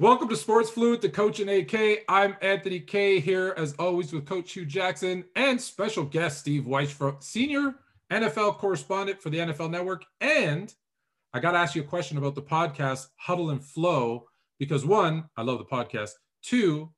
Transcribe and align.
Welcome 0.00 0.28
to 0.28 0.36
Sports 0.36 0.70
Fluid, 0.70 1.00
the 1.00 1.08
Coach 1.08 1.40
and 1.40 1.50
AK. 1.50 2.04
I'm 2.08 2.36
Anthony 2.40 2.78
K 2.78 3.18
here, 3.18 3.52
as 3.56 3.72
always, 3.80 4.12
with 4.12 4.26
Coach 4.26 4.52
Hue 4.52 4.64
Jackson 4.64 5.24
and 5.34 5.60
special 5.60 6.04
guest 6.04 6.38
Steve 6.38 6.66
Wyche, 6.66 7.20
senior 7.20 7.74
NFL 8.08 8.58
correspondent 8.58 9.20
for 9.20 9.30
the 9.30 9.38
NFL 9.38 9.72
Network. 9.72 10.04
And 10.20 10.72
I 11.34 11.40
got 11.40 11.50
to 11.50 11.58
ask 11.58 11.74
you 11.74 11.82
a 11.82 11.84
question 11.84 12.16
about 12.16 12.36
the 12.36 12.42
podcast 12.42 13.08
Huddle 13.16 13.50
and 13.50 13.60
Flow 13.60 14.28
because 14.60 14.86
one, 14.86 15.24
I 15.36 15.42
love 15.42 15.58
the 15.58 15.64
podcast. 15.64 16.10
Two, 16.44 16.92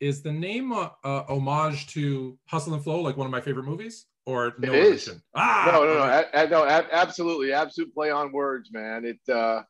is 0.00 0.22
the 0.22 0.32
name 0.32 0.72
a, 0.72 0.92
a 1.04 1.24
homage 1.28 1.88
to 1.88 2.38
Hustle 2.46 2.72
and 2.72 2.82
Flow, 2.82 3.02
like 3.02 3.18
one 3.18 3.26
of 3.26 3.32
my 3.32 3.42
favorite 3.42 3.66
movies? 3.66 4.06
Or 4.24 4.54
no? 4.58 4.72
It 4.72 4.82
is. 4.82 5.10
Ah, 5.34 5.68
no, 5.70 5.84
no, 5.84 5.92
no, 5.92 6.00
I, 6.00 6.24
I, 6.32 6.46
no, 6.46 6.64
absolutely, 6.64 7.52
absolute 7.52 7.92
play 7.92 8.10
on 8.10 8.32
words, 8.32 8.70
man. 8.72 9.04
It. 9.04 9.30
uh 9.30 9.64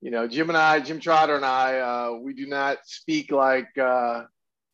you 0.00 0.10
know, 0.10 0.28
Jim 0.28 0.48
and 0.48 0.56
I, 0.56 0.80
Jim 0.80 1.00
Trotter 1.00 1.36
and 1.36 1.44
I, 1.44 1.78
uh, 1.78 2.18
we 2.22 2.32
do 2.32 2.46
not 2.46 2.78
speak 2.84 3.32
like 3.32 3.76
uh, 3.78 4.24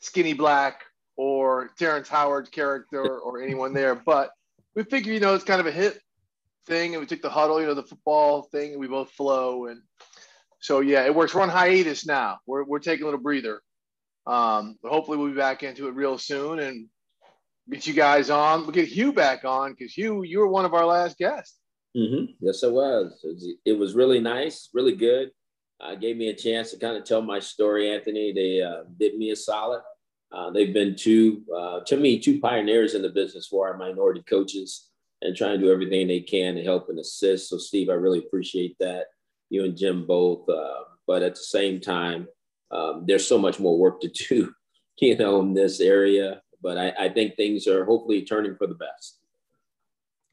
Skinny 0.00 0.34
Black 0.34 0.82
or 1.16 1.70
Terrence 1.78 2.08
Howard's 2.08 2.50
character 2.50 3.18
or 3.20 3.40
anyone 3.42 3.72
there, 3.72 3.94
but 4.06 4.30
we 4.74 4.84
figure, 4.84 5.12
you 5.12 5.20
know, 5.20 5.34
it's 5.34 5.44
kind 5.44 5.60
of 5.60 5.66
a 5.66 5.72
hit 5.72 5.98
thing, 6.66 6.94
and 6.94 7.00
we 7.00 7.06
took 7.06 7.22
the 7.22 7.30
huddle, 7.30 7.60
you 7.60 7.66
know, 7.66 7.74
the 7.74 7.82
football 7.82 8.42
thing, 8.42 8.72
and 8.72 8.80
we 8.80 8.88
both 8.88 9.10
flow, 9.12 9.66
and 9.66 9.80
so 10.60 10.80
yeah, 10.80 11.04
it 11.04 11.14
works. 11.14 11.34
We're 11.34 11.42
on 11.42 11.50
hiatus 11.50 12.06
now. 12.06 12.38
We're 12.46 12.64
we're 12.64 12.78
taking 12.78 13.02
a 13.02 13.06
little 13.06 13.20
breather, 13.20 13.60
um, 14.26 14.78
but 14.82 14.90
hopefully 14.90 15.18
we'll 15.18 15.28
be 15.28 15.36
back 15.36 15.62
into 15.62 15.88
it 15.88 15.94
real 15.94 16.16
soon 16.16 16.58
and 16.58 16.88
get 17.70 17.86
you 17.86 17.92
guys 17.92 18.30
on. 18.30 18.62
We'll 18.62 18.70
get 18.70 18.88
Hue 18.88 19.12
back 19.12 19.44
on 19.44 19.72
because 19.72 19.92
Hue, 19.92 20.22
you 20.22 20.38
were 20.38 20.48
one 20.48 20.64
of 20.64 20.72
our 20.74 20.86
last 20.86 21.18
guests. 21.18 21.58
Mm-hmm. 21.96 22.32
Yes, 22.40 22.62
it 22.62 22.72
was. 22.72 23.20
it 23.22 23.28
was. 23.28 23.48
It 23.64 23.78
was 23.78 23.94
really 23.94 24.20
nice, 24.20 24.68
really 24.72 24.96
good. 24.96 25.30
Uh, 25.80 25.94
gave 25.94 26.16
me 26.16 26.28
a 26.28 26.34
chance 26.34 26.70
to 26.70 26.78
kind 26.78 26.96
of 26.96 27.04
tell 27.04 27.22
my 27.22 27.38
story, 27.38 27.90
Anthony. 27.90 28.32
They 28.32 28.62
uh, 28.62 28.84
did 28.98 29.16
me 29.16 29.30
a 29.30 29.36
solid. 29.36 29.82
Uh, 30.32 30.50
they've 30.50 30.74
been 30.74 30.96
two, 30.96 31.42
uh, 31.56 31.80
to 31.86 31.96
me, 31.96 32.18
two 32.18 32.40
pioneers 32.40 32.94
in 32.94 33.02
the 33.02 33.08
business 33.08 33.46
for 33.46 33.68
our 33.68 33.76
minority 33.76 34.22
coaches 34.28 34.88
and 35.22 35.36
trying 35.36 35.58
to 35.58 35.64
do 35.64 35.72
everything 35.72 36.08
they 36.08 36.20
can 36.20 36.56
to 36.56 36.62
help 36.62 36.88
and 36.88 36.98
assist. 36.98 37.48
So, 37.48 37.58
Steve, 37.58 37.88
I 37.88 37.94
really 37.94 38.18
appreciate 38.18 38.76
that. 38.80 39.06
You 39.50 39.64
and 39.64 39.76
Jim 39.76 40.06
both. 40.06 40.48
Uh, 40.48 40.84
but 41.06 41.22
at 41.22 41.34
the 41.34 41.40
same 41.40 41.80
time, 41.80 42.26
um, 42.70 43.04
there's 43.06 43.26
so 43.26 43.38
much 43.38 43.60
more 43.60 43.78
work 43.78 44.00
to 44.00 44.08
do, 44.08 44.52
you 45.00 45.16
know, 45.16 45.40
in 45.40 45.54
this 45.54 45.80
area. 45.80 46.42
But 46.62 46.78
I, 46.78 46.92
I 46.98 47.08
think 47.10 47.36
things 47.36 47.68
are 47.68 47.84
hopefully 47.84 48.22
turning 48.22 48.56
for 48.56 48.66
the 48.66 48.74
best. 48.74 49.20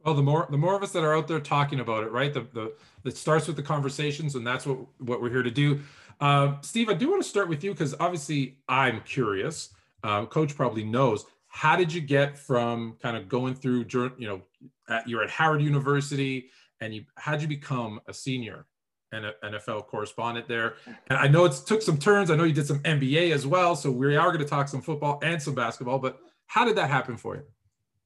Well, 0.03 0.15
the 0.15 0.23
more 0.23 0.47
the 0.49 0.57
more 0.57 0.75
of 0.75 0.83
us 0.83 0.91
that 0.93 1.03
are 1.03 1.15
out 1.15 1.27
there 1.27 1.39
talking 1.39 1.79
about 1.79 2.03
it, 2.03 2.11
right? 2.11 2.33
The 2.33 2.47
the 2.53 2.73
it 3.03 3.17
starts 3.17 3.47
with 3.47 3.55
the 3.55 3.63
conversations, 3.63 4.35
and 4.35 4.45
that's 4.45 4.65
what 4.65 4.79
what 4.99 5.21
we're 5.21 5.29
here 5.29 5.43
to 5.43 5.51
do. 5.51 5.79
Uh, 6.19 6.55
Steve, 6.61 6.89
I 6.89 6.93
do 6.93 7.09
want 7.09 7.23
to 7.23 7.27
start 7.27 7.49
with 7.49 7.63
you 7.63 7.71
because 7.71 7.95
obviously 7.99 8.57
I'm 8.69 9.01
curious. 9.01 9.69
Uh, 10.03 10.25
Coach 10.25 10.55
probably 10.55 10.83
knows. 10.83 11.25
How 11.47 11.75
did 11.75 11.91
you 11.91 11.99
get 11.99 12.37
from 12.37 12.95
kind 13.01 13.17
of 13.17 13.27
going 13.27 13.55
through, 13.55 13.85
you 14.17 14.27
know, 14.27 14.41
at, 14.87 15.07
you're 15.07 15.23
at 15.23 15.29
Howard 15.29 15.61
University, 15.61 16.49
and 16.79 16.93
you 16.93 17.05
how 17.15 17.33
did 17.33 17.41
you 17.41 17.47
become 17.47 17.99
a 18.07 18.13
senior 18.13 18.65
and 19.11 19.25
NFL 19.43 19.87
correspondent 19.87 20.47
there? 20.47 20.75
And 21.07 21.19
I 21.19 21.27
know 21.27 21.45
it 21.45 21.53
took 21.65 21.81
some 21.81 21.97
turns. 21.97 22.31
I 22.31 22.35
know 22.35 22.43
you 22.43 22.53
did 22.53 22.67
some 22.67 22.79
NBA 22.79 23.31
as 23.33 23.45
well, 23.45 23.75
so 23.75 23.91
we 23.91 24.15
are 24.15 24.27
going 24.27 24.39
to 24.39 24.45
talk 24.45 24.67
some 24.67 24.81
football 24.81 25.19
and 25.23 25.41
some 25.41 25.55
basketball. 25.55 25.99
But 25.99 26.19
how 26.45 26.65
did 26.65 26.75
that 26.77 26.89
happen 26.89 27.17
for 27.17 27.35
you? 27.35 27.43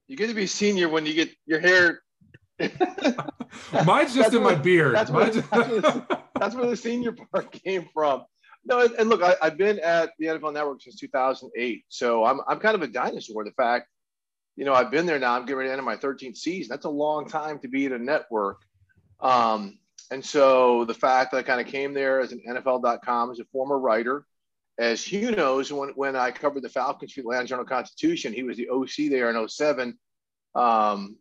You 0.07 0.15
get 0.15 0.27
to 0.27 0.33
be 0.33 0.47
senior 0.47 0.89
when 0.89 1.05
you 1.05 1.13
get 1.13 1.31
your 1.45 1.59
hair. 1.59 2.01
Mine's 3.85 4.13
just 4.13 4.33
in 4.33 4.43
my 4.43 4.55
beard. 4.55 4.95
That's 4.95 5.11
where, 5.11 5.29
that's, 5.31 5.51
where 5.51 5.81
the, 5.81 6.19
that's 6.39 6.55
where, 6.55 6.67
the, 6.67 6.77
senior 6.77 7.13
part 7.13 7.51
came 7.51 7.89
from. 7.93 8.23
No, 8.65 8.81
and, 8.81 8.93
and 8.95 9.09
look, 9.09 9.21
I, 9.21 9.35
have 9.41 9.57
been 9.57 9.79
at 9.79 10.11
the 10.19 10.27
NFL 10.27 10.53
Network 10.53 10.81
since 10.81 10.95
2008, 10.95 11.85
so 11.89 12.23
I'm 12.25 12.41
I'm 12.47 12.59
kind 12.59 12.75
of 12.75 12.81
a 12.81 12.87
dinosaur. 12.87 13.43
The 13.43 13.51
fact, 13.51 13.87
you 14.55 14.65
know, 14.65 14.73
I've 14.73 14.91
been 14.91 15.05
there 15.05 15.19
now. 15.19 15.35
I'm 15.35 15.43
getting 15.43 15.57
ready 15.57 15.69
to 15.69 15.73
enter 15.73 15.83
my 15.83 15.97
13th 15.97 16.37
season. 16.37 16.69
That's 16.69 16.85
a 16.85 16.89
long 16.89 17.27
time 17.27 17.59
to 17.59 17.67
be 17.67 17.85
at 17.85 17.91
a 17.91 17.99
network. 17.99 18.61
Um, 19.19 19.79
and 20.11 20.23
so 20.23 20.85
the 20.85 20.93
fact 20.93 21.31
that 21.31 21.37
I 21.37 21.43
kind 21.43 21.61
of 21.61 21.67
came 21.67 21.93
there 21.93 22.21
as 22.21 22.31
an 22.31 22.41
NFL.com 22.47 23.31
as 23.31 23.39
a 23.39 23.45
former 23.45 23.77
writer, 23.77 24.25
as 24.77 25.03
Hue 25.03 25.31
knows, 25.31 25.71
when, 25.71 25.89
when 25.89 26.15
I 26.15 26.31
covered 26.31 26.63
the 26.63 26.69
Falcons 26.69 27.13
for 27.13 27.21
the 27.21 27.27
Atlanta 27.27 27.47
Journal 27.47 27.65
Constitution, 27.65 28.33
he 28.33 28.43
was 28.43 28.57
the 28.57 28.69
OC 28.69 29.09
there 29.09 29.29
in 29.29 29.47
07. 29.47 29.97
Um, 30.53 31.17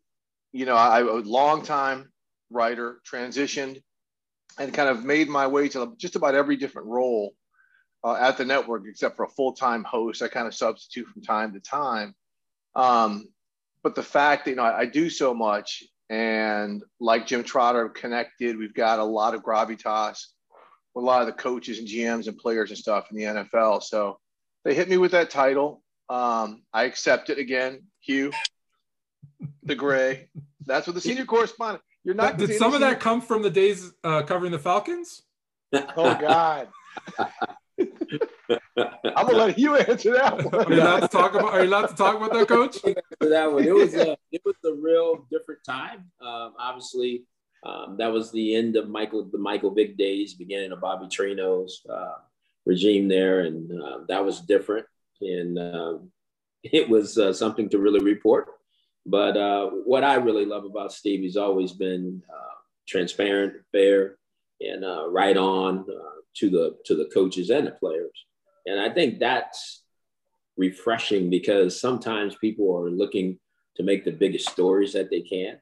you 0.53 0.67
know, 0.67 0.77
I, 0.77 1.01
a 1.01 1.05
long 1.05 1.63
time 1.63 2.13
writer, 2.51 3.01
transitioned, 3.09 3.83
and 4.59 4.75
kind 4.75 4.89
of 4.89 5.05
made 5.05 5.29
my 5.29 5.47
way 5.47 5.69
to 5.69 5.95
just 5.99 6.17
about 6.17 6.35
every 6.35 6.57
different 6.57 6.89
role 6.89 7.35
uh, 8.03 8.15
at 8.15 8.37
the 8.37 8.45
network, 8.45 8.85
except 8.87 9.17
for 9.17 9.25
a 9.25 9.31
full 9.31 9.53
time 9.53 9.85
host. 9.85 10.23
I 10.23 10.29
kind 10.29 10.47
of 10.47 10.55
substitute 10.55 11.07
from 11.09 11.23
time 11.23 11.53
to 11.55 11.61
time. 11.61 12.15
Um, 12.75 13.29
but 13.83 13.95
the 13.95 14.03
fact 14.03 14.45
that, 14.45 14.53
you 14.53 14.57
know, 14.57 14.65
I, 14.65 14.81
I 14.81 14.87
do 14.87 15.11
so 15.11 15.33
much, 15.33 15.85
and 16.11 16.83
like 17.01 17.27
Jim 17.27 17.45
Trotter, 17.45 17.89
connected, 17.89 18.59
we've 18.59 18.75
got 18.75 18.99
a 18.99 19.05
lot 19.05 19.35
of 19.35 19.43
gravitas 19.43 20.27
with 20.95 21.03
a 21.03 21.07
lot 21.07 21.21
of 21.21 21.27
the 21.27 21.33
coaches 21.33 21.79
and 21.79 21.89
GMs 21.89 22.29
and 22.29 22.37
players 22.37 22.71
and 22.71 22.79
stuff 22.79 23.11
in 23.11 23.17
the 23.17 23.25
NFL. 23.25 23.83
So 23.83 24.19
they 24.65 24.75
hit 24.75 24.89
me 24.89 24.97
with 24.97 25.13
that 25.13 25.31
title. 25.31 25.83
Um, 26.09 26.63
I 26.73 26.85
accept 26.85 27.31
it 27.31 27.39
again. 27.39 27.85
Hue, 28.01 28.31
the 29.63 29.75
gray. 29.75 30.29
That's 30.67 30.87
what 30.87 30.95
the 30.95 31.01
senior 31.01 31.25
correspondent. 31.25 31.83
You're 32.05 32.15
not. 32.15 32.37
Did 32.37 32.55
some 32.57 32.75
of 32.75 32.81
that 32.81 33.01
come 33.01 33.21
from 33.21 33.43
the 33.43 33.51
days 33.51 33.93
uh, 34.05 34.23
covering 34.23 34.53
the 34.53 34.59
Falcons? 34.59 35.23
Oh 35.73 36.15
God. 36.15 36.69
I'm 38.77 39.27
gonna 39.27 39.39
let 39.39 39.59
you 39.59 39.77
answer 39.77 40.13
that 40.13 40.45
one. 40.45 40.55
Are 40.55 40.73
you 40.73 40.81
allowed 40.81 41.01
to 41.01 41.09
talk 41.09 41.35
about? 41.35 41.55
Are 41.55 41.63
you 41.63 41.69
allowed 41.69 41.89
to 41.89 41.95
talk 41.95 42.17
about 42.17 42.33
that, 42.33 42.47
Coach? 42.47 42.79
that 43.21 43.53
one. 43.53 43.65
It 43.65 43.75
was 43.75 43.95
a 43.95 44.17
it 44.31 44.43
was 44.45 44.57
a 44.65 44.75
real 44.75 45.27
different 45.31 45.65
time. 45.65 46.11
Um, 46.21 46.55
obviously, 46.59 47.25
um, 47.65 47.97
that 47.99 48.13
was 48.13 48.31
the 48.31 48.55
end 48.55 48.77
of 48.77 48.89
Michael, 48.89 49.25
the 49.25 49.39
Michael 49.39 49.75
Vick 49.75 49.97
days, 49.97 50.35
beginning 50.35 50.73
of 50.73 50.81
Bobby 50.81 51.07
Petrino's 51.07 51.81
uh, 51.89 52.17
regime 52.67 53.09
there, 53.09 53.41
and 53.41 53.83
uh, 53.83 53.99
that 54.09 54.25
was 54.25 54.41
different. 54.41 54.87
And 55.21 55.59
um, 55.59 56.11
it 56.63 56.89
was 56.89 57.17
uh, 57.17 57.33
something 57.33 57.69
to 57.71 57.79
really 57.79 58.01
report. 58.01 58.49
But 59.07 59.37
uh, 59.37 59.71
what 59.85 60.05
I 60.05 60.15
really 60.15 60.47
love 60.47 60.65
about 60.65 60.93
Steve, 60.93 61.21
he's 61.21 61.37
always 61.37 61.73
been 61.73 62.23
uh, 62.31 62.55
transparent, 62.87 63.55
fair, 63.73 64.17
and 64.61 64.85
uh, 64.85 65.09
right 65.09 65.37
on 65.37 65.87
to 66.37 66.51
the 66.51 66.77
to 66.85 66.97
the 66.97 67.11
coaches 67.15 67.51
and 67.51 67.67
the 67.67 67.73
players. 67.73 68.25
And 68.67 68.81
I 68.81 68.93
think 68.93 69.19
that's 69.19 69.83
refreshing 70.57 71.31
because 71.31 71.81
sometimes 71.81 72.37
people 72.37 72.75
are 72.77 72.91
looking 72.91 73.39
to 73.77 73.83
make 73.83 74.05
the 74.05 74.13
biggest 74.13 74.49
stories 74.49 74.93
that 74.93 75.11
they 75.11 75.21
can. 75.21 75.59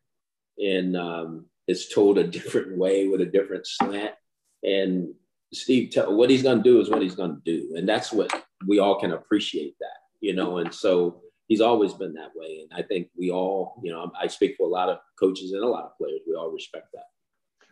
And 0.58 0.96
um, 0.96 1.46
is 1.72 1.88
told 1.88 2.18
a 2.18 2.24
different 2.24 2.76
way 2.76 3.08
with 3.08 3.20
a 3.22 3.26
different 3.26 3.66
slant. 3.66 4.14
And 4.62 5.14
Steve, 5.52 5.90
tell, 5.90 6.14
what 6.14 6.30
he's 6.30 6.42
going 6.42 6.58
to 6.58 6.62
do 6.62 6.80
is 6.80 6.88
what 6.88 7.02
he's 7.02 7.14
going 7.14 7.34
to 7.34 7.42
do. 7.44 7.74
And 7.76 7.88
that's 7.88 8.12
what 8.12 8.30
we 8.68 8.78
all 8.78 9.00
can 9.00 9.12
appreciate 9.12 9.74
that, 9.80 9.98
you 10.20 10.34
know. 10.34 10.58
And 10.58 10.72
so 10.72 11.22
he's 11.48 11.60
always 11.60 11.94
been 11.94 12.14
that 12.14 12.30
way. 12.36 12.60
And 12.62 12.78
I 12.78 12.82
think 12.86 13.08
we 13.18 13.30
all, 13.30 13.80
you 13.82 13.90
know, 13.90 14.12
I 14.20 14.26
speak 14.28 14.56
for 14.56 14.66
a 14.66 14.70
lot 14.70 14.88
of 14.88 14.98
coaches 15.18 15.52
and 15.52 15.62
a 15.62 15.66
lot 15.66 15.84
of 15.84 15.96
players. 15.98 16.20
We 16.28 16.34
all 16.34 16.50
respect 16.50 16.88
that. 16.94 17.06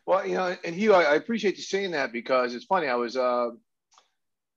Well, 0.07 0.27
you 0.27 0.35
know, 0.35 0.57
and 0.65 0.75
Hue, 0.75 0.93
I, 0.93 1.15
appreciate 1.15 1.57
you 1.57 1.63
saying 1.63 1.93
that 1.93 2.13
because 2.13 2.55
it's 2.55 2.65
funny. 2.65 2.89
I 2.89 2.97
was 2.97 3.17
uh, 3.17 3.51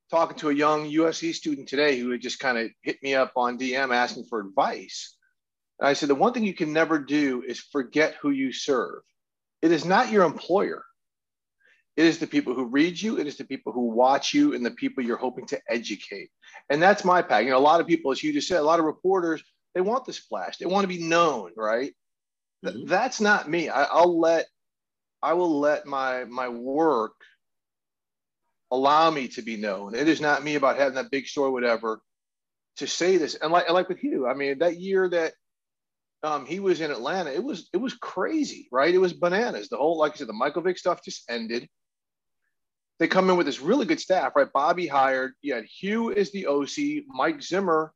talking 0.09 0.37
to 0.37 0.49
a 0.49 0.53
young 0.53 0.89
USC 0.89 1.33
student 1.33 1.67
today 1.67 1.99
who 1.99 2.09
had 2.09 2.21
just 2.21 2.39
kind 2.39 2.57
of 2.57 2.71
hit 2.81 3.03
me 3.03 3.13
up 3.13 3.33
on 3.35 3.59
DM 3.59 3.93
asking 3.93 4.25
for 4.25 4.39
advice. 4.39 5.15
And 5.79 5.87
I 5.87 5.93
said, 5.93 6.09
the 6.09 6.15
one 6.15 6.33
thing 6.33 6.43
you 6.43 6.53
can 6.53 6.73
never 6.73 6.97
do 6.97 7.43
is 7.45 7.59
forget 7.59 8.15
who 8.21 8.31
you 8.31 8.51
serve. 8.51 9.01
It 9.63 9.72
is 9.72 9.85
not 9.85 10.12
your 10.12 10.25
employer. 10.25 10.84
It 11.96 12.06
is 12.06 12.19
the 12.19 12.28
people 12.28 12.53
who 12.53 12.66
read 12.66 13.01
you, 13.01 13.18
it 13.18 13.28
is 13.28 13.38
the 13.38 13.46
people 13.46 13.72
who 13.72 13.88
watch 13.88 14.33
you, 14.33 14.54
and 14.54 14.65
the 14.65 14.71
people 14.71 15.04
you're 15.04 15.15
hoping 15.15 15.45
to 15.48 15.62
educate. 15.69 16.30
And 16.69 16.81
that's 16.81 17.06
my 17.06 17.21
pack. 17.21 17.45
You 17.45 17.51
know, 17.51 17.57
a 17.57 17.60
lot 17.60 17.80
of 17.80 17.88
people, 17.88 18.12
as 18.12 18.21
you 18.21 18.33
just 18.33 18.48
said, 18.48 18.60
a 18.60 18.63
lot 18.63 18.80
of 18.80 18.86
reporters, 18.86 19.42
they 19.74 19.81
want 19.81 20.06
the 20.06 20.12
splash, 20.12 20.57
they 20.57 20.65
want 20.65 20.83
to 20.83 20.88
be 20.89 21.07
known, 21.07 21.51
right? 21.56 21.94
Mm-hmm. 22.65 22.88
That's 22.88 23.21
not 23.21 23.50
me. 23.50 23.69
I, 23.69 23.83
I'll 23.83 24.19
let, 24.19 24.48
I 25.21 25.33
will 25.33 25.60
let 25.62 25.86
my 25.86 26.25
my 26.25 26.50
work 26.50 27.13
allow 28.69 29.09
me 29.12 29.30
to 29.30 29.42
be 29.42 29.56
known. 29.56 29.95
It 29.95 30.09
is 30.09 30.19
not 30.19 30.44
me 30.44 30.56
about 30.56 30.77
having 30.77 30.95
that 30.95 31.12
big 31.12 31.27
story, 31.27 31.51
whatever, 31.51 32.01
to 32.77 32.88
say 32.88 33.16
this. 33.16 33.36
And 33.36 33.51
like, 33.51 33.69
like 33.69 33.88
with 33.88 34.04
you, 34.04 34.27
I 34.27 34.33
mean, 34.33 34.59
that 34.59 34.80
year 34.80 35.07
that 35.09 35.33
um, 36.23 36.45
he 36.45 36.59
was 36.59 36.81
in 36.81 36.89
Atlanta. 36.89 37.31
It 37.31 37.43
was 37.43 37.69
it 37.73 37.77
was 37.77 37.93
crazy, 37.95 38.67
right? 38.71 38.93
It 38.93 38.99
was 38.99 39.13
bananas. 39.13 39.69
The 39.69 39.77
whole, 39.77 39.97
like 39.97 40.13
I 40.13 40.15
said, 40.15 40.27
the 40.27 40.33
Michael 40.33 40.61
Vick 40.61 40.77
stuff 40.77 41.03
just 41.03 41.29
ended. 41.29 41.67
They 42.99 43.07
come 43.07 43.29
in 43.29 43.35
with 43.35 43.45
this 43.45 43.59
really 43.59 43.85
good 43.85 43.99
staff, 43.99 44.33
right? 44.35 44.51
Bobby 44.53 44.87
hired. 44.87 45.33
You 45.41 45.55
had 45.55 45.65
Hue 45.65 46.11
is 46.11 46.31
the 46.31 46.47
OC. 46.47 47.05
Mike 47.07 47.41
Zimmer 47.41 47.93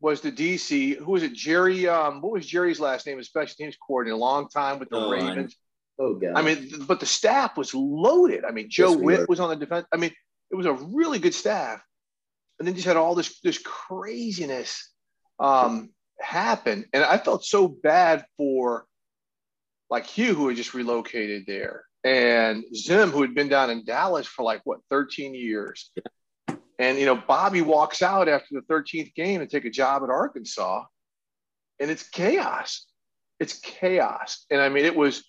was 0.00 0.20
the 0.20 0.32
DC. 0.32 0.96
Who 0.96 1.12
was 1.12 1.22
it? 1.22 1.32
Jerry. 1.32 1.86
Um, 1.86 2.20
what 2.20 2.32
was 2.32 2.46
Jerry's 2.46 2.80
last 2.80 3.06
name? 3.06 3.20
As 3.20 3.26
special 3.26 3.54
teams 3.56 3.76
coordinator, 3.76 4.16
a 4.16 4.18
long 4.18 4.48
time 4.48 4.80
with 4.80 4.88
the 4.88 4.96
oh, 4.96 5.10
Ravens. 5.10 5.56
Oh 6.00 6.14
God. 6.14 6.32
I 6.34 6.42
mean, 6.42 6.70
but 6.88 6.98
the 6.98 7.06
staff 7.06 7.56
was 7.56 7.72
loaded. 7.72 8.44
I 8.44 8.50
mean, 8.50 8.68
Joe 8.68 8.92
yes, 8.92 9.00
Whitt 9.00 9.28
was 9.28 9.38
on 9.38 9.50
the 9.50 9.56
defense. 9.56 9.86
I 9.92 9.96
mean, 9.96 10.10
it 10.50 10.56
was 10.56 10.66
a 10.66 10.72
really 10.72 11.20
good 11.20 11.34
staff. 11.34 11.80
And 12.58 12.66
then 12.66 12.74
just 12.74 12.86
had 12.86 12.96
all 12.96 13.14
this 13.14 13.40
this 13.40 13.58
craziness 13.58 14.90
um, 15.38 15.90
happen. 16.20 16.86
And 16.92 17.04
I 17.04 17.18
felt 17.18 17.44
so 17.44 17.68
bad 17.68 18.24
for 18.36 18.86
like 19.90 20.06
Hue, 20.06 20.34
who 20.34 20.48
had 20.48 20.56
just 20.56 20.74
relocated 20.74 21.44
there, 21.46 21.84
and 22.02 22.64
Zim, 22.74 23.10
who 23.10 23.22
had 23.22 23.34
been 23.34 23.48
down 23.48 23.70
in 23.70 23.84
Dallas 23.84 24.26
for 24.26 24.42
like 24.42 24.60
what 24.64 24.80
13 24.90 25.34
years. 25.34 25.90
And 26.78 26.98
you 26.98 27.06
know, 27.06 27.16
Bobby 27.16 27.62
walks 27.62 28.02
out 28.02 28.28
after 28.28 28.48
the 28.52 28.62
13th 28.62 29.14
game 29.14 29.40
and 29.40 29.48
take 29.48 29.64
a 29.64 29.70
job 29.70 30.02
at 30.02 30.10
Arkansas, 30.10 30.84
and 31.80 31.90
it's 31.90 32.08
chaos. 32.08 32.86
It's 33.38 33.58
chaos. 33.60 34.46
And 34.50 34.60
I 34.60 34.68
mean, 34.68 34.84
it 34.84 34.96
was 34.96 35.24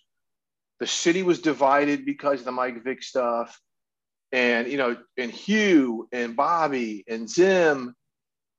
the 0.79 0.87
city 0.87 1.23
was 1.23 1.39
divided 1.39 2.05
because 2.05 2.39
of 2.39 2.45
the 2.45 2.51
Mike 2.51 2.83
Vick 2.83 3.03
stuff. 3.03 3.59
And 4.31 4.67
you 4.67 4.77
know, 4.77 4.97
and 5.17 5.31
Hue 5.31 6.07
and 6.11 6.35
Bobby 6.35 7.03
and 7.07 7.29
Zim 7.29 7.95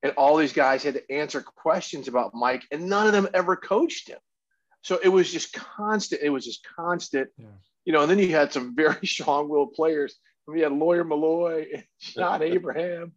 and 0.02 0.12
all 0.16 0.37
these 0.37 0.52
guys 0.52 0.82
had 0.82 0.94
to 0.94 1.12
answer 1.12 1.43
questions 1.43 2.08
about 2.08 2.34
Mike, 2.34 2.64
and 2.70 2.88
none 2.88 3.06
of 3.06 3.12
them 3.12 3.28
ever 3.34 3.56
coached 3.56 4.08
him. 4.08 4.19
So 4.82 4.98
it 5.02 5.08
was 5.08 5.32
just 5.32 5.52
constant. 5.52 6.22
It 6.22 6.31
was 6.31 6.44
just 6.44 6.66
constant. 6.76 7.28
Yeah. 7.38 7.46
You 7.84 7.93
know, 7.93 8.02
and 8.02 8.10
then 8.10 8.19
you 8.19 8.31
had 8.31 8.52
some 8.52 8.75
very 8.76 9.06
strong-willed 9.06 9.75
players. 9.75 10.16
We 10.46 10.60
had 10.60 10.72
Lawyer 10.72 11.04
Milloy 11.04 11.66
and 11.75 11.84
John 12.00 12.43
Abraham. 12.43 13.12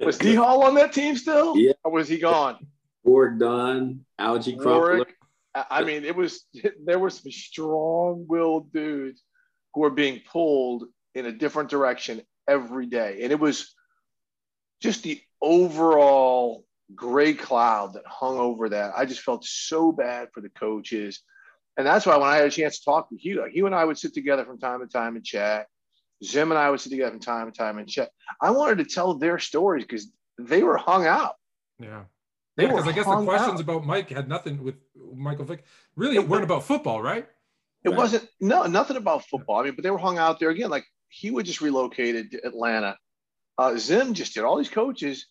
Was 0.00 0.18
D 0.18 0.34
Hall 0.34 0.64
on 0.64 0.74
that 0.74 0.92
team 0.92 1.16
still? 1.16 1.56
Yeah. 1.56 1.72
Or 1.84 1.92
was 1.92 2.08
he 2.08 2.18
gone? 2.18 2.66
Warrick 3.04 3.38
Dunn, 3.38 4.04
Alge 4.20 4.58
Crumpler. 4.58 5.06
I 5.54 5.84
mean, 5.84 6.04
it 6.04 6.16
was 6.16 6.44
there 6.84 6.98
were 6.98 7.10
some 7.10 7.30
strong-willed 7.30 8.72
dudes 8.72 9.22
who 9.72 9.82
were 9.82 9.90
being 9.90 10.20
pulled 10.30 10.84
in 11.14 11.26
a 11.26 11.32
different 11.32 11.70
direction 11.70 12.22
every 12.48 12.86
day, 12.86 13.20
and 13.22 13.30
it 13.30 13.38
was 13.38 13.74
just 14.80 15.02
the 15.04 15.20
overall 15.44 16.64
gray 16.94 17.34
cloud 17.34 17.94
that 17.94 18.06
hung 18.06 18.38
over 18.38 18.70
that. 18.70 18.92
I 18.96 19.04
just 19.04 19.20
felt 19.20 19.44
so 19.44 19.92
bad 19.92 20.28
for 20.32 20.40
the 20.40 20.48
coaches. 20.48 21.20
And 21.76 21.86
that's 21.86 22.06
why 22.06 22.16
when 22.16 22.28
I 22.28 22.36
had 22.36 22.46
a 22.46 22.50
chance 22.50 22.78
to 22.78 22.84
talk 22.84 23.08
to 23.10 23.16
Hue, 23.16 23.40
like 23.42 23.52
Hue 23.52 23.66
and 23.66 23.74
I 23.74 23.84
would 23.84 23.98
sit 23.98 24.14
together 24.14 24.44
from 24.44 24.58
time 24.58 24.80
to 24.80 24.86
time 24.86 25.16
and 25.16 25.24
chat. 25.24 25.66
Zim 26.24 26.52
and 26.52 26.58
I 26.58 26.70
would 26.70 26.80
sit 26.80 26.90
together 26.90 27.10
from 27.10 27.20
time 27.20 27.50
to 27.50 27.56
time 27.56 27.78
and 27.78 27.88
chat. 27.88 28.10
I 28.40 28.50
wanted 28.50 28.78
to 28.78 28.84
tell 28.84 29.14
their 29.14 29.38
stories 29.38 29.84
because 29.84 30.10
they 30.38 30.62
were 30.62 30.76
hung 30.76 31.06
out. 31.06 31.34
Yeah. 31.78 32.04
They 32.56 32.64
yeah, 32.64 32.70
because 32.70 32.88
I 32.88 32.92
guess 32.92 33.06
the 33.06 33.24
questions 33.24 33.54
out. 33.54 33.60
about 33.60 33.84
Mike 33.84 34.10
had 34.10 34.28
nothing 34.28 34.62
with 34.62 34.76
Michael 35.14 35.44
Vick. 35.44 35.64
Really, 35.96 36.16
it 36.16 36.28
weren't 36.28 36.44
about 36.44 36.62
football, 36.62 37.02
right? 37.02 37.26
It 37.82 37.88
right. 37.88 37.98
wasn't 37.98 38.28
no 38.40 38.64
nothing 38.66 38.96
about 38.96 39.26
football. 39.26 39.58
I 39.58 39.64
mean, 39.64 39.74
but 39.74 39.82
they 39.82 39.90
were 39.90 39.98
hung 39.98 40.18
out 40.18 40.38
there 40.38 40.50
again. 40.50 40.70
Like 40.70 40.86
he 41.08 41.30
would 41.30 41.46
just 41.46 41.60
relocated 41.60 42.30
to 42.30 42.46
Atlanta. 42.46 42.96
Uh, 43.58 43.76
Zim 43.76 44.14
just 44.14 44.34
did 44.34 44.44
all 44.44 44.56
these 44.56 44.70
coaches, 44.70 45.26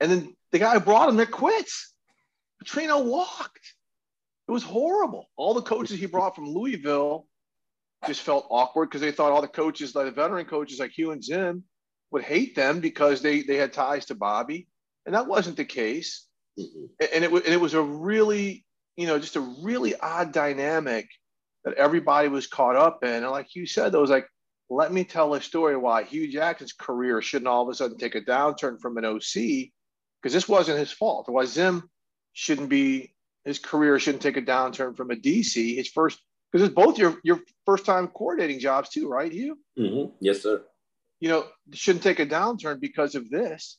and 0.00 0.10
then 0.10 0.36
the 0.52 0.58
guy 0.58 0.74
who 0.74 0.80
brought 0.80 1.08
him 1.08 1.16
there 1.16 1.26
quits. 1.26 1.94
Petrino 2.62 3.04
walked. 3.04 3.74
It 4.48 4.52
was 4.52 4.62
horrible. 4.62 5.26
All 5.36 5.54
the 5.54 5.62
coaches 5.62 5.98
he 5.98 6.06
brought 6.06 6.34
from 6.34 6.48
Louisville 6.48 7.26
just 8.06 8.22
felt 8.22 8.46
awkward 8.50 8.86
because 8.86 9.00
they 9.00 9.12
thought 9.12 9.32
all 9.32 9.42
the 9.42 9.48
coaches, 9.48 9.94
like 9.94 10.06
the 10.06 10.12
veteran 10.12 10.46
coaches 10.46 10.78
like 10.78 10.92
Hue 10.92 11.10
and 11.10 11.22
Zim, 11.22 11.64
would 12.10 12.22
hate 12.22 12.54
them 12.54 12.80
because 12.80 13.20
they 13.20 13.42
they 13.42 13.56
had 13.56 13.72
ties 13.72 14.06
to 14.06 14.14
Bobby, 14.14 14.68
and 15.04 15.14
that 15.14 15.26
wasn't 15.26 15.56
the 15.56 15.64
case. 15.64 16.26
Mm-hmm. 16.58 17.06
And 17.14 17.24
it 17.24 17.32
and 17.32 17.54
it 17.54 17.60
was 17.60 17.74
a 17.74 17.82
really 17.82 18.64
you 18.96 19.06
know 19.06 19.18
just 19.18 19.36
a 19.36 19.40
really 19.40 19.94
odd 19.96 20.32
dynamic 20.32 21.08
that 21.64 21.74
everybody 21.74 22.28
was 22.28 22.46
caught 22.46 22.76
up 22.76 23.04
in. 23.04 23.10
And 23.10 23.30
like 23.30 23.54
you 23.54 23.66
said, 23.66 23.94
it 23.94 23.98
was 23.98 24.10
like, 24.10 24.26
let 24.70 24.92
me 24.92 25.04
tell 25.04 25.34
a 25.34 25.40
story 25.40 25.76
why 25.76 26.04
Hue 26.04 26.30
Jackson's 26.30 26.72
career 26.72 27.20
shouldn't 27.20 27.48
all 27.48 27.62
of 27.62 27.68
a 27.68 27.74
sudden 27.74 27.98
take 27.98 28.14
a 28.14 28.20
downturn 28.20 28.80
from 28.80 28.96
an 28.96 29.04
OC 29.04 29.70
because 30.22 30.32
this 30.32 30.48
wasn't 30.48 30.78
his 30.78 30.92
fault. 30.92 31.28
Why 31.28 31.44
Zim 31.44 31.88
shouldn't 32.32 32.68
be 32.68 33.14
his 33.44 33.58
career 33.58 33.98
shouldn't 33.98 34.22
take 34.22 34.36
a 34.36 34.42
downturn 34.42 34.96
from 34.96 35.10
a 35.10 35.16
DC. 35.16 35.76
His 35.76 35.88
first 35.88 36.20
because 36.50 36.66
it's 36.66 36.74
both 36.74 36.98
your 36.98 37.18
your 37.24 37.40
first 37.64 37.84
time 37.84 38.08
coordinating 38.08 38.60
jobs 38.60 38.90
too, 38.90 39.08
right, 39.08 39.32
Hue? 39.32 39.58
Mm-hmm. 39.78 40.12
Yes, 40.20 40.42
sir. 40.42 40.64
You 41.20 41.28
know, 41.30 41.46
shouldn't 41.72 42.02
take 42.02 42.20
a 42.20 42.26
downturn 42.26 42.80
because 42.80 43.14
of 43.14 43.28
this. 43.28 43.78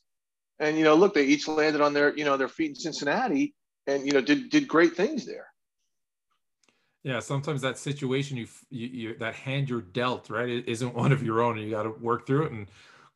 And 0.58 0.76
you 0.76 0.84
know, 0.84 0.94
look, 0.94 1.14
they 1.14 1.24
each 1.24 1.48
landed 1.48 1.80
on 1.80 1.94
their 1.94 2.16
you 2.16 2.24
know 2.24 2.36
their 2.36 2.48
feet 2.48 2.70
in 2.70 2.74
Cincinnati, 2.74 3.54
and 3.86 4.06
you 4.06 4.12
know 4.12 4.20
did 4.20 4.50
did 4.50 4.68
great 4.68 4.94
things 4.94 5.26
there. 5.26 5.46
Yeah, 7.02 7.20
sometimes 7.20 7.62
that 7.62 7.78
situation 7.78 8.36
you, 8.36 8.46
you, 8.68 8.86
you 8.86 9.18
that 9.18 9.34
hand 9.34 9.70
you're 9.70 9.80
dealt 9.80 10.28
right 10.28 10.50
it 10.50 10.68
isn't 10.68 10.94
one 10.94 11.12
of 11.12 11.22
your 11.22 11.42
own, 11.42 11.56
and 11.56 11.66
you 11.66 11.70
got 11.70 11.84
to 11.84 11.90
work 11.90 12.26
through 12.26 12.46
it. 12.46 12.52
And 12.52 12.66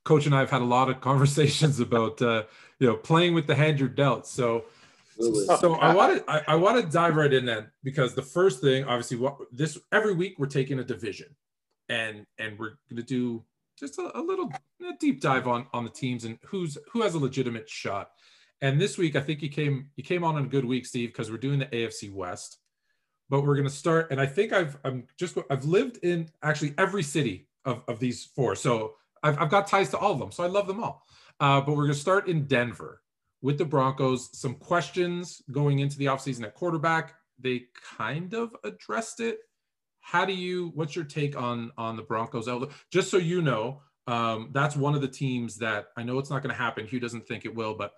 Coach 0.04 0.26
and 0.26 0.34
I 0.34 0.40
have 0.40 0.50
had 0.50 0.62
a 0.62 0.66
lot 0.66 0.88
of 0.88 1.00
conversations 1.00 1.80
about 1.80 2.20
uh, 2.22 2.44
you 2.78 2.86
know 2.86 2.96
playing 2.96 3.34
with 3.34 3.46
the 3.46 3.54
hand 3.54 3.80
you're 3.80 3.88
dealt. 3.88 4.26
So 4.26 4.64
so 5.16 5.74
I 5.74 5.94
want 5.94 6.16
to 6.16 6.30
I, 6.30 6.42
I 6.48 6.54
want 6.56 6.84
to 6.84 6.90
dive 6.90 7.16
right 7.16 7.32
in 7.32 7.44
then 7.46 7.70
because 7.82 8.14
the 8.14 8.22
first 8.22 8.60
thing, 8.60 8.84
obviously, 8.84 9.16
what 9.16 9.36
this 9.52 9.78
every 9.92 10.14
week 10.14 10.36
we're 10.38 10.46
taking 10.46 10.78
a 10.80 10.84
division, 10.84 11.28
and 11.88 12.26
and 12.38 12.58
we're 12.58 12.70
going 12.90 12.96
to 12.96 13.02
do 13.02 13.44
just 13.78 13.98
a, 13.98 14.16
a 14.18 14.20
little 14.20 14.50
a 14.82 14.96
deep 14.98 15.20
dive 15.20 15.46
on 15.46 15.66
on 15.72 15.84
the 15.84 15.90
teams 15.90 16.24
and 16.24 16.38
who's 16.44 16.76
who 16.92 17.02
has 17.02 17.14
a 17.14 17.18
legitimate 17.18 17.68
shot. 17.68 18.10
And 18.60 18.80
this 18.80 18.96
week, 18.98 19.14
I 19.14 19.20
think 19.20 19.42
you 19.42 19.48
came 19.48 19.90
you 19.96 20.02
came 20.02 20.24
on 20.24 20.36
in 20.36 20.44
a 20.44 20.48
good 20.48 20.64
week, 20.64 20.86
Steve, 20.86 21.10
because 21.10 21.30
we're 21.30 21.38
doing 21.38 21.60
the 21.60 21.66
AFC 21.66 22.12
West. 22.12 22.58
But 23.30 23.42
we're 23.42 23.54
going 23.54 23.68
to 23.68 23.74
start, 23.74 24.10
and 24.10 24.20
I 24.20 24.26
think 24.26 24.52
I've 24.52 24.76
I'm 24.84 25.06
just 25.16 25.38
I've 25.48 25.64
lived 25.64 25.98
in 26.02 26.28
actually 26.42 26.74
every 26.76 27.02
city 27.02 27.48
of 27.64 27.82
of 27.88 27.98
these 28.00 28.24
four, 28.24 28.56
so 28.56 28.96
I've 29.24 29.40
I've 29.40 29.50
got 29.50 29.66
ties 29.66 29.88
to 29.90 29.98
all 29.98 30.12
of 30.12 30.18
them, 30.20 30.30
so 30.30 30.44
I 30.44 30.46
love 30.46 30.68
them 30.68 30.82
all. 30.82 31.02
Uh, 31.40 31.60
but 31.60 31.72
we're 31.72 31.84
going 31.84 31.94
to 31.94 31.98
start 31.98 32.28
in 32.28 32.46
Denver 32.46 33.00
with 33.42 33.58
the 33.58 33.64
Broncos. 33.64 34.38
Some 34.38 34.54
questions 34.54 35.42
going 35.50 35.80
into 35.80 35.98
the 35.98 36.06
offseason 36.06 36.44
at 36.44 36.54
quarterback. 36.54 37.14
They 37.38 37.64
kind 37.96 38.32
of 38.34 38.54
addressed 38.62 39.20
it. 39.20 39.38
How 40.00 40.24
do 40.24 40.32
you, 40.32 40.70
what's 40.74 40.94
your 40.94 41.04
take 41.04 41.36
on 41.36 41.72
on 41.76 41.96
the 41.96 42.02
Broncos? 42.02 42.48
Just 42.92 43.10
so 43.10 43.16
you 43.16 43.42
know, 43.42 43.80
um, 44.06 44.50
that's 44.52 44.76
one 44.76 44.94
of 44.94 45.00
the 45.00 45.08
teams 45.08 45.56
that 45.56 45.86
I 45.96 46.02
know 46.02 46.18
it's 46.18 46.30
not 46.30 46.42
going 46.42 46.54
to 46.54 46.60
happen. 46.60 46.86
Hue 46.86 47.00
doesn't 47.00 47.26
think 47.26 47.44
it 47.44 47.54
will, 47.54 47.74
but 47.74 47.92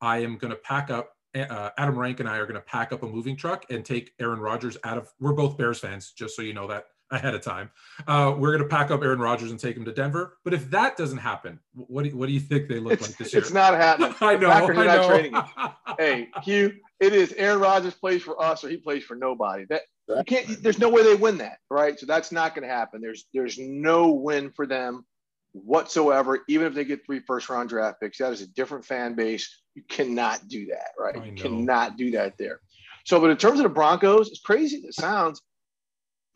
I 0.00 0.18
am 0.18 0.36
going 0.36 0.50
to 0.50 0.56
pack 0.56 0.90
up. 0.90 1.10
Uh, 1.34 1.70
Adam 1.78 1.98
Rank 1.98 2.20
and 2.20 2.28
I 2.28 2.36
are 2.36 2.44
going 2.46 2.56
to 2.56 2.66
pack 2.66 2.92
up 2.92 3.04
a 3.04 3.06
moving 3.06 3.36
truck 3.36 3.64
and 3.70 3.84
take 3.84 4.12
Aaron 4.20 4.40
Rodgers 4.40 4.76
out 4.84 4.98
of. 4.98 5.08
We're 5.18 5.32
both 5.32 5.56
Bears 5.56 5.78
fans, 5.78 6.12
just 6.12 6.36
so 6.36 6.42
you 6.42 6.52
know 6.52 6.66
that 6.66 6.86
ahead 7.12 7.34
of 7.34 7.42
time. 7.42 7.70
Uh, 8.06 8.34
we're 8.36 8.56
going 8.56 8.68
to 8.68 8.74
pack 8.74 8.90
up 8.90 9.02
Aaron 9.02 9.20
Rodgers 9.20 9.50
and 9.50 9.60
take 9.60 9.76
him 9.76 9.84
to 9.84 9.92
Denver. 9.92 10.38
But 10.44 10.54
if 10.54 10.70
that 10.70 10.96
doesn't 10.96 11.18
happen, 11.18 11.60
what 11.74 12.02
do 12.02 12.08
you, 12.08 12.16
what 12.16 12.26
do 12.26 12.32
you 12.32 12.40
think 12.40 12.68
they 12.68 12.80
look 12.80 12.94
it's, 12.94 13.02
like 13.02 13.16
this 13.18 13.32
year? 13.32 13.42
It's 13.42 13.52
not 13.54 13.74
happening. 13.74 14.14
I 14.20 14.36
know. 14.36 14.50
I 14.50 14.66
know. 14.66 15.08
Trading 15.08 15.34
hey, 15.98 16.28
Hue, 16.42 16.74
it 16.98 17.12
is 17.12 17.32
Aaron 17.34 17.60
Rodgers 17.60 17.94
plays 17.94 18.22
for 18.22 18.42
us 18.42 18.64
or 18.64 18.70
he 18.70 18.78
plays 18.78 19.04
for 19.04 19.14
nobody. 19.14 19.66
That 19.66 19.82
you 20.08 20.24
can't. 20.26 20.62
There's 20.62 20.78
no 20.78 20.88
way 20.88 21.02
they 21.02 21.14
win 21.14 21.38
that, 21.38 21.58
right? 21.70 21.98
So 21.98 22.06
that's 22.06 22.32
not 22.32 22.54
going 22.54 22.66
to 22.66 22.74
happen. 22.74 23.00
There's 23.00 23.26
there's 23.32 23.58
no 23.58 24.10
win 24.10 24.50
for 24.50 24.66
them 24.66 25.04
whatsoever. 25.52 26.40
Even 26.48 26.66
if 26.66 26.74
they 26.74 26.84
get 26.84 27.04
three 27.04 27.20
first 27.20 27.48
round 27.48 27.68
draft 27.68 28.00
picks, 28.00 28.18
that 28.18 28.32
is 28.32 28.40
a 28.40 28.46
different 28.48 28.84
fan 28.84 29.14
base. 29.14 29.60
You 29.74 29.82
cannot 29.88 30.48
do 30.48 30.66
that, 30.66 30.90
right? 30.98 31.24
You 31.24 31.32
cannot 31.32 31.96
do 31.96 32.10
that 32.12 32.36
there. 32.38 32.60
So, 33.04 33.20
but 33.20 33.30
in 33.30 33.36
terms 33.36 33.58
of 33.58 33.64
the 33.64 33.68
Broncos, 33.68 34.30
as 34.30 34.40
crazy 34.40 34.76
as 34.76 34.84
it 34.84 34.94
sounds, 34.94 35.40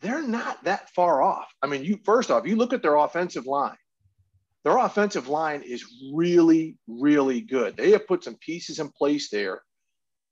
they're 0.01 0.27
not 0.27 0.63
that 0.63 0.89
far 0.91 1.21
off. 1.21 1.47
I 1.61 1.67
mean, 1.67 1.83
you 1.83 1.99
first 2.05 2.29
off, 2.29 2.45
you 2.45 2.55
look 2.55 2.73
at 2.73 2.81
their 2.81 2.95
offensive 2.95 3.45
line. 3.45 3.77
Their 4.63 4.77
offensive 4.77 5.27
line 5.27 5.61
is 5.61 5.85
really, 6.13 6.77
really 6.87 7.41
good. 7.41 7.77
They 7.77 7.91
have 7.91 8.07
put 8.07 8.23
some 8.23 8.35
pieces 8.35 8.79
in 8.79 8.89
place 8.89 9.29
there 9.29 9.61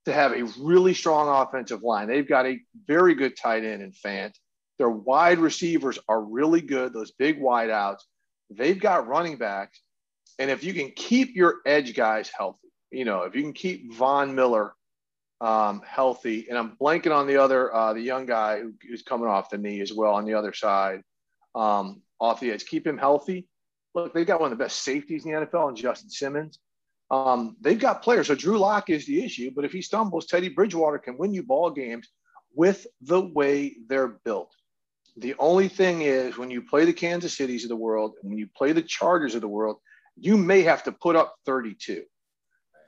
to 0.04 0.12
have 0.12 0.32
a 0.32 0.44
really 0.60 0.94
strong 0.94 1.28
offensive 1.28 1.82
line. 1.82 2.06
They've 2.06 2.28
got 2.28 2.46
a 2.46 2.60
very 2.86 3.14
good 3.14 3.36
tight 3.36 3.64
end 3.64 3.82
in 3.82 3.92
Fant. 3.92 4.32
Their 4.78 4.90
wide 4.90 5.38
receivers 5.38 5.98
are 6.08 6.20
really 6.22 6.60
good, 6.60 6.92
those 6.92 7.12
big 7.12 7.40
wideouts. 7.40 8.00
They've 8.50 8.78
got 8.78 9.08
running 9.08 9.36
backs. 9.36 9.80
And 10.38 10.50
if 10.50 10.62
you 10.62 10.74
can 10.74 10.92
keep 10.94 11.34
your 11.34 11.56
edge 11.64 11.96
guys 11.96 12.30
healthy, 12.36 12.68
you 12.92 13.04
know, 13.04 13.22
if 13.22 13.34
you 13.34 13.42
can 13.42 13.54
keep 13.54 13.94
Von 13.94 14.34
Miller 14.34 14.74
um, 15.40 15.82
healthy. 15.86 16.46
And 16.48 16.58
I'm 16.58 16.76
blanking 16.80 17.14
on 17.14 17.26
the 17.26 17.36
other, 17.36 17.74
uh, 17.74 17.92
the 17.92 18.00
young 18.00 18.26
guy 18.26 18.60
who, 18.60 18.74
who's 18.88 19.02
coming 19.02 19.28
off 19.28 19.50
the 19.50 19.58
knee 19.58 19.80
as 19.80 19.92
well 19.92 20.14
on 20.14 20.24
the 20.24 20.34
other 20.34 20.52
side, 20.52 21.02
um, 21.54 22.02
off 22.20 22.40
the 22.40 22.50
edge. 22.50 22.66
Keep 22.66 22.86
him 22.86 22.98
healthy. 22.98 23.46
Look, 23.94 24.14
they've 24.14 24.26
got 24.26 24.40
one 24.40 24.52
of 24.52 24.58
the 24.58 24.62
best 24.62 24.82
safeties 24.82 25.24
in 25.24 25.32
the 25.32 25.46
NFL, 25.46 25.68
and 25.68 25.76
Justin 25.76 26.10
Simmons. 26.10 26.58
Um, 27.10 27.56
they've 27.60 27.78
got 27.78 28.02
players. 28.02 28.26
So 28.26 28.34
Drew 28.34 28.58
Lock 28.58 28.90
is 28.90 29.06
the 29.06 29.24
issue, 29.24 29.50
but 29.54 29.64
if 29.64 29.72
he 29.72 29.80
stumbles, 29.80 30.26
Teddy 30.26 30.48
Bridgewater 30.48 30.98
can 30.98 31.16
win 31.16 31.32
you 31.32 31.42
ball 31.42 31.70
games 31.70 32.08
with 32.54 32.86
the 33.00 33.20
way 33.20 33.76
they're 33.86 34.18
built. 34.24 34.52
The 35.18 35.34
only 35.38 35.68
thing 35.68 36.02
is 36.02 36.36
when 36.36 36.50
you 36.50 36.62
play 36.62 36.84
the 36.84 36.92
Kansas 36.92 37.36
Cities 37.36 37.64
of 37.64 37.70
the 37.70 37.76
world 37.76 38.14
and 38.20 38.30
when 38.30 38.38
you 38.38 38.48
play 38.56 38.72
the 38.72 38.82
Chargers 38.82 39.34
of 39.34 39.40
the 39.40 39.48
world, 39.48 39.78
you 40.16 40.36
may 40.36 40.62
have 40.62 40.82
to 40.84 40.92
put 40.92 41.16
up 41.16 41.36
32. 41.46 42.02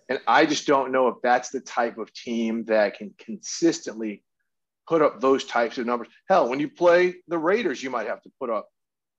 And 0.08 0.20
I 0.26 0.46
just 0.46 0.66
don't 0.66 0.92
know 0.92 1.08
if 1.08 1.16
that's 1.22 1.50
the 1.50 1.60
type 1.60 1.98
of 1.98 2.12
team 2.12 2.64
that 2.64 2.96
can 2.96 3.14
consistently 3.18 4.22
put 4.88 5.02
up 5.02 5.20
those 5.20 5.44
types 5.44 5.76
of 5.78 5.86
numbers. 5.86 6.08
Hell, 6.28 6.48
when 6.48 6.60
you 6.60 6.68
play 6.68 7.16
the 7.28 7.38
Raiders, 7.38 7.82
you 7.82 7.90
might 7.90 8.06
have 8.06 8.22
to 8.22 8.30
put 8.40 8.48
up 8.48 8.68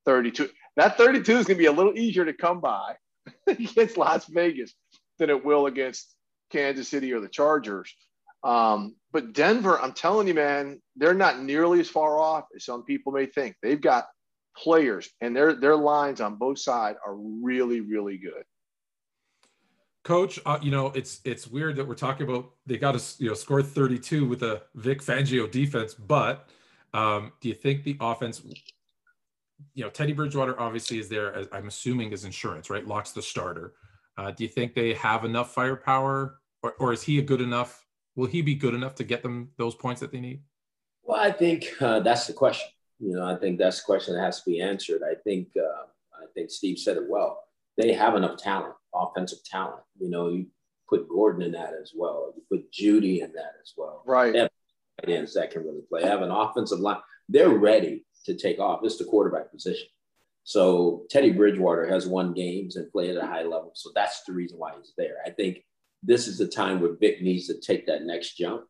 32. 0.06 0.50
that 0.78 0.98
32 0.98 1.38
is 1.38 1.46
going 1.46 1.58
to 1.58 1.62
be 1.62 1.68
a 1.68 1.72
little 1.72 1.96
easier 1.96 2.26
to 2.26 2.34
come 2.34 2.60
by 2.60 2.96
against 3.48 3.98
Las 3.98 4.26
Vegas 4.26 4.74
than 5.20 5.30
it 5.30 5.46
will 5.46 5.68
against 5.68 6.16
Kansas 6.50 6.88
City 6.88 7.14
or 7.14 7.20
the 7.20 7.30
Chargers. 7.30 7.94
Um, 8.44 8.96
but 9.12 9.34
Denver, 9.34 9.80
I'm 9.80 9.94
telling 9.94 10.28
you, 10.28 10.34
man, 10.34 10.82
they're 10.96 11.14
not 11.14 11.42
nearly 11.42 11.80
as 11.80 11.90
far 11.90 12.18
off 12.18 12.46
as 12.56 12.66
some 12.66 12.84
people 12.84 13.12
may 13.12 13.26
think. 13.26 13.56
They've 13.62 13.80
got 13.80 14.08
players, 14.56 15.10
and 15.22 15.36
their 15.36 15.54
their 15.54 15.76
lines 15.76 16.22
on 16.22 16.36
both 16.36 16.60
sides 16.60 16.98
are 17.06 17.16
really, 17.16 17.82
really 17.82 18.18
good. 18.18 18.44
Coach, 20.10 20.40
uh, 20.44 20.58
you 20.60 20.72
know 20.72 20.88
it's 20.96 21.22
it's 21.24 21.46
weird 21.46 21.76
that 21.76 21.88
we're 21.88 21.94
talking 21.94 22.28
about 22.28 22.50
they 22.66 22.80
got 22.80 22.98
to 22.98 23.24
you 23.24 23.30
know 23.30 23.36
score 23.36 23.62
32 23.62 24.26
with 24.26 24.42
a 24.42 24.64
Vic 24.74 25.04
Fangio 25.04 25.50
defense, 25.52 25.94
but 25.94 26.50
um, 26.96 27.32
do 27.42 27.48
you 27.48 27.54
think 27.54 27.84
the 27.84 27.96
offense? 28.02 28.42
You 29.76 29.84
know, 29.84 29.92
Teddy 29.92 30.14
Bridgewater 30.14 30.60
obviously 30.60 30.98
is 30.98 31.10
there. 31.10 31.32
As, 31.36 31.48
I'm 31.52 31.68
assuming 31.68 32.12
is 32.12 32.26
insurance, 32.26 32.72
right? 32.72 32.88
Locks 32.88 33.12
the 33.12 33.22
starter. 33.22 33.76
Uh, 34.18 34.32
do 34.32 34.44
you 34.44 34.50
think 34.50 34.74
they 34.74 34.96
have 34.96 35.26
enough 35.26 35.54
firepower, 35.54 36.40
or, 36.64 36.74
or 36.80 36.92
is 36.92 37.04
he 37.04 37.20
a 37.20 37.22
good 37.22 37.40
enough? 37.40 37.86
Will 38.16 38.26
he 38.26 38.42
be 38.42 38.56
good 38.56 38.74
enough 38.74 38.96
to 38.96 39.04
get 39.04 39.22
them 39.22 39.52
those 39.58 39.76
points 39.76 40.02
that 40.02 40.12
they 40.12 40.20
need? 40.20 40.42
Well, 41.04 41.22
I 41.22 41.32
think 41.32 41.70
uh, 41.80 42.00
that's 42.00 42.26
the 42.26 42.34
question. 42.34 42.70
You 43.00 43.14
know, 43.14 43.26
I 43.28 43.36
think 43.36 43.60
that's 43.60 43.82
the 43.82 43.86
question 43.86 44.16
that 44.16 44.22
has 44.22 44.42
to 44.42 44.50
be 44.50 44.60
answered. 44.60 45.04
I 45.04 45.14
think 45.24 45.50
uh, 45.56 45.84
I 46.16 46.26
think 46.34 46.50
Steve 46.50 46.80
said 46.80 46.98
it 46.98 47.08
well. 47.08 47.44
They 47.80 47.94
have 47.94 48.16
enough 48.16 48.38
talent, 48.38 48.76
offensive 48.94 49.40
talent. 49.46 49.82
You 49.98 50.10
know, 50.10 50.28
you 50.28 50.48
put 50.90 51.08
Gordon 51.08 51.42
in 51.42 51.54
that 51.54 51.72
as 51.82 51.94
well. 51.96 52.34
You 52.36 52.44
put 52.52 52.72
Jeudy 52.74 53.22
in 53.22 53.32
that 53.32 53.54
as 53.62 53.74
well. 53.78 54.04
Right. 54.06 54.34
They 54.34 54.40
have 54.40 54.50
ends 55.08 55.34
that 55.36 55.52
can 55.52 55.64
really 55.64 55.84
play. 55.88 56.02
They 56.02 56.10
have 56.10 56.22
an 56.22 56.30
offensive 56.30 56.82
line. 56.82 57.00
They're 57.30 57.48
ready 57.50 58.06
to 58.26 58.36
take 58.36 58.60
off. 58.60 58.82
It's 58.84 58.98
the 58.98 59.06
quarterback 59.06 59.50
position. 59.50 59.88
So 60.44 61.06
Teddy 61.10 61.32
Bridgewater 61.32 61.88
has 61.88 62.06
won 62.06 62.34
games 62.34 62.76
and 62.76 62.92
played 62.92 63.16
at 63.16 63.24
a 63.24 63.28
high 63.28 63.44
level. 63.44 63.72
So 63.76 63.92
that's 63.96 64.24
the 64.24 64.34
reason 64.34 64.60
why 64.60 64.74
he's 64.78 64.92
there. 64.98 65.16
I 65.26 65.30
think 65.30 65.64
this 66.04 66.28
is 66.28 66.38
the 66.38 66.48
time 66.48 66.82
where 66.82 66.98
Vic 67.00 67.22
needs 67.22 67.48
to 67.48 67.62
take 67.62 67.88
that 67.88 68.04
next 68.04 68.36
jump. 68.36 68.66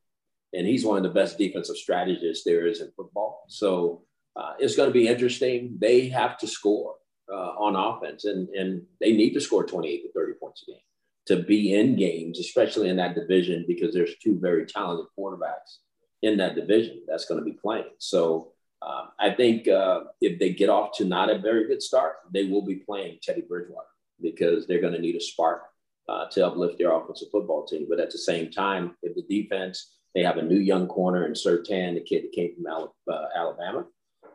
And 0.54 0.68
he's 0.68 0.86
one 0.86 0.98
of 0.98 1.04
the 1.04 1.10
best 1.10 1.39
defensive 1.39 1.78
strategists 1.78 2.44
there 2.44 2.68
is 2.68 2.82
in 2.82 2.92
football. 2.96 3.46
So 3.48 4.04
uh, 4.36 4.54
it's 4.60 4.75
going 4.75 4.89
to 4.89 4.94
be 4.94 5.08
interesting. 5.08 5.78
They 5.80 6.10
have 6.10 6.38
to 6.39 6.48
score 6.48 6.96
uh, 7.31 7.53
on 7.57 7.75
offense, 7.75 8.25
and, 8.25 8.50
and 8.50 8.83
they 9.00 9.13
need 9.13 9.33
to 9.33 9.41
score 9.41 9.65
28 9.65 10.03
to 10.03 10.12
30 10.12 10.33
points 10.33 10.63
a 10.67 10.71
game 10.71 10.81
to 11.29 11.43
be 11.43 11.75
in 11.75 11.95
games, 11.95 12.39
especially 12.39 12.89
in 12.89 12.98
that 12.98 13.13
division, 13.13 13.63
because 13.67 13.93
there's 13.93 14.17
two 14.17 14.39
very 14.39 14.65
talented 14.65 15.05
quarterbacks 15.17 15.77
in 16.24 16.38
that 16.38 16.55
division 16.55 17.03
that's 17.07 17.25
going 17.25 17.39
to 17.39 17.45
be 17.45 17.57
playing. 17.62 17.86
So 18.00 18.53
um, 18.81 19.09
I 19.19 19.31
think 19.31 19.67
uh, 19.67 20.05
if 20.21 20.39
they 20.39 20.53
get 20.53 20.69
off 20.69 20.98
to 20.98 21.05
not 21.05 21.29
a 21.29 21.38
very 21.38 21.67
good 21.67 21.83
start, 21.83 22.15
they 22.33 22.45
will 22.45 22.65
be 22.65 22.77
playing 22.77 23.19
Teddy 23.21 23.41
Bridgewater 23.41 23.88
because 24.19 24.65
they're 24.65 24.81
going 24.81 24.93
to 24.93 25.00
need 25.00 25.15
a 25.15 25.21
spark 25.21 25.63
uh, 26.09 26.25
to 26.31 26.48
uplift 26.48 26.79
their 26.79 26.91
offensive 26.91 27.29
football 27.31 27.65
team. 27.65 27.86
But 27.88 28.00
at 28.00 28.12
the 28.12 28.17
same 28.17 28.50
time, 28.50 28.95
if 29.03 29.15
the 29.15 29.24
defense, 29.29 29.98
they 30.15 30.24
have 30.24 30.38
a 30.38 30.41
new 30.41 30.57
young 30.57 30.88
corner 30.88 31.25
in 31.25 31.33
Surtain, 31.33 31.93
the 31.93 32.01
kid 32.01 32.24
that 32.24 32.31
came 32.31 32.55
from 32.55 32.89
uh, 33.07 33.25
Alabama. 33.36 33.86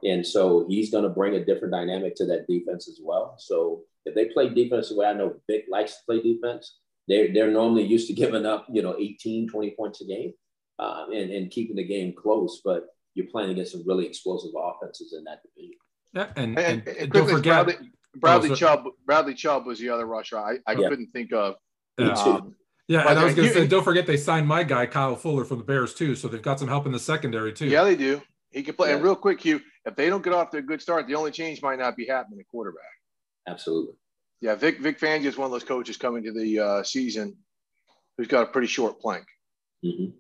And 0.05 0.27
so 0.27 0.67
he's 0.69 0.91
going 0.91 1.05
to 1.05 1.11
bring 1.11 1.35
a 1.35 1.45
different 1.45 1.73
dynamic 1.73 2.15
to 2.17 2.27
that 2.27 2.47
defense 2.47 2.89
as 2.89 3.01
well. 3.03 3.37
So 3.39 3.83
if 4.05 4.15
they 4.15 4.27
play 4.27 4.51
defense 4.51 4.91
the 4.91 4.97
way 4.97 5.07
I 5.07 5.15
know 5.15 5.37
Vic 5.49 5.65
likes 5.71 5.93
to 5.93 6.03
play 6.07 6.21
defense, 6.21 6.79
they're, 7.09 7.33
they're 7.33 7.51
normally 7.51 7.85
used 7.85 8.09
to 8.09 8.15
giving 8.15 8.45
up, 8.45 8.67
you 8.71 8.83
know, 8.83 8.97
18, 8.99 9.49
20 9.49 9.71
points 9.71 10.01
a 10.03 10.05
game 10.05 10.33
um, 10.79 11.13
and, 11.13 11.31
and 11.31 11.51
keeping 11.51 11.77
the 11.77 11.85
game 11.85 12.13
close. 12.13 12.61
But 12.65 12.87
you're 13.15 13.27
playing 13.27 13.51
against 13.51 13.73
some 13.73 13.83
really 13.87 14.07
explosive 14.07 14.51
offenses 14.57 15.15
in 15.17 15.25
that 15.25 15.41
division. 15.43 15.79
Yeah, 16.13 16.27
and, 16.37 16.59
and, 16.59 16.87
and, 16.87 16.97
and 16.97 17.13
don't 17.13 17.29
forget 17.29 17.67
Bradley, 17.67 17.91
Bradley 18.17 18.51
oh, 18.51 18.55
Chubb. 18.55 18.85
Bradley 19.07 19.35
Chubb 19.35 19.67
was 19.67 19.79
the 19.79 19.89
other 19.89 20.07
rusher 20.07 20.39
I, 20.39 20.59
I 20.67 20.73
yeah. 20.73 20.89
couldn't 20.89 21.13
think 21.13 21.33
of. 21.33 21.57
Yeah, 21.99 22.13
um, 22.13 22.55
yeah 22.89 23.09
and 23.09 23.19
I 23.19 23.25
was 23.25 23.35
going 23.35 23.49
to 23.49 23.55
say, 23.55 23.67
don't 23.67 23.85
forget 23.85 24.07
they 24.07 24.17
signed 24.17 24.47
my 24.47 24.65
guy 24.65 24.87
Kyle 24.87 25.17
Fuller 25.17 25.45
from 25.45 25.59
the 25.59 25.65
Bears 25.65 25.95
too, 25.95 26.15
so 26.15 26.29
they've 26.29 26.43
got 26.43 26.59
some 26.59 26.69
help 26.69 26.87
in 26.87 26.93
the 26.93 26.99
secondary 26.99 27.53
too. 27.53 27.67
Yeah, 27.67 27.85
they 27.85 27.97
do. 27.97 28.21
He 28.55 28.63
can 28.63 28.75
play. 28.75 28.91
Yeah. 28.91 28.95
And 28.95 29.05
real 29.05 29.17
quick, 29.17 29.41
Hue, 29.41 29.61
if 29.85 29.97
they 29.97 30.09
don't 30.09 30.23
get 30.23 30.33
off 30.33 30.51
to 30.51 30.59
a 30.59 30.63
good 30.63 30.81
start, 30.81 31.09
the 31.09 31.17
only 31.17 31.33
change 31.33 31.61
might 31.61 31.79
not 31.79 31.97
be 31.97 32.07
happening 32.07 32.39
at 32.39 32.47
quarterback. 32.49 32.85
Absolutely. 33.49 33.95
Yeah, 34.41 34.55
Vic 34.55 34.79
Vic 34.79 35.01
Fangio 35.01 35.27
is 35.27 35.37
one 35.37 35.47
of 35.47 35.53
those 35.53 35.65
coaches 35.65 35.97
coming 35.97 36.23
to 36.25 36.33
the 36.33 36.61
uh, 36.61 36.83
season 36.85 37.37
who's 38.17 38.29
got 38.29 38.45
a 38.45 38.47
pretty 38.47 38.69
short 38.69 39.01
plank. 39.01 39.27
Mm-hmm. 39.85 40.17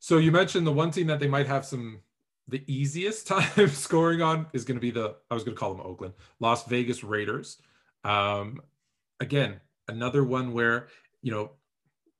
So 0.00 0.18
you 0.18 0.32
mentioned 0.32 0.66
the 0.66 0.72
one 0.72 0.90
team 0.90 1.06
that 1.06 1.20
they 1.20 1.28
might 1.28 1.46
have 1.46 1.64
some 1.64 2.00
the 2.48 2.64
easiest 2.66 3.26
time 3.28 3.68
scoring 3.68 4.22
on 4.22 4.46
is 4.52 4.64
going 4.64 4.76
to 4.76 4.80
be 4.80 4.90
the 4.90 5.14
I 5.30 5.34
was 5.34 5.44
going 5.44 5.54
to 5.54 5.60
call 5.60 5.74
them 5.74 5.86
Oakland, 5.86 6.14
Las 6.40 6.66
Vegas 6.66 7.04
Raiders. 7.04 7.58
Um, 8.02 8.60
again, 9.20 9.60
another 9.86 10.24
one 10.24 10.52
where 10.52 10.88
you 11.22 11.30
know 11.30 11.52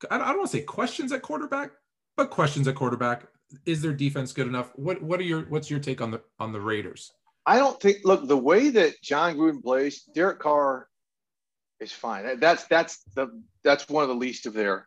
I 0.09 0.19
don't 0.19 0.39
want 0.39 0.51
to 0.51 0.57
say 0.57 0.63
questions 0.63 1.11
at 1.11 1.23
quarterback, 1.23 1.73
but 2.17 2.31
questions 2.31 2.69
at 2.69 2.77
quarterback. 2.77 3.27
Is 3.67 3.83
their 3.83 3.93
defense 3.93 4.33
good 4.33 4.47
enough? 4.47 4.71
What 4.77 5.03
what 5.03 5.21
are 5.21 5.25
your 5.25 5.43
what's 5.43 5.71
your 5.71 5.81
take 5.81 6.01
on 6.01 6.11
the 6.11 6.23
on 6.39 6.53
the 6.53 6.61
Raiders? 6.61 7.13
I 7.47 7.59
don't 7.59 7.81
think. 7.81 7.99
Look, 8.05 8.27
the 8.27 8.37
way 8.37 8.71
that 8.71 9.01
Jon 9.03 9.37
Gruden 9.37 9.63
plays, 9.63 10.03
Derek 10.15 10.39
Carr 10.39 10.89
is 11.81 11.93
fine. 11.93 12.39
That's 12.39 12.65
that's 12.65 13.03
the 13.15 13.43
that's 13.65 13.89
one 13.89 14.03
of 14.03 14.09
the 14.09 14.15
least 14.15 14.47
of 14.47 14.53
their 14.53 14.87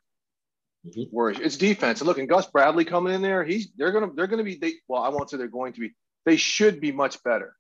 Mm-hmm. 0.88 1.04
Whereas 1.12 1.40
it's 1.40 1.58
defense. 1.58 2.02
And 2.02 2.08
look, 2.08 2.18
and 2.18 2.28
Gus 2.28 2.48
Bradley 2.48 2.86
coming 2.86 3.14
in 3.14 3.22
there, 3.22 3.44
he's 3.44 3.70
they're 3.78 3.92
gonna 3.92 4.12
they're 4.14 4.28
gonna 4.28 4.44
be 4.44 4.56
they 4.56 4.74
well, 4.88 5.02
I 5.02 5.10
won't 5.10 5.30
say 5.30 5.38
they're 5.38 5.48
going 5.48 5.74
to 5.74 5.80
be, 5.80 5.92
they 6.26 6.36
should 6.36 6.82
be 6.82 6.92
much 6.92 7.24
better. 7.24 7.56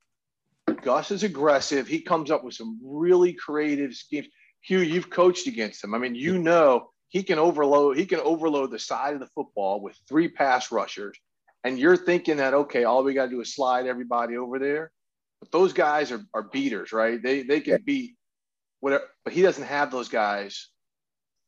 Gus 0.81 1.11
is 1.11 1.23
aggressive. 1.23 1.87
He 1.87 2.01
comes 2.01 2.31
up 2.31 2.43
with 2.43 2.53
some 2.53 2.79
really 2.83 3.33
creative 3.33 3.93
schemes. 3.93 4.27
Hue, 4.61 4.79
you've 4.79 5.09
coached 5.09 5.47
against 5.47 5.83
him. 5.83 5.93
I 5.93 5.97
mean, 5.97 6.15
you 6.15 6.37
know 6.37 6.89
he 7.13 7.23
can 7.23 7.39
overload, 7.39 7.95
he 7.95 8.05
can 8.05 8.19
overload 8.19 8.71
the 8.71 8.79
side 8.79 9.13
of 9.13 9.19
the 9.19 9.27
football 9.27 9.79
with 9.79 9.95
three 10.09 10.27
pass 10.27 10.71
rushers. 10.71 11.17
And 11.63 11.79
you're 11.79 11.95
thinking 11.95 12.37
that 12.37 12.53
okay, 12.53 12.83
all 12.83 13.03
we 13.03 13.13
got 13.13 13.25
to 13.25 13.31
do 13.31 13.39
is 13.39 13.55
slide 13.55 13.87
everybody 13.87 14.35
over 14.35 14.59
there. 14.59 14.91
But 15.39 15.51
those 15.51 15.71
guys 15.71 16.11
are, 16.11 16.21
are 16.33 16.43
beaters, 16.43 16.91
right? 16.91 17.21
They 17.21 17.43
they 17.43 17.61
can 17.61 17.81
beat 17.83 18.15
whatever, 18.81 19.05
but 19.23 19.31
he 19.31 19.41
doesn't 19.41 19.63
have 19.63 19.91
those 19.91 20.09
guys 20.09 20.69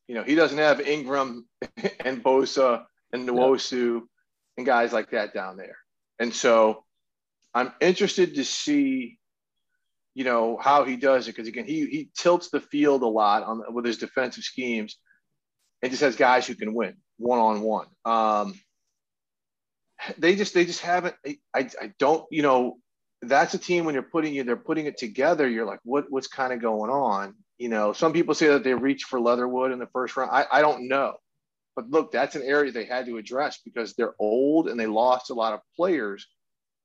you 0.08 0.14
know, 0.14 0.22
he 0.22 0.34
doesn't 0.34 0.58
have 0.58 0.80
Ingram 0.80 1.46
and 2.04 2.22
Bosa 2.22 2.84
and 3.12 3.28
Nwosu 3.28 4.02
and 4.56 4.66
guys 4.66 4.92
like 4.92 5.10
that 5.10 5.34
down 5.34 5.56
there. 5.56 5.76
And 6.18 6.32
so 6.32 6.84
I'm 7.52 7.72
interested 7.80 8.36
to 8.36 8.44
see, 8.44 9.18
you 10.14 10.24
know, 10.24 10.56
how 10.56 10.84
he 10.84 10.96
does 10.96 11.26
it. 11.26 11.32
Because 11.32 11.48
again, 11.48 11.66
he 11.66 11.86
he 11.86 12.10
tilts 12.16 12.50
the 12.50 12.60
field 12.60 13.02
a 13.02 13.06
lot 13.06 13.42
on 13.42 13.62
with 13.74 13.84
his 13.84 13.98
defensive 13.98 14.44
schemes 14.44 14.96
and 15.82 15.90
just 15.90 16.02
has 16.02 16.16
guys 16.16 16.46
who 16.46 16.54
can 16.54 16.74
win 16.74 16.94
one 17.18 17.38
on 17.38 17.60
one. 17.62 17.86
They 20.18 20.36
just 20.36 20.54
they 20.54 20.66
just 20.66 20.80
haven't. 20.80 21.14
I, 21.24 21.70
I 21.80 21.92
don't 21.98 22.24
you 22.30 22.42
know 22.42 22.76
that's 23.22 23.54
a 23.54 23.58
team 23.58 23.84
when 23.86 23.94
you're 23.94 24.02
putting 24.02 24.34
you 24.34 24.44
they're 24.44 24.56
putting 24.56 24.86
it 24.86 24.98
together. 24.98 25.48
You're 25.48 25.64
like 25.64 25.80
what 25.84 26.06
what's 26.10 26.28
kind 26.28 26.52
of 26.52 26.60
going 26.60 26.90
on 26.90 27.34
you 27.58 27.68
know, 27.68 27.92
some 27.92 28.12
people 28.12 28.34
say 28.34 28.48
that 28.48 28.64
they 28.64 28.74
reached 28.74 29.06
for 29.06 29.20
Leatherwood 29.20 29.72
in 29.72 29.78
the 29.78 29.86
first 29.86 30.16
round. 30.16 30.30
I, 30.30 30.46
I 30.50 30.60
don't 30.60 30.88
know. 30.88 31.14
But 31.74 31.90
look, 31.90 32.12
that's 32.12 32.36
an 32.36 32.42
area 32.42 32.72
they 32.72 32.84
had 32.84 33.06
to 33.06 33.18
address 33.18 33.58
because 33.64 33.94
they're 33.94 34.14
old 34.18 34.68
and 34.68 34.78
they 34.78 34.86
lost 34.86 35.30
a 35.30 35.34
lot 35.34 35.52
of 35.52 35.60
players 35.76 36.26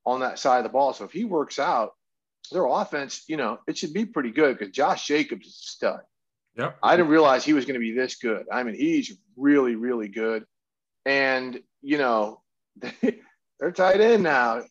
on 0.05 0.21
that 0.21 0.39
side 0.39 0.57
of 0.57 0.63
the 0.63 0.69
ball. 0.69 0.93
So 0.93 1.05
if 1.05 1.11
he 1.11 1.23
works 1.23 1.59
out, 1.59 1.91
their 2.51 2.65
offense, 2.65 3.23
you 3.27 3.37
know, 3.37 3.59
it 3.67 3.77
should 3.77 3.93
be 3.93 4.05
pretty 4.05 4.31
good 4.31 4.57
because 4.57 4.73
Josh 4.73 5.07
Jacobs 5.07 5.45
is 5.45 5.53
a 5.53 5.71
stud. 5.71 5.99
Yeah. 6.57 6.71
I 6.83 6.95
didn't 6.95 7.11
realize 7.11 7.43
he 7.43 7.53
was 7.53 7.65
going 7.65 7.75
to 7.75 7.79
be 7.79 7.93
this 7.93 8.15
good. 8.15 8.45
I 8.51 8.63
mean, 8.63 8.75
he's 8.75 9.17
really, 9.37 9.75
really 9.75 10.07
good. 10.07 10.45
And, 11.05 11.59
you 11.81 11.97
know, 11.97 12.41
they're 13.59 13.71
tight 13.71 14.01
end 14.01 14.23
now. 14.23 14.63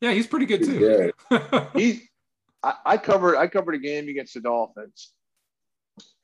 Yeah, 0.00 0.12
he's 0.12 0.26
pretty 0.26 0.46
good 0.46 0.64
too. 0.64 1.12
he's 1.74 2.02
I, 2.62 2.74
I 2.84 2.96
covered 2.98 3.36
I 3.36 3.46
covered 3.46 3.74
a 3.74 3.78
game 3.78 4.08
against 4.08 4.34
the 4.34 4.40
Dolphins 4.40 5.12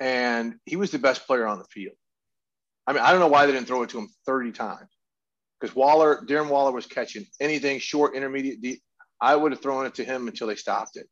and 0.00 0.56
he 0.66 0.76
was 0.76 0.90
the 0.90 0.98
best 0.98 1.26
player 1.26 1.46
on 1.46 1.58
the 1.58 1.64
field. 1.64 1.96
I 2.86 2.92
mean, 2.92 3.02
I 3.02 3.10
don't 3.12 3.20
know 3.20 3.28
why 3.28 3.46
they 3.46 3.52
didn't 3.52 3.68
throw 3.68 3.82
it 3.82 3.90
to 3.90 3.98
him 3.98 4.08
30 4.26 4.52
times 4.52 4.90
because 5.60 5.74
Waller, 5.76 6.24
Darren 6.26 6.48
Waller 6.48 6.72
was 6.72 6.86
catching 6.86 7.26
anything 7.40 7.78
short, 7.78 8.16
intermediate, 8.16 8.60
deep. 8.60 8.82
I 9.20 9.36
would 9.36 9.52
have 9.52 9.62
thrown 9.62 9.86
it 9.86 9.94
to 9.94 10.04
him 10.04 10.26
until 10.26 10.48
they 10.48 10.56
stopped 10.56 10.96
it 10.96 11.08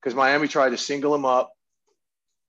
because 0.00 0.14
Miami 0.14 0.46
tried 0.46 0.70
to 0.70 0.78
single 0.78 1.14
him 1.14 1.24
up, 1.24 1.50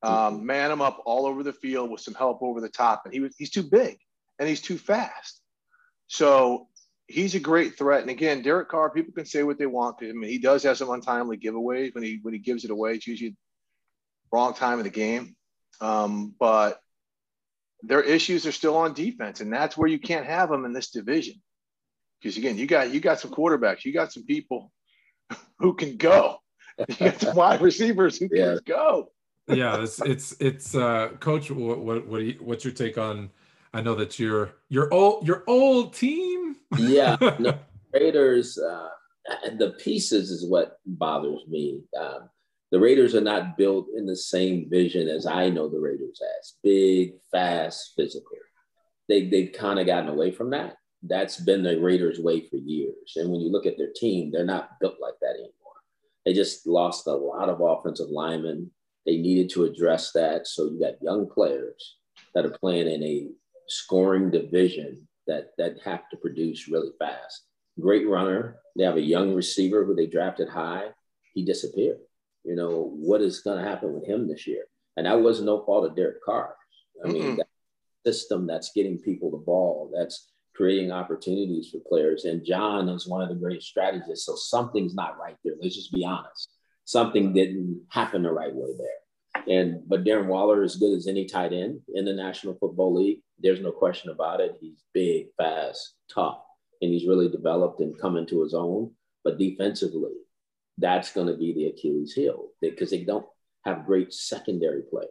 um, 0.04 0.46
man 0.46 0.72
him 0.72 0.82
up 0.82 1.02
all 1.06 1.26
over 1.26 1.44
the 1.44 1.54
field 1.54 1.92
with 1.92 2.02
some 2.02 2.14
help 2.14 2.42
over 2.42 2.62
the 2.62 2.70
top, 2.70 3.04
and 3.06 3.14
he 3.14 3.20
was 3.20 3.36
he's 3.38 3.52
too 3.52 3.64
big 3.64 3.98
and 4.40 4.50
he's 4.50 4.62
too 4.62 4.78
fast. 4.78 5.40
So 6.08 6.68
he's 7.08 7.36
a 7.36 7.40
great 7.40 7.78
threat. 7.78 8.02
And 8.02 8.10
again, 8.10 8.42
Derek 8.42 8.70
Carr, 8.70 8.90
people 8.90 9.14
can 9.14 9.26
say 9.26 9.44
what 9.44 9.60
they 9.60 9.68
want 9.68 10.00
to 10.00 10.10
him. 10.10 10.24
He 10.24 10.40
does 10.40 10.64
have 10.64 10.78
some 10.78 10.90
untimely 10.90 11.38
giveaways 11.38 11.94
when 11.94 12.04
he 12.04 12.20
when 12.22 12.34
he 12.34 12.40
gives 12.40 12.66
it 12.66 12.72
away. 12.72 12.96
It's 12.96 13.08
usually 13.08 13.36
wrong 14.32 14.54
time 14.54 14.80
of 14.80 14.84
the 14.84 14.90
game. 14.90 15.36
Um, 15.80 16.34
but 16.40 16.80
their 17.84 18.02
issues 18.02 18.46
are 18.46 18.52
still 18.52 18.78
on 18.78 18.94
defense, 18.94 19.42
and 19.42 19.52
that's 19.52 19.78
where 19.78 19.88
you 19.88 20.00
can't 20.00 20.26
have 20.26 20.50
them 20.50 20.66
in 20.66 20.74
this 20.74 20.92
division. 20.92 21.36
Because 22.20 22.38
again, 22.38 22.58
you 22.58 22.68
got 22.68 22.92
you 22.92 23.00
got 23.00 23.20
some 23.20 23.32
quarterbacks, 23.32 23.86
you 23.86 23.94
got 23.94 24.12
some 24.12 24.26
people 24.26 24.72
who 25.60 25.76
can 25.76 25.98
go, 25.98 26.38
you 26.88 26.96
got 26.96 27.22
some 27.22 27.36
wide 27.36 27.62
receivers 27.62 28.18
who 28.18 28.28
yeah. 28.32 28.56
can 28.56 28.60
go. 28.66 29.12
Yeah, 29.52 29.82
it's 29.82 30.02
it's 30.02 30.36
it's 30.40 30.76
uh, 30.76 31.10
coach. 31.20 31.52
What 31.52 31.80
what 31.80 32.08
what 32.08 32.22
you, 32.22 32.38
what's 32.40 32.64
your 32.64 32.74
take 32.74 32.98
on? 32.98 33.30
I 33.74 33.82
know 33.82 33.96
that 33.96 34.20
your 34.20 34.54
your 34.70 34.94
old 34.94 35.28
your 35.28 35.44
old 35.48 35.94
team. 35.94 36.58
yeah, 36.78 37.18
no, 37.40 37.58
Raiders. 37.94 38.58
Uh, 38.58 38.90
the 39.58 39.72
pieces 39.80 40.32
is 40.32 40.46
what 40.46 40.80
bothers 40.86 41.42
me. 41.48 41.82
Um, 42.00 42.30
the 42.72 42.80
Raiders 42.80 43.16
are 43.16 43.22
not 43.22 43.58
built 43.58 43.88
in 43.96 44.06
the 44.06 44.16
same 44.16 44.70
vision 44.70 45.08
as 45.10 45.26
I 45.26 45.50
know 45.50 45.68
the 45.68 45.80
Raiders 45.80 46.22
as 46.40 46.54
big, 46.64 47.14
fast, 47.32 47.94
physical. 47.96 48.38
They 49.10 49.28
they've 49.28 49.52
kind 49.52 49.80
of 49.80 49.86
gotten 49.86 50.10
away 50.10 50.32
from 50.32 50.52
that. 50.52 50.78
That's 51.04 51.38
been 51.38 51.64
the 51.64 51.80
Raiders' 51.80 52.20
way 52.20 52.48
for 52.48 52.58
years. 52.58 53.14
And 53.16 53.32
when 53.32 53.42
you 53.42 53.52
look 53.52 53.66
at 53.66 53.78
their 53.78 53.92
team, 53.96 54.32
they're 54.32 54.46
not 54.46 54.80
built 54.80 54.98
like 55.02 55.16
that 55.22 55.34
anymore. 55.36 55.52
They 56.26 56.34
just 56.34 56.68
lost 56.68 57.08
a 57.08 57.14
lot 57.14 57.50
of 57.50 57.60
offensive 57.62 58.10
linemen. 58.10 58.72
They 59.06 59.18
needed 59.18 59.50
to 59.52 59.66
address 59.66 60.12
that. 60.14 60.48
So 60.48 60.66
you 60.66 60.80
got 60.80 61.02
young 61.02 61.30
players 61.30 61.98
that 62.36 62.46
are 62.46 62.58
playing 62.60 62.88
in 62.88 63.04
a 63.04 63.28
scoring 63.68 64.30
division 64.30 65.08
that 65.28 65.52
that 65.58 65.78
have 65.84 66.10
to 66.10 66.18
produce 66.18 66.68
really 66.68 66.92
fast. 67.00 67.44
Great 67.80 68.08
runner. 68.08 68.58
They 68.78 68.84
have 68.84 68.98
a 68.98 69.02
young 69.02 69.34
receiver 69.34 69.86
who 69.86 69.96
they 69.96 70.08
drafted 70.08 70.50
high. 70.50 70.90
He 71.34 71.44
disappeared. 71.44 72.00
You 72.44 72.56
know 72.56 72.92
what 72.96 73.22
is 73.22 73.42
going 73.42 73.64
to 73.64 73.70
happen 73.70 73.94
with 73.94 74.08
him 74.08 74.28
this 74.28 74.48
year? 74.48 74.64
And 74.98 75.06
that 75.06 75.22
was 75.22 75.42
no 75.42 75.64
fault 75.64 75.86
of 75.86 75.96
Derek 75.96 76.24
Carr. 76.24 76.56
I 77.04 77.08
mean, 77.08 77.24
mm-hmm. 77.24 77.36
that 77.38 77.48
system 78.06 78.48
that's 78.48 78.72
getting 78.76 78.98
people 78.98 79.32
the 79.32 79.38
ball, 79.38 79.92
that's 79.96 80.32
creating 80.56 80.92
opportunities 80.92 81.70
for 81.70 81.80
players. 81.88 82.26
And 82.26 82.46
John 82.46 82.90
is 82.90 83.08
one 83.08 83.22
of 83.22 83.30
the 83.30 83.36
great 83.36 83.64
strategists. 83.64 84.26
So 84.26 84.36
something's 84.36 84.94
not 84.94 85.18
right 85.20 85.38
there. 85.44 85.54
Let's 85.62 85.76
just 85.76 85.94
be 85.94 86.06
honest. 86.06 86.50
Something 86.92 87.34
didn't 87.34 87.84
happen 87.90 88.24
the 88.24 88.32
right 88.32 88.54
way 88.54 88.70
there. 88.78 89.48
And 89.48 89.88
but 89.88 90.04
Darren 90.04 90.28
Waller 90.28 90.62
is 90.64 90.76
good 90.76 90.96
as 90.98 91.08
any 91.08 91.26
tight 91.26 91.54
end 91.54 91.80
in 91.96 92.06
the 92.06 92.14
National 92.14 92.56
Football 92.56 92.96
League. 92.96 93.20
There's 93.40 93.62
no 93.62 93.72
question 93.72 94.12
about 94.12 94.42
it. 94.42 94.58
He's 94.60 94.84
big, 94.94 95.28
fast, 95.38 95.96
tough, 96.14 96.40
and 96.82 96.92
he's 96.92 97.08
really 97.08 97.30
developed 97.30 97.80
and 97.80 97.98
come 97.98 98.18
into 98.18 98.42
his 98.42 98.54
own. 98.54 98.92
But 99.24 99.40
defensively, 99.40 100.16
that's 100.78 101.14
going 101.14 101.28
to 101.28 101.38
be 101.38 101.54
the 101.54 101.68
Achilles 101.68 102.14
heel 102.14 102.50
because 102.60 102.90
they 102.90 103.04
don't 103.06 103.26
have 103.64 103.86
great 103.86 104.12
secondary 104.14 104.82
players. 104.82 105.10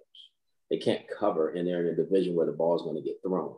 They 0.71 0.79
can't 0.79 1.09
cover, 1.19 1.51
and 1.51 1.67
they're 1.67 1.81
in 1.87 1.95
a 1.95 1.97
division 1.97 2.35
where 2.35 2.47
the 2.47 2.53
ball 2.53 2.77
is 2.77 2.83
going 2.83 2.97
to 2.97 3.09
get 3.09 3.23
thrown 3.27 3.55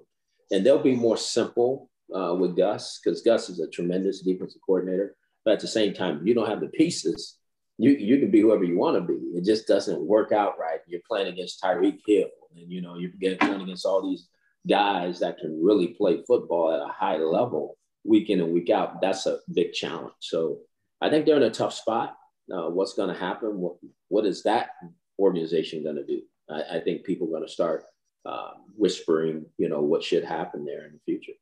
and 0.53 0.65
they'll 0.65 0.83
be 0.83 0.95
more 0.95 1.17
simple 1.17 1.91
uh, 2.15 2.35
with 2.39 2.57
Gus 2.57 3.01
because 3.03 3.23
Gus 3.23 3.49
is 3.49 3.59
a 3.59 3.69
tremendous 3.69 4.21
defensive 4.21 4.61
coordinator. 4.65 5.17
But 5.45 5.55
at 5.55 5.61
the 5.61 5.67
same 5.67 5.95
time, 5.95 6.25
you 6.25 6.35
don't 6.35 6.49
have 6.49 6.61
the 6.61 6.69
pieces. 6.69 7.39
You 7.83 7.91
you 7.99 8.19
can 8.21 8.31
be 8.31 8.41
whoever 8.41 8.63
you 8.63 8.79
want 8.79 8.97
to 8.97 9.01
be. 9.01 9.19
It 9.37 9.45
just 9.45 9.67
doesn't 9.67 10.07
work 10.07 10.31
out 10.31 10.57
right. 10.57 10.79
You're 10.87 11.01
playing 11.05 11.27
against 11.27 11.61
Tyreek 11.61 11.99
Hill, 12.07 12.29
and 12.57 12.71
you 12.71 12.81
know 12.81 12.95
you're 12.97 13.11
playing 13.37 13.61
against 13.61 13.85
all 13.85 14.09
these 14.09 14.29
guys 14.69 15.19
that 15.19 15.39
can 15.39 15.61
really 15.61 15.89
play 15.89 16.23
football 16.25 16.73
at 16.73 16.81
a 16.81 16.93
high 16.93 17.17
level 17.17 17.77
week 18.05 18.31
in 18.31 18.41
and 18.41 18.53
week 18.53 18.71
out. 18.71 19.01
That's 19.01 19.27
a 19.27 19.39
big 19.53 19.73
challenge. 19.73 20.15
So 20.21 20.59
I 21.01 21.11
think 21.11 21.27
they're 21.27 21.37
in 21.37 21.43
a 21.43 21.51
tough 21.51 21.75
spot. 21.75 22.17
Uh, 22.53 22.71
what's 22.71 22.95
going 22.95 23.13
to 23.13 23.19
happen? 23.19 23.59
What 23.59 23.79
what 24.07 24.27
is 24.27 24.45
that 24.45 24.71
organization 25.19 25.83
going 25.83 25.97
to 25.97 26.07
do? 26.07 26.23
I, 26.49 26.77
I 26.77 26.81
think 26.81 27.03
people 27.03 27.27
are 27.27 27.33
going 27.33 27.49
to 27.49 27.53
start 27.53 27.83
uh, 28.25 28.51
whispering, 28.77 29.47
you 29.59 29.69
know, 29.69 29.81
what 29.81 30.05
should 30.05 30.25
happen 30.25 30.65
there 30.65 30.87
in 30.87 30.93
the 30.93 31.01
future. 31.05 31.33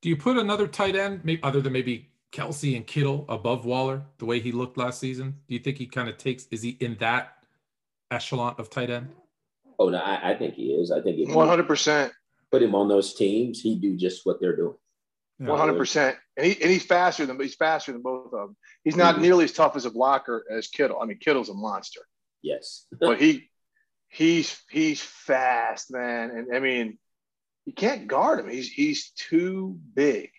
Do 0.00 0.08
you 0.08 0.16
put 0.16 0.38
another 0.38 0.66
tight 0.66 0.96
end, 0.96 1.20
maybe 1.24 1.42
other 1.42 1.60
than 1.60 1.74
maybe 1.74 2.08
Kelce 2.32 2.76
and 2.76 2.86
Kittle, 2.86 3.24
above 3.28 3.64
Waller 3.64 4.02
the 4.18 4.26
way 4.26 4.40
he 4.40 4.52
looked 4.52 4.76
last 4.76 5.00
season? 5.00 5.36
Do 5.48 5.54
you 5.54 5.60
think 5.60 5.78
he 5.78 5.86
kind 5.86 6.08
of 6.08 6.18
takes? 6.18 6.46
Is 6.50 6.62
he 6.62 6.70
in 6.80 6.96
that 7.00 7.36
echelon 8.10 8.54
of 8.58 8.70
tight 8.70 8.90
end? 8.90 9.08
Oh 9.78 9.88
no, 9.88 9.98
I, 9.98 10.32
I 10.32 10.34
think 10.34 10.54
he 10.54 10.72
is. 10.72 10.90
I 10.90 11.00
think 11.00 11.28
one 11.28 11.48
hundred 11.48 11.66
percent. 11.66 12.12
Put 12.50 12.62
him 12.62 12.74
on 12.74 12.88
those 12.88 13.14
teams, 13.14 13.60
he'd 13.60 13.80
do 13.80 13.96
just 13.96 14.24
what 14.24 14.40
they're 14.40 14.56
doing. 14.56 14.76
One 15.38 15.58
hundred 15.58 15.76
percent, 15.76 16.16
and 16.36 16.46
he 16.46 16.62
and 16.62 16.70
he's 16.70 16.84
faster 16.84 17.26
than 17.26 17.38
he's 17.38 17.54
faster 17.54 17.92
than 17.92 18.00
both 18.00 18.26
of 18.26 18.30
them. 18.30 18.56
He's 18.84 18.96
not 18.96 19.14
mm-hmm. 19.14 19.22
nearly 19.22 19.44
as 19.44 19.52
tough 19.52 19.76
as 19.76 19.84
a 19.84 19.90
blocker 19.90 20.44
as 20.50 20.68
Kittle. 20.68 20.98
I 21.00 21.04
mean, 21.04 21.18
Kittle's 21.18 21.50
a 21.50 21.54
monster. 21.54 22.00
Yes, 22.42 22.86
but 23.00 23.20
he 23.20 23.50
he's 24.08 24.58
he's 24.70 25.02
fast, 25.02 25.92
man. 25.92 26.30
And 26.30 26.56
I 26.56 26.60
mean, 26.60 26.98
you 27.66 27.74
can't 27.74 28.06
guard 28.06 28.40
him. 28.40 28.48
He's 28.48 28.68
he's 28.68 29.10
too 29.10 29.78
big. 29.94 30.30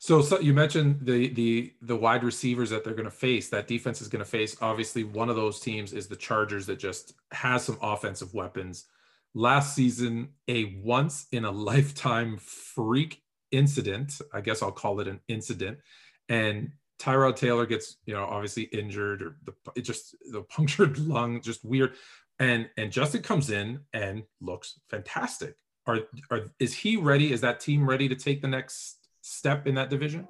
So, 0.00 0.22
so 0.22 0.38
you 0.38 0.54
mentioned 0.54 1.00
the 1.02 1.28
the 1.28 1.72
the 1.82 1.96
wide 1.96 2.22
receivers 2.22 2.70
that 2.70 2.84
they're 2.84 2.94
going 2.94 3.04
to 3.04 3.10
face. 3.10 3.48
That 3.48 3.66
defense 3.66 4.00
is 4.00 4.08
going 4.08 4.24
to 4.24 4.30
face. 4.30 4.56
Obviously, 4.60 5.02
one 5.02 5.28
of 5.28 5.36
those 5.36 5.58
teams 5.58 5.92
is 5.92 6.06
the 6.06 6.16
Chargers 6.16 6.66
that 6.66 6.78
just 6.78 7.14
has 7.32 7.64
some 7.64 7.78
offensive 7.82 8.32
weapons. 8.32 8.86
Last 9.34 9.74
season, 9.74 10.30
a 10.46 10.80
once 10.82 11.26
in 11.32 11.44
a 11.44 11.50
lifetime 11.70 12.38
freak 12.38 13.22
incident. 13.50 14.20
I 14.32 14.40
guess 14.40 14.62
I'll 14.62 14.70
call 14.70 15.00
it 15.00 15.08
an 15.08 15.20
incident. 15.26 15.78
And 16.28 16.70
Tyrod 17.00 17.36
Taylor 17.36 17.66
gets, 17.66 17.96
you 18.06 18.14
know, 18.14 18.24
obviously 18.24 18.64
injured 18.64 19.22
or 19.22 19.36
the 19.44 19.54
it 19.74 19.82
just 19.82 20.14
the 20.30 20.42
punctured 20.48 20.98
lung, 20.98 21.42
just 21.42 21.64
weird. 21.64 21.94
And 22.38 22.70
and 22.76 22.92
Justin 22.92 23.22
comes 23.22 23.50
in 23.50 23.80
and 23.92 24.22
looks 24.40 24.78
fantastic. 24.90 25.56
Are 25.88 26.00
are 26.30 26.42
is 26.60 26.72
he 26.72 26.96
ready? 26.96 27.32
Is 27.32 27.40
that 27.40 27.58
team 27.58 27.88
ready 27.88 28.08
to 28.08 28.14
take 28.14 28.42
the 28.42 28.48
next 28.48 29.07
step 29.36 29.66
in 29.66 29.74
that 29.76 29.90
division? 29.90 30.26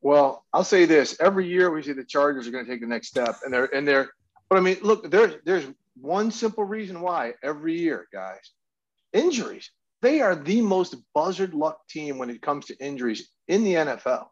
Well, 0.00 0.44
I'll 0.52 0.64
say 0.64 0.84
this: 0.84 1.16
every 1.20 1.48
year 1.48 1.70
we 1.70 1.82
see 1.82 1.92
the 1.92 2.04
Chargers 2.04 2.46
are 2.46 2.50
going 2.50 2.64
to 2.64 2.70
take 2.70 2.80
the 2.80 2.86
next 2.86 3.08
step, 3.08 3.36
and 3.44 3.52
they're 3.52 3.74
and 3.74 3.86
they're. 3.86 4.10
But 4.48 4.58
I 4.58 4.60
mean, 4.60 4.78
look, 4.82 5.10
there's 5.10 5.34
there's 5.44 5.66
one 6.00 6.30
simple 6.30 6.64
reason 6.64 7.00
why 7.00 7.34
every 7.42 7.78
year, 7.78 8.06
guys, 8.12 8.52
injuries. 9.12 9.70
They 10.02 10.20
are 10.20 10.36
the 10.36 10.60
most 10.60 10.94
buzzard 11.14 11.54
luck 11.54 11.78
team 11.88 12.18
when 12.18 12.28
it 12.28 12.42
comes 12.42 12.66
to 12.66 12.76
injuries 12.84 13.30
in 13.48 13.64
the 13.64 13.74
NFL 13.74 14.26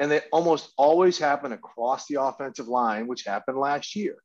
and 0.00 0.10
they 0.10 0.22
almost 0.32 0.72
always 0.78 1.18
happen 1.18 1.52
across 1.52 2.06
the 2.06 2.20
offensive 2.20 2.66
line, 2.66 3.06
which 3.06 3.24
happened 3.24 3.58
last 3.58 3.94
year. 3.94 4.16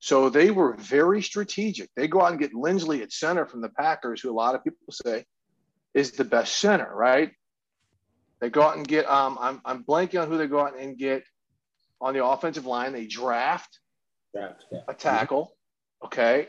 So 0.00 0.30
they 0.30 0.50
were 0.50 0.74
very 0.74 1.22
strategic. 1.22 1.90
They 1.94 2.08
go 2.08 2.22
out 2.22 2.32
and 2.32 2.40
get 2.40 2.54
Linsley 2.54 3.02
at 3.02 3.12
center 3.12 3.46
from 3.46 3.60
the 3.60 3.68
Packers, 3.68 4.20
who 4.20 4.30
a 4.30 4.34
lot 4.34 4.54
of 4.54 4.64
people 4.64 4.80
say 4.90 5.26
is 5.94 6.12
the 6.12 6.24
best 6.24 6.58
center, 6.58 6.90
right? 6.92 7.30
They 8.42 8.50
go 8.50 8.62
out 8.62 8.76
and 8.76 8.86
get, 8.86 9.08
um, 9.08 9.38
I'm, 9.40 9.60
I'm 9.64 9.84
blanking 9.84 10.20
on 10.20 10.28
who 10.28 10.36
they 10.36 10.48
go 10.48 10.60
out 10.60 10.78
and 10.78 10.98
get 10.98 11.22
on 12.00 12.12
the 12.12 12.24
offensive 12.24 12.66
line. 12.66 12.92
They 12.92 13.06
draft, 13.06 13.78
draft 14.34 14.64
yeah. 14.70 14.80
a 14.88 14.94
tackle, 14.94 15.56
okay? 16.04 16.48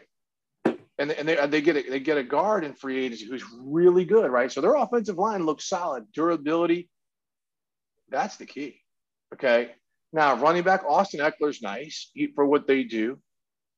And, 0.65 1.11
and 1.11 1.27
they, 1.27 1.35
they 1.47 1.61
get 1.61 1.77
a, 1.77 1.89
they 1.89 1.99
get 1.99 2.17
a 2.17 2.23
guard 2.23 2.63
in 2.63 2.73
free 2.73 3.05
agency 3.05 3.27
who's 3.27 3.45
really 3.63 4.05
good, 4.05 4.31
right? 4.31 4.51
So 4.51 4.59
their 4.59 4.75
offensive 4.75 5.19
line 5.19 5.45
looks 5.45 5.69
solid, 5.69 6.05
durability, 6.13 6.89
that's 8.09 8.37
the 8.37 8.45
key. 8.45 8.79
Okay. 9.33 9.71
Now, 10.11 10.35
running 10.35 10.63
back 10.63 10.83
Austin 10.87 11.19
Ekeler's 11.19 11.61
nice 11.61 12.11
for 12.35 12.45
what 12.45 12.67
they 12.67 12.83
do. 12.83 13.19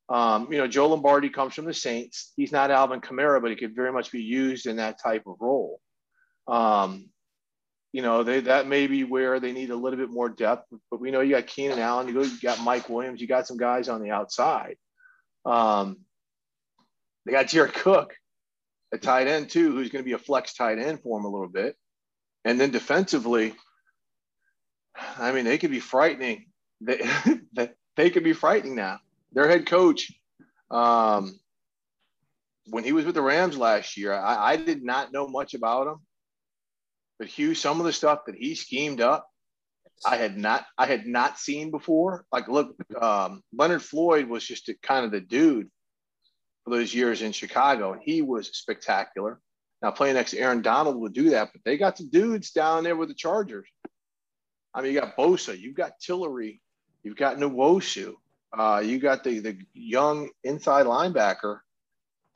Um, 0.08 0.52
you 0.52 0.58
know, 0.58 0.68
Joe 0.68 0.88
Lombardi 0.88 1.30
comes 1.30 1.54
from 1.54 1.64
the 1.64 1.74
Saints. 1.74 2.32
He's 2.36 2.52
not 2.52 2.70
Alvin 2.70 3.00
Kamara, 3.00 3.42
but 3.42 3.50
he 3.50 3.56
could 3.56 3.74
very 3.74 3.92
much 3.92 4.12
be 4.12 4.22
used 4.22 4.66
in 4.66 4.76
that 4.76 5.02
type 5.02 5.24
of 5.26 5.36
role. 5.40 5.80
Um, 6.46 7.10
you 7.96 8.02
know, 8.02 8.22
they 8.22 8.40
that 8.40 8.66
may 8.66 8.86
be 8.86 9.04
where 9.04 9.40
they 9.40 9.52
need 9.52 9.70
a 9.70 9.74
little 9.74 9.98
bit 9.98 10.10
more 10.10 10.28
depth. 10.28 10.70
But 10.90 11.00
we 11.00 11.10
know 11.10 11.22
you 11.22 11.34
got 11.34 11.46
Keenan 11.46 11.78
Allen, 11.78 12.06
you, 12.06 12.12
go, 12.12 12.20
you 12.20 12.38
got 12.42 12.62
Mike 12.62 12.90
Williams, 12.90 13.22
you 13.22 13.26
got 13.26 13.46
some 13.46 13.56
guys 13.56 13.88
on 13.88 14.02
the 14.02 14.10
outside. 14.10 14.76
Um, 15.46 16.00
they 17.24 17.32
got 17.32 17.48
Jared 17.48 17.72
Cook, 17.72 18.14
a 18.92 18.98
tight 18.98 19.28
end 19.28 19.48
too, 19.48 19.72
who's 19.72 19.88
going 19.88 20.04
to 20.04 20.06
be 20.06 20.12
a 20.12 20.18
flex 20.18 20.52
tight 20.52 20.78
end 20.78 21.00
for 21.00 21.18
him 21.18 21.24
a 21.24 21.30
little 21.30 21.48
bit. 21.48 21.74
And 22.44 22.60
then 22.60 22.70
defensively, 22.70 23.54
I 25.18 25.32
mean, 25.32 25.46
they 25.46 25.56
could 25.56 25.70
be 25.70 25.80
frightening. 25.80 26.44
They, 27.54 27.70
they 27.96 28.10
could 28.10 28.24
be 28.24 28.34
frightening 28.34 28.74
now. 28.74 28.98
Their 29.32 29.48
head 29.48 29.64
coach, 29.64 30.12
um, 30.70 31.40
when 32.66 32.84
he 32.84 32.92
was 32.92 33.06
with 33.06 33.14
the 33.14 33.22
Rams 33.22 33.56
last 33.56 33.96
year, 33.96 34.12
I, 34.12 34.52
I 34.52 34.56
did 34.56 34.84
not 34.84 35.14
know 35.14 35.26
much 35.26 35.54
about 35.54 35.86
him. 35.86 36.00
But 37.18 37.28
Hue, 37.28 37.54
some 37.54 37.80
of 37.80 37.86
the 37.86 37.92
stuff 37.92 38.20
that 38.26 38.36
he 38.36 38.54
schemed 38.54 39.00
up, 39.00 39.28
I 40.04 40.16
had 40.16 40.36
not 40.36 40.66
I 40.76 40.86
had 40.86 41.06
not 41.06 41.38
seen 41.38 41.70
before. 41.70 42.24
Like, 42.30 42.48
look, 42.48 42.76
um, 43.00 43.42
Leonard 43.56 43.82
Floyd 43.82 44.28
was 44.28 44.46
just 44.46 44.68
a, 44.68 44.74
kind 44.82 45.04
of 45.06 45.10
the 45.10 45.20
dude 45.20 45.70
for 46.64 46.70
those 46.70 46.94
years 46.94 47.22
in 47.22 47.32
Chicago, 47.32 47.92
and 47.92 48.02
he 48.04 48.20
was 48.22 48.56
spectacular. 48.56 49.40
Now 49.82 49.90
playing 49.90 50.14
next 50.14 50.32
to 50.32 50.38
Aaron 50.38 50.62
Donald 50.62 50.96
would 50.96 51.14
do 51.14 51.30
that, 51.30 51.50
but 51.52 51.62
they 51.64 51.76
got 51.78 51.98
some 51.98 52.10
dudes 52.10 52.50
down 52.50 52.84
there 52.84 52.96
with 52.96 53.08
the 53.08 53.14
Chargers 53.14 53.68
I 54.76 54.82
mean, 54.82 54.92
you 54.92 55.00
got 55.00 55.16
Bosa, 55.16 55.58
you've 55.58 55.74
got 55.74 55.98
Tillery, 56.00 56.60
you've 57.02 57.16
got 57.16 57.38
Nwosu, 57.38 58.14
uh, 58.56 58.82
you 58.84 58.98
got 58.98 59.24
the 59.24 59.38
the 59.38 59.58
young 59.72 60.28
inside 60.44 60.84
linebacker 60.84 61.60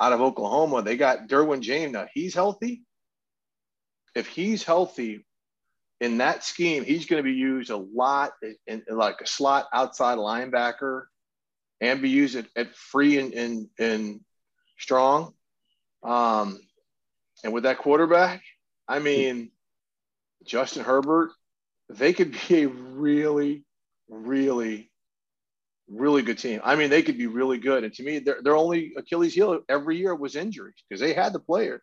out 0.01 0.14
of 0.14 0.23
Oklahoma. 0.23 0.81
They 0.81 0.97
got 0.97 1.29
Derwin 1.29 1.61
James. 1.61 1.93
Now 1.93 2.07
he's 2.14 2.35
healthy. 2.35 2.83
If 4.14 4.27
he's 4.27 4.62
healthy, 4.62 5.25
in 6.01 6.18
that 6.18 6.42
scheme, 6.44 6.85
he's 6.85 7.07
going 7.07 7.23
to 7.23 7.29
be 7.29 7.37
used 7.37 7.70
a 7.70 7.77
lot 7.77 8.33
in, 8.66 8.83
in 8.88 8.96
like 8.96 9.20
a 9.20 9.27
slot 9.27 9.66
outside 9.73 10.18
linebacker 10.18 11.05
and 11.81 12.01
be 12.01 12.09
used 12.09 12.37
at, 12.37 12.46
at 12.57 12.75
free 12.75 13.18
and, 13.18 13.35
and, 13.35 13.68
and 13.79 14.20
strong. 14.79 15.35
Um, 16.03 16.61
and 17.44 17.53
with 17.53 17.64
that 17.64 17.79
quarterback, 17.79 18.42
I 18.88 18.99
mean, 18.99 19.51
Justin 20.44 20.85
Herbert, 20.85 21.31
they 21.90 22.12
could 22.12 22.35
be 22.49 22.62
a 22.62 22.68
really, 22.68 23.64
really, 24.09 24.90
really 25.88 26.23
good 26.23 26.38
team. 26.38 26.61
I 26.64 26.77
mean, 26.77 26.88
they 26.88 27.03
could 27.03 27.18
be 27.18 27.27
really 27.27 27.59
good. 27.59 27.85
And 27.85 27.92
to 27.94 28.03
me, 28.03 28.20
their, 28.20 28.40
their 28.42 28.57
only 28.57 28.94
Achilles 28.96 29.35
heel 29.35 29.61
every 29.68 29.99
year 29.99 30.14
was 30.14 30.35
injuries 30.35 30.83
because 30.88 31.01
they 31.01 31.12
had 31.12 31.33
the 31.33 31.40
players. 31.40 31.83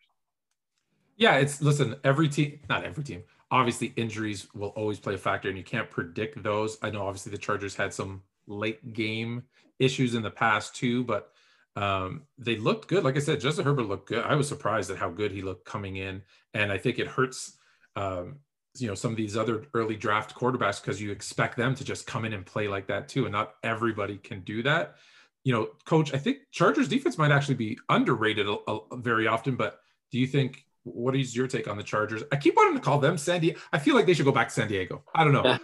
Yeah, 1.17 1.37
it's 1.37 1.61
listen, 1.61 1.95
every 2.03 2.29
team, 2.29 2.59
not 2.69 2.85
every 2.85 3.03
team, 3.03 3.23
obviously 3.51 3.93
injuries 3.95 4.47
will 4.53 4.69
always 4.69 4.99
play 4.99 5.15
a 5.15 5.17
factor 5.17 5.49
and 5.49 5.57
you 5.57 5.63
can't 5.63 5.89
predict 5.89 6.41
those. 6.43 6.77
I 6.81 6.91
know 6.91 7.05
obviously 7.07 7.31
the 7.31 7.37
Chargers 7.37 7.75
had 7.75 7.93
some 7.93 8.21
late 8.45 8.93
game 8.93 9.43
issues 9.79 10.15
in 10.15 10.21
the 10.21 10.31
past 10.31 10.75
too, 10.75 11.03
but 11.03 11.31
um, 11.75 12.23
they 12.37 12.55
looked 12.55 12.87
good. 12.87 13.03
Like 13.03 13.15
I 13.15 13.19
said, 13.19 13.39
Justin 13.39 13.65
Herbert 13.65 13.87
looked 13.87 14.09
good. 14.09 14.23
I 14.25 14.35
was 14.35 14.47
surprised 14.47 14.89
at 14.89 14.97
how 14.97 15.09
good 15.09 15.31
he 15.31 15.41
looked 15.41 15.65
coming 15.65 15.97
in, 15.97 16.23
and 16.53 16.71
I 16.71 16.77
think 16.77 16.97
it 16.97 17.07
hurts, 17.07 17.57
um, 17.95 18.37
you 18.77 18.87
know, 18.87 18.95
some 18.95 19.11
of 19.11 19.17
these 19.17 19.37
other 19.37 19.63
early 19.73 19.95
draft 19.95 20.35
quarterbacks 20.35 20.81
because 20.81 20.99
you 21.01 21.11
expect 21.11 21.55
them 21.55 21.75
to 21.75 21.83
just 21.83 22.07
come 22.07 22.25
in 22.25 22.33
and 22.33 22.45
play 22.45 22.67
like 22.67 22.87
that 22.87 23.07
too, 23.07 23.25
and 23.25 23.31
not 23.31 23.55
everybody 23.63 24.17
can 24.17 24.41
do 24.41 24.63
that. 24.63 24.95
You 25.43 25.53
know, 25.53 25.69
coach, 25.85 26.13
I 26.13 26.17
think 26.17 26.39
Chargers 26.51 26.87
defense 26.87 27.17
might 27.17 27.31
actually 27.31 27.55
be 27.55 27.77
underrated 27.89 28.47
a, 28.47 28.57
a, 28.67 28.97
very 28.97 29.27
often, 29.27 29.55
but 29.55 29.79
do 30.11 30.19
you 30.19 30.27
think 30.27 30.65
what 30.93 31.15
is 31.15 31.35
your 31.35 31.47
take 31.47 31.67
on 31.67 31.77
the 31.77 31.83
Chargers? 31.83 32.23
I 32.31 32.37
keep 32.37 32.55
wanting 32.55 32.75
to 32.75 32.79
call 32.79 32.99
them 32.99 33.17
San 33.17 33.41
Diego. 33.41 33.59
I 33.71 33.79
feel 33.79 33.95
like 33.95 34.05
they 34.05 34.13
should 34.13 34.25
go 34.25 34.31
back 34.31 34.47
to 34.49 34.53
San 34.53 34.67
Diego. 34.67 35.03
I 35.13 35.23
don't 35.23 35.33
know. 35.33 35.57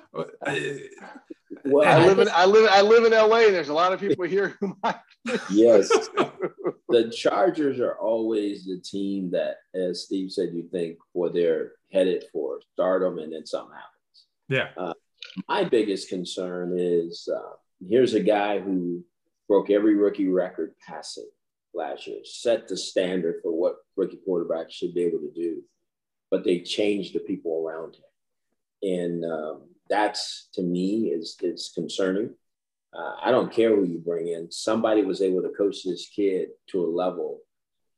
well, 1.66 1.88
I 1.88 2.06
live 2.06 2.20
in 2.20 2.30
I 2.34 2.46
live 2.46 2.70
I 2.72 2.82
live 2.82 3.06
in 3.06 3.12
LA. 3.12 3.52
There's 3.52 3.70
a 3.70 3.74
lot 3.74 3.94
of 3.94 4.00
people 4.00 4.26
here 4.26 4.58
who 4.60 4.76
might. 4.84 4.96
yes, 5.50 5.90
the 6.90 7.10
Chargers 7.16 7.80
are 7.80 7.98
always 7.98 8.66
the 8.66 8.80
team 8.80 9.32
that, 9.32 9.58
as 9.74 10.04
Steve 10.04 10.32
said, 10.32 10.50
you 10.54 10.64
think 10.72 10.98
well 11.14 11.32
they're 11.32 11.74
headed 11.92 12.26
for 12.32 12.60
stardom, 12.74 13.20
and 13.20 13.34
then 13.34 13.46
something 13.46 13.76
happens. 13.76 14.26
Yeah. 14.50 14.70
Uh, 14.78 14.94
my 15.48 15.64
biggest 15.64 16.10
concern 16.10 16.76
is 16.78 17.28
uh, 17.34 17.56
here's 17.88 18.14
a 18.14 18.20
guy 18.20 18.60
who 18.60 19.04
broke 19.48 19.70
every 19.70 19.96
rookie 19.96 20.28
record 20.28 20.74
passing 20.86 21.30
last 21.74 22.08
year, 22.08 22.20
set 22.24 22.68
the 22.68 22.78
standard 22.78 23.36
for 23.42 23.52
what 23.52 23.78
rookie 23.96 24.20
quarterback 24.26 24.72
should 24.72 24.94
be 24.94 25.04
able 25.04 25.20
to 25.20 25.32
do, 25.34 25.62
but 26.32 26.44
they 26.44 26.60
changed 26.60 27.14
the 27.14 27.20
people 27.20 27.64
around 27.66 27.96
him, 27.96 28.92
and 28.98 29.26
um, 29.26 29.62
that's 29.90 30.50
to 30.54 30.62
me 30.62 31.12
is 31.12 31.38
is 31.42 31.72
concerning. 31.74 32.34
Uh, 32.96 33.16
I 33.24 33.32
don't 33.32 33.52
care 33.52 33.76
who 33.76 33.86
you 33.86 33.98
bring 33.98 34.28
in. 34.28 34.52
Somebody 34.52 35.04
was 35.04 35.22
able 35.22 35.42
to 35.42 35.50
coach 35.50 35.84
this 35.84 36.10
kid 36.16 36.50
to 36.70 36.86
a 36.86 36.88
level 36.88 37.40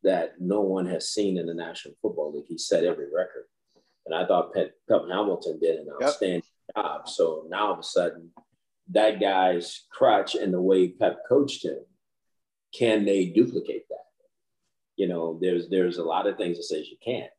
that 0.03 0.39
no 0.39 0.61
one 0.61 0.85
has 0.85 1.09
seen 1.09 1.37
in 1.37 1.47
the 1.47 1.53
National 1.53 1.95
Football 2.01 2.33
League. 2.33 2.45
He 2.47 2.57
set 2.57 2.85
every 2.85 3.07
record, 3.13 3.45
and 4.05 4.15
I 4.15 4.25
thought 4.25 4.53
Pep, 4.53 4.71
Pep 4.89 5.01
Hamilton 5.09 5.59
did 5.59 5.79
an 5.79 5.87
outstanding 6.01 6.43
yep. 6.75 6.85
job. 6.85 7.09
So 7.09 7.45
now 7.49 7.67
all 7.67 7.73
of 7.73 7.79
a 7.79 7.83
sudden, 7.83 8.31
that 8.91 9.19
guy's 9.19 9.85
crutch 9.91 10.35
and 10.35 10.53
the 10.53 10.61
way 10.61 10.89
Pep 10.89 11.19
coached 11.27 11.65
him 11.65 11.79
can 12.75 13.05
they 13.05 13.27
duplicate 13.27 13.87
that? 13.89 14.04
You 14.95 15.07
know, 15.07 15.37
there's 15.41 15.69
there's 15.69 15.97
a 15.97 16.03
lot 16.03 16.27
of 16.27 16.37
things 16.37 16.57
that 16.57 16.63
says 16.63 16.89
you 16.89 16.97
can't. 17.03 17.31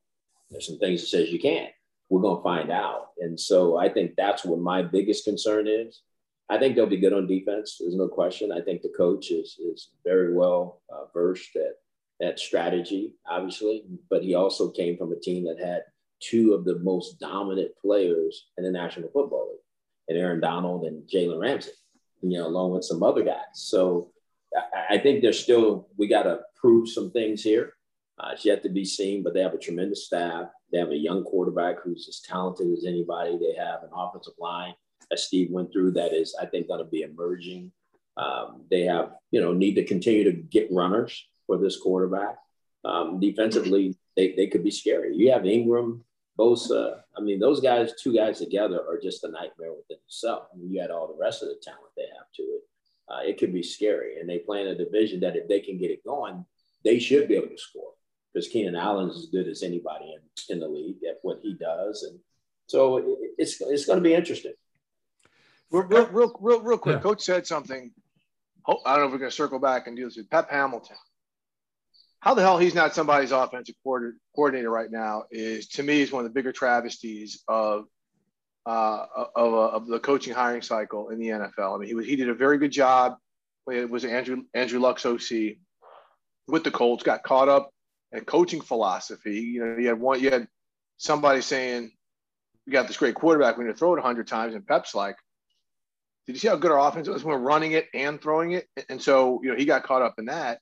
There's 0.51 0.67
some 0.67 0.79
things 0.79 1.01
that 1.01 1.09
says 1.09 1.31
you 1.31 1.41
can't. 1.41 1.71
We're 2.09 2.21
gonna 2.21 2.43
find 2.43 2.71
out. 2.71 3.09
And 3.19 3.39
so 3.39 3.77
I 3.77 3.89
think 3.89 4.13
that's 4.17 4.45
what 4.45 4.61
my 4.61 4.83
biggest 4.83 5.25
concern 5.25 5.67
is. 5.67 6.03
I 6.49 6.59
think 6.59 6.77
they'll 6.77 6.87
be 6.87 6.99
good 6.99 7.13
on 7.13 7.27
defense. 7.27 7.79
There's 7.81 7.97
no 7.97 8.09
question. 8.09 8.53
I 8.53 8.61
think 8.61 8.83
the 8.83 8.93
coach 8.97 9.31
is 9.31 9.59
is 9.59 9.91
very 10.05 10.33
well 10.33 10.83
uh, 10.93 11.07
versed 11.13 11.57
at 11.57 11.79
that 12.21 12.39
strategy, 12.39 13.15
obviously, 13.29 13.85
but 14.09 14.23
he 14.23 14.35
also 14.35 14.71
came 14.71 14.97
from 14.97 15.13
a 15.13 15.21
team 15.21 15.45
that 15.45 15.59
had 15.59 15.83
two 16.21 16.55
of 16.55 16.65
the 16.65 16.79
most 16.79 17.19
dominant 17.19 17.73
players 17.81 18.47
in 18.57 18.65
the 18.65 18.71
National 18.71 19.11
Football 19.11 19.51
League, 19.51 19.61
and 20.09 20.19
Aaron 20.19 20.41
Donald 20.41 20.85
and 20.85 21.03
Jalen 21.09 21.41
Ramsey, 21.41 21.73
you 22.23 22.39
know, 22.39 22.47
along 22.47 22.73
with 22.73 22.85
some 22.85 23.03
other 23.03 23.23
guys. 23.23 23.45
So 23.55 24.11
I 24.91 24.99
think 24.99 25.23
there's 25.23 25.39
still, 25.39 25.89
we 25.97 26.07
got 26.07 26.25
to 26.25 26.41
prove 26.57 26.89
some 26.89 27.11
things 27.11 27.43
here. 27.43 27.75
Uh, 28.19 28.31
it's 28.33 28.45
yet 28.45 28.63
to 28.63 28.69
be 28.69 28.85
seen, 28.85 29.23
but 29.23 29.35
they 29.35 29.41
have 29.41 29.55
a 29.55 29.59
tremendous 29.59 30.07
staff. 30.07 30.49
They 30.73 30.79
have 30.79 30.91
a 30.91 30.97
young 30.97 31.23
quarterback 31.25 31.77
who's 31.83 32.09
as 32.09 32.21
talented 32.21 32.73
as 32.73 32.85
anybody. 32.87 33.39
They 33.39 33.55
have 33.59 33.83
an 33.83 33.91
offensive 33.95 34.35
line 34.39 34.75
that 35.11 35.19
Steve 35.19 35.51
went 35.51 35.73
through 35.73 35.93
that 35.93 36.13
is, 36.13 36.35
I 36.41 36.47
think, 36.47 36.69
going 36.69 36.79
to 36.79 36.91
be 36.91 37.03
emerging. 37.03 37.73
Um, 38.17 38.65
they 38.71 38.83
have, 38.83 39.13
you 39.31 39.41
know, 39.41 39.53
need 39.53 39.75
to 39.75 39.85
continue 39.85 40.25
to 40.25 40.33
get 40.33 40.73
runners 40.73 41.27
for 41.47 41.59
this 41.59 41.79
quarterback. 41.79 42.37
Um, 42.85 43.21
defensively, 43.21 43.97
they, 44.17 44.33
they 44.33 44.47
could 44.47 44.65
be 44.65 44.71
scary. 44.71 45.15
You 45.15 45.33
have 45.33 45.45
Ingram, 45.45 46.03
Bosa. 46.39 47.01
I 47.17 47.21
mean, 47.21 47.39
those 47.39 47.61
guys, 47.61 47.93
two 48.03 48.15
guys 48.15 48.39
together, 48.39 48.81
are 48.81 48.99
just 48.99 49.25
a 49.25 49.29
nightmare 49.29 49.73
within 49.73 49.99
itself. 50.07 50.45
I 50.53 50.57
mean, 50.57 50.73
you 50.73 50.81
had 50.81 50.91
all 50.91 51.09
the 51.09 51.23
rest 51.23 51.43
of 51.43 51.49
the 51.49 51.61
talent 51.63 51.93
they 51.97 52.05
have 52.17 52.33
to 52.37 52.43
it 52.43 52.63
uh, 53.09 53.21
it 53.25 53.39
could 53.39 53.53
be 53.53 53.63
scary. 53.63 54.19
And 54.21 54.29
they 54.29 54.39
play 54.39 54.61
in 54.61 54.69
a 54.69 54.75
division 54.75 55.21
that 55.21 55.37
if 55.37 55.49
they 55.49 55.61
can 55.61 55.79
get 55.79 55.91
it 55.91 56.05
going, 56.05 56.45
they 56.85 56.99
should 56.99 57.29
be 57.29 57.37
able 57.37 57.49
to 57.49 57.59
score 57.59 57.93
because 58.33 58.49
Keenan 58.49 58.77
Allen's 58.77 59.17
as 59.17 59.27
good 59.27 59.49
as 59.49 59.63
anybody 59.63 60.15
in, 60.15 60.55
in 60.55 60.61
the 60.61 60.69
league 60.69 60.99
at 61.09 61.19
what 61.23 61.41
he 61.43 61.55
does. 61.55 62.03
And 62.03 62.19
so 62.67 62.99
it, 62.99 63.05
it's, 63.39 63.61
it's 63.61 63.87
going 63.87 63.99
to 63.99 64.03
be 64.03 64.15
interesting. 64.15 64.55
Real, 65.71 65.85
real, 65.85 66.09
real, 66.09 66.37
real, 66.41 66.61
real 66.63 66.79
quick. 66.79 66.97
Yeah. 66.97 67.03
Coach 67.03 67.23
said 67.23 67.47
something. 67.47 67.93
I 68.69 68.73
don't 68.73 68.85
know 68.85 69.07
if 69.07 69.13
we're 69.13 69.19
going 69.19 69.31
to 69.31 69.37
circle 69.37 69.59
back 69.59 69.87
and 69.87 69.97
do 69.97 70.05
this 70.05 70.17
with 70.17 70.31
Pep 70.31 70.51
Hamilton. 70.51 70.97
How 72.21 72.35
the 72.35 72.43
hell 72.43 72.59
he's 72.59 72.75
not 72.75 72.95
somebody's 72.95 73.31
offensive 73.31 73.77
coordinator 73.85 74.71
right 74.71 74.91
now 74.91 75.25
is 75.31 75.69
to 75.69 75.83
me 75.83 76.01
is 76.01 76.11
one 76.11 76.25
of 76.25 76.31
the 76.31 76.35
bigger 76.35 76.51
travesties 76.51 77.43
of 77.47 77.85
uh, 78.67 79.07
of, 79.37 79.55
uh, 79.55 79.69
of, 79.69 79.87
the 79.87 80.01
coaching 80.01 80.35
hiring 80.35 80.61
cycle 80.61 81.11
in 81.11 81.21
the 81.21 81.29
NFL. 81.29 81.77
I 81.77 81.79
mean, 81.79 82.01
he 82.01 82.11
he 82.11 82.17
did 82.17 82.29
a 82.29 82.35
very 82.35 82.59
good 82.59 82.73
job. 82.73 83.17
It 83.71 83.89
was 83.89 84.05
Andrew 84.05 84.43
Andrew 84.55 84.81
Luck's 84.81 85.07
OC 85.07 85.57
with 86.49 86.65
the 86.65 86.73
Colts. 86.73 87.05
Got 87.05 87.23
caught 87.23 87.49
up 87.49 87.71
in 88.13 88.25
coaching 88.25 88.61
philosophy. 88.61 89.39
You 89.39 89.65
know, 89.65 89.77
you 89.79 89.89
had 89.89 90.01
one. 90.01 90.21
You 90.21 90.31
had 90.31 90.49
somebody 90.97 91.43
saying, 91.43 91.93
"We 92.67 92.73
got 92.73 92.89
this 92.89 92.97
great 92.97 93.15
quarterback. 93.15 93.57
We 93.57 93.65
need 93.65 93.71
to 93.71 93.77
throw 93.77 93.95
it 93.95 94.03
hundred 94.03 94.27
times." 94.27 94.55
And 94.55 94.67
Pep's 94.67 94.97
like, 94.97 95.17
"Did 96.27 96.33
you 96.33 96.39
see 96.41 96.49
how 96.49 96.57
good 96.57 96.73
our 96.73 96.89
offense 96.89 97.09
was? 97.09 97.23
When 97.23 97.37
we're 97.37 97.49
running 97.49 97.73
it 97.73 97.87
and 97.95 98.21
throwing 98.21 98.53
it." 98.53 98.67
And 98.89 99.01
so, 99.01 99.41
you 99.45 99.51
know, 99.51 99.57
he 99.57 99.65
got 99.65 99.85
caught 99.85 100.03
up 100.03 100.19
in 100.19 100.25
that. 100.27 100.61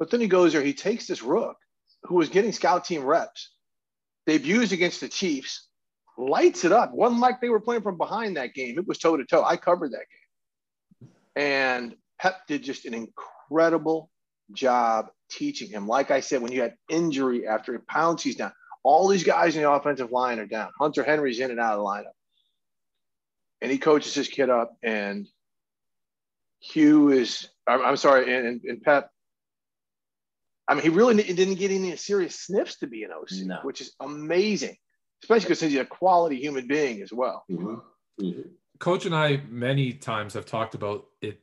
But 0.00 0.10
then 0.10 0.20
he 0.20 0.26
goes 0.26 0.52
there. 0.52 0.62
He 0.62 0.74
takes 0.74 1.06
this 1.06 1.22
rook 1.22 1.56
who 2.04 2.16
was 2.16 2.28
getting 2.28 2.52
scout 2.52 2.84
team 2.84 3.04
reps, 3.04 3.52
debuts 4.26 4.72
against 4.72 5.00
the 5.00 5.08
Chiefs 5.08 5.68
lights 6.20 6.64
it 6.64 6.72
up. 6.72 6.92
wasn't 6.92 7.20
like 7.20 7.40
they 7.40 7.48
were 7.48 7.60
playing 7.60 7.82
from 7.82 7.96
behind 7.96 8.36
that 8.36 8.54
game. 8.54 8.78
It 8.78 8.86
was 8.86 8.98
toe 8.98 9.16
to 9.16 9.24
toe. 9.24 9.44
I 9.44 9.56
covered 9.56 9.92
that 9.92 10.06
game. 11.00 11.08
And 11.36 11.96
Pep 12.18 12.46
did 12.46 12.62
just 12.62 12.86
an 12.86 12.94
incredible 12.94 14.10
job 14.52 15.10
teaching 15.30 15.68
him. 15.68 15.86
Like 15.86 16.10
I 16.10 16.20
said, 16.20 16.42
when 16.42 16.52
you 16.52 16.62
had 16.62 16.74
injury 16.88 17.46
after 17.46 17.78
Pouncey's 17.78 18.36
down, 18.36 18.52
all 18.82 19.08
these 19.08 19.24
guys 19.24 19.56
in 19.56 19.62
the 19.62 19.70
offensive 19.70 20.10
line 20.10 20.38
are 20.38 20.46
down. 20.46 20.70
Hunter 20.78 21.02
Henry's 21.02 21.40
in 21.40 21.50
and 21.50 21.60
out 21.60 21.74
of 21.74 21.78
the 21.78 21.84
lineup. 21.84 22.14
And 23.62 23.70
he 23.70 23.78
coaches 23.78 24.14
his 24.14 24.28
kid 24.28 24.50
up. 24.50 24.74
And 24.82 25.28
Hue 26.60 27.10
is, 27.10 27.48
I'm, 27.66 27.82
I'm 27.82 27.96
sorry, 27.96 28.34
and, 28.34 28.46
and, 28.46 28.64
and 28.64 28.82
Pep 28.82 29.10
I 30.70 30.74
mean, 30.74 30.84
he 30.84 30.88
really 30.88 31.20
didn't 31.20 31.56
get 31.56 31.72
any 31.72 31.96
serious 31.96 32.38
sniffs 32.38 32.78
to 32.78 32.86
be 32.86 33.02
an 33.02 33.10
OC, 33.10 33.44
no. 33.44 33.58
which 33.62 33.80
is 33.80 33.92
amazing 33.98 34.76
especially 35.22 35.46
because 35.46 35.60
he's 35.60 35.76
a 35.76 35.84
quality 35.84 36.36
human 36.36 36.66
being 36.66 37.02
as 37.02 37.12
well. 37.12 37.44
Mm-hmm. 37.50 38.24
Mm-hmm. 38.24 38.40
Coach 38.78 39.06
and 39.06 39.14
I 39.14 39.42
many 39.48 39.92
times 39.92 40.34
have 40.34 40.46
talked 40.46 40.74
about 40.74 41.06
it. 41.20 41.40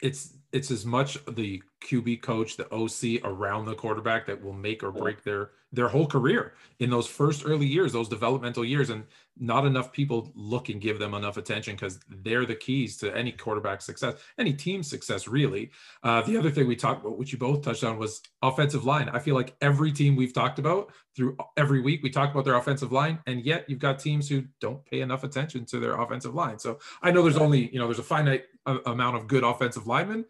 It's 0.00 0.34
it's 0.52 0.70
as 0.70 0.86
much 0.86 1.18
the 1.26 1.62
QB 1.80 2.22
coach, 2.22 2.56
the 2.56 2.72
OC 2.72 3.24
around 3.24 3.64
the 3.64 3.74
quarterback 3.74 4.26
that 4.26 4.42
will 4.42 4.52
make 4.52 4.82
or 4.82 4.90
break 4.90 5.22
their 5.22 5.50
their 5.70 5.88
whole 5.88 6.06
career 6.06 6.54
in 6.78 6.88
those 6.88 7.06
first 7.06 7.42
early 7.44 7.66
years, 7.66 7.92
those 7.92 8.08
developmental 8.08 8.64
years. 8.64 8.88
And 8.88 9.04
not 9.40 9.66
enough 9.66 9.92
people 9.92 10.32
look 10.34 10.68
and 10.68 10.80
give 10.80 10.98
them 10.98 11.14
enough 11.14 11.36
attention 11.36 11.74
because 11.74 12.00
they're 12.08 12.46
the 12.46 12.54
keys 12.54 12.96
to 12.98 13.16
any 13.16 13.30
quarterback 13.30 13.82
success, 13.82 14.14
any 14.38 14.52
team 14.52 14.82
success, 14.82 15.28
really. 15.28 15.70
Uh, 16.02 16.22
the 16.22 16.36
other 16.36 16.50
thing 16.50 16.66
we 16.66 16.74
talked 16.74 17.04
about, 17.04 17.18
which 17.18 17.32
you 17.32 17.38
both 17.38 17.62
touched 17.62 17.84
on, 17.84 17.98
was 17.98 18.22
offensive 18.42 18.84
line. 18.84 19.08
I 19.10 19.18
feel 19.18 19.34
like 19.34 19.54
every 19.60 19.92
team 19.92 20.16
we've 20.16 20.32
talked 20.32 20.58
about 20.58 20.90
through 21.14 21.36
every 21.56 21.80
week, 21.80 22.02
we 22.02 22.10
talk 22.10 22.32
about 22.32 22.44
their 22.44 22.56
offensive 22.56 22.90
line, 22.90 23.20
and 23.26 23.44
yet 23.44 23.68
you've 23.68 23.78
got 23.78 23.98
teams 23.98 24.28
who 24.28 24.44
don't 24.60 24.84
pay 24.86 25.02
enough 25.02 25.22
attention 25.22 25.64
to 25.66 25.78
their 25.78 26.00
offensive 26.00 26.34
line. 26.34 26.58
So 26.58 26.78
I 27.02 27.10
know 27.10 27.22
there's 27.22 27.36
only, 27.36 27.70
you 27.72 27.78
know, 27.78 27.86
there's 27.86 27.98
a 27.98 28.04
finite 28.04 28.44
amount 28.66 29.16
of 29.16 29.28
good 29.28 29.44
offensive 29.44 29.86
linemen, 29.86 30.24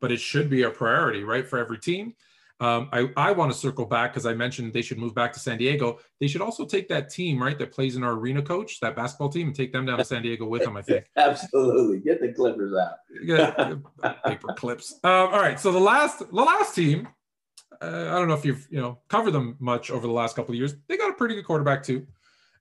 but 0.00 0.12
it 0.12 0.20
should 0.20 0.50
be 0.50 0.62
a 0.62 0.70
priority, 0.70 1.24
right, 1.24 1.46
for 1.46 1.58
every 1.58 1.78
team. 1.78 2.14
Um, 2.60 2.90
I, 2.92 3.10
I 3.16 3.32
want 3.32 3.50
to 3.50 3.56
circle 3.56 3.86
back 3.86 4.12
because 4.12 4.26
I 4.26 4.34
mentioned 4.34 4.74
they 4.74 4.82
should 4.82 4.98
move 4.98 5.14
back 5.14 5.32
to 5.32 5.40
San 5.40 5.56
Diego. 5.56 5.98
They 6.20 6.26
should 6.26 6.42
also 6.42 6.66
take 6.66 6.88
that 6.88 7.08
team, 7.08 7.42
right, 7.42 7.58
that 7.58 7.72
plays 7.72 7.96
in 7.96 8.04
our 8.04 8.12
arena 8.12 8.42
coach, 8.42 8.80
that 8.80 8.94
basketball 8.94 9.30
team, 9.30 9.46
and 9.46 9.56
take 9.56 9.72
them 9.72 9.86
down 9.86 9.96
to 9.96 10.04
San 10.04 10.20
Diego 10.22 10.46
with 10.46 10.64
them, 10.64 10.76
I 10.76 10.82
think. 10.82 11.06
Absolutely. 11.16 12.00
Get 12.00 12.20
the 12.20 12.34
Clippers 12.34 12.74
out. 12.74 12.96
Yeah, 13.22 13.76
paper 14.26 14.52
clips. 14.56 14.92
Um, 15.02 15.10
all 15.10 15.40
right. 15.40 15.58
So 15.58 15.72
the 15.72 15.80
last 15.80 16.18
the 16.18 16.26
last 16.42 16.74
team, 16.74 17.08
uh, 17.80 17.86
I 17.86 18.18
don't 18.18 18.28
know 18.28 18.34
if 18.34 18.44
you've 18.44 18.66
you 18.70 18.80
know 18.80 18.98
covered 19.08 19.30
them 19.30 19.56
much 19.58 19.90
over 19.90 20.06
the 20.06 20.12
last 20.12 20.36
couple 20.36 20.52
of 20.52 20.58
years. 20.58 20.74
They 20.86 20.98
got 20.98 21.10
a 21.10 21.14
pretty 21.14 21.36
good 21.36 21.46
quarterback 21.46 21.82
too. 21.82 22.06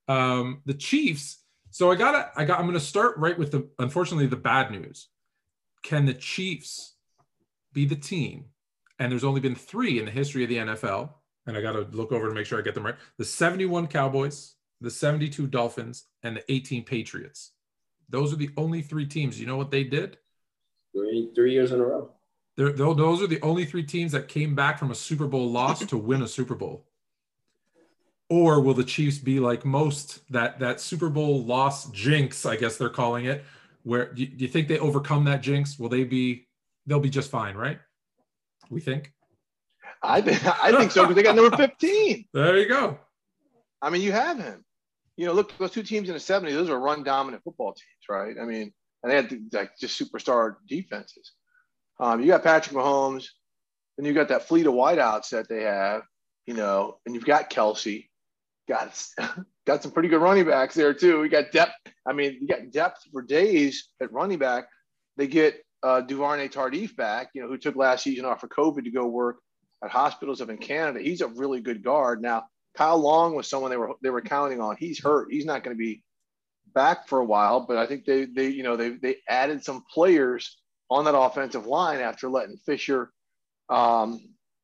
Um, 0.08 0.62
the 0.66 0.74
Chiefs. 0.74 1.44
So 1.72 1.92
I 1.92 1.96
gotta 1.96 2.32
I 2.38 2.46
got 2.46 2.60
I'm 2.60 2.66
gonna 2.66 2.80
start 2.80 3.18
right 3.18 3.38
with 3.38 3.52
the 3.52 3.70
unfortunately 3.80 4.28
the 4.28 4.38
bad 4.38 4.72
news. 4.72 5.10
Can 5.84 6.06
the 6.06 6.14
Chiefs 6.14 6.96
be 7.74 7.86
the 7.86 7.96
team 7.96 8.46
and 9.00 9.12
there's 9.12 9.24
only 9.24 9.40
been 9.40 9.56
three 9.56 9.98
in 9.98 10.06
the 10.06 10.12
history 10.12 10.44
of 10.44 10.50
the 10.50 10.58
NFL. 10.58 11.12
And 11.48 11.58
I 11.58 11.62
got 11.62 11.72
to 11.72 11.88
look 11.92 12.12
over 12.12 12.28
to 12.28 12.36
make 12.36 12.46
sure 12.46 12.60
I 12.60 12.62
get 12.62 12.76
them 12.76 12.86
right. 12.86 12.98
The 13.18 13.26
71 13.26 13.88
Cowboys, 13.88 14.56
the 14.82 14.92
72 14.92 15.48
Dolphins, 15.48 16.06
and 16.22 16.36
the 16.36 16.52
18 16.52 16.84
Patriots. 16.84 17.54
Those 18.10 18.34
are 18.34 18.36
the 18.36 18.50
only 18.58 18.82
three 18.82 19.06
teams. 19.06 19.40
You 19.40 19.48
know 19.48 19.58
what 19.58 19.72
they 19.72 19.84
did? 19.84 20.18
Three, 20.94 21.32
three 21.34 21.54
years 21.54 21.72
in 21.72 21.80
a 21.80 21.86
row. 21.86 22.12
They're, 22.58 22.74
those 22.74 23.22
are 23.22 23.28
the 23.28 23.42
only 23.42 23.64
three 23.64 23.84
teams 23.84 24.12
that 24.12 24.28
came 24.28 24.54
back 24.54 24.78
from 24.78 24.92
a 24.92 24.96
Super 24.96 25.28
Bowl 25.28 25.50
loss 25.50 25.86
to 25.86 25.98
win 25.98 26.22
a 26.22 26.28
Super 26.28 26.56
Bowl. 26.56 26.86
Or 28.30 28.60
will 28.60 28.74
the 28.74 28.84
Chiefs 28.84 29.18
be 29.18 29.40
like 29.40 29.66
most 29.66 30.30
that 30.32 30.60
that 30.60 30.82
Super 30.82 31.10
Bowl 31.10 31.44
loss 31.44 31.90
jinx? 31.92 32.46
I 32.46 32.58
guess 32.58 32.78
they're 32.78 32.90
calling 32.90 33.26
it. 33.26 33.44
Where 33.84 34.14
do 34.14 34.22
you, 34.22 34.28
do 34.28 34.44
you 34.44 34.50
think 34.50 34.68
they 34.68 34.78
overcome 34.78 35.24
that 35.26 35.42
jinx? 35.42 35.80
Will 35.80 35.90
they 35.90 36.04
be? 36.04 36.49
They'll 36.90 37.00
be 37.00 37.12
just 37.12 37.30
fine, 37.30 37.56
right? 37.56 37.78
we 38.72 38.82
think? 38.82 39.14
I 40.02 40.22
think 40.22 40.44
I 40.64 40.72
think 40.76 40.92
so 40.92 41.04
because 41.04 41.16
they 41.16 41.22
got 41.22 41.36
number 41.36 41.56
15. 41.56 42.26
There 42.34 42.58
you 42.58 42.68
go. 42.68 42.98
I 43.80 43.92
mean, 43.92 44.02
you 44.02 44.12
have 44.12 44.40
him. 44.40 44.66
You 45.16 45.28
know, 45.28 45.34
look, 45.34 45.56
those 45.60 45.70
two 45.70 45.84
teams 45.84 46.10
in 46.10 46.14
the 46.14 46.20
70s, 46.20 46.52
those 46.52 46.70
are 46.70 46.80
run 46.80 47.04
dominant 47.04 47.44
football 47.44 47.74
teams, 47.74 48.10
right? 48.10 48.36
I 48.42 48.46
mean, 48.46 48.74
and 49.04 49.12
they 49.12 49.16
had 49.16 49.32
like 49.54 49.78
just 49.80 50.02
superstar 50.02 50.56
defenses. 50.68 51.34
Um, 52.00 52.22
you 52.22 52.28
got 52.28 52.44
Patrick 52.44 52.76
Mahomes, 52.76 53.28
and 54.00 54.08
you 54.08 54.14
got 54.14 54.30
that 54.30 54.48
fleet 54.48 54.66
of 54.66 54.74
wideouts 54.74 55.30
that 55.30 55.48
they 55.48 55.64
have, 55.64 56.02
you 56.48 56.56
know, 56.56 56.98
and 57.06 57.14
you've 57.14 57.26
got 57.26 57.52
Kelce. 57.52 58.08
got 58.68 59.00
got 59.68 59.84
some 59.84 59.92
pretty 59.92 60.10
good 60.10 60.22
running 60.22 60.46
backs 60.46 60.74
there 60.74 60.96
too. 60.96 61.20
We 61.20 61.30
got 61.30 61.52
depth. 61.52 61.74
I 62.08 62.14
mean, 62.14 62.40
you 62.42 62.48
got 62.48 62.72
depth 62.72 63.04
for 63.12 63.22
days 63.22 63.90
at 64.02 64.12
running 64.12 64.40
back. 64.40 64.66
They 65.18 65.28
get 65.28 65.62
uh, 65.84 66.02
Duvernay 66.02 66.50
Tardif 66.50 66.96
back, 66.96 67.30
you 67.34 67.42
know, 67.42 67.48
who 67.48 67.58
took 67.58 67.76
last 67.76 68.04
season 68.04 68.26
off 68.26 68.42
for 68.42 68.48
COVID 68.48 68.84
to 68.84 68.92
go 68.92 69.08
work 69.08 69.38
at 69.84 69.90
hospitals 69.90 70.42
up 70.42 70.50
in 70.50 70.58
Canada. 70.58 71.00
He's 71.00 71.22
a 71.22 71.28
really 71.28 71.62
good 71.62 71.84
guard. 71.84 72.22
Now, 72.22 72.46
Kyle 72.76 72.98
Long 72.98 73.36
was 73.36 73.50
someone 73.50 73.72
they 73.72 73.78
were 73.78 73.94
they 74.02 74.10
were 74.10 74.22
counting 74.22 74.62
on. 74.62 74.76
He's 74.78 75.02
hurt. 75.02 75.32
He's 75.32 75.46
not 75.46 75.64
going 75.64 75.76
to 75.76 75.80
be 75.80 76.04
back 76.74 77.08
for 77.08 77.20
a 77.20 77.26
while, 77.26 77.62
but 77.62 77.78
I 77.78 77.86
think 77.86 78.06
they 78.06 78.26
they 78.26 78.50
you 78.50 78.64
know 78.64 78.76
they 78.76 78.92
they 78.92 79.18
added 79.28 79.64
some 79.64 79.84
players 79.92 80.58
on 80.90 81.06
that 81.06 81.18
offensive 81.18 81.66
line 81.66 82.00
after 82.00 82.30
letting 82.30 82.58
Fisher 82.58 83.12
um, 83.70 84.22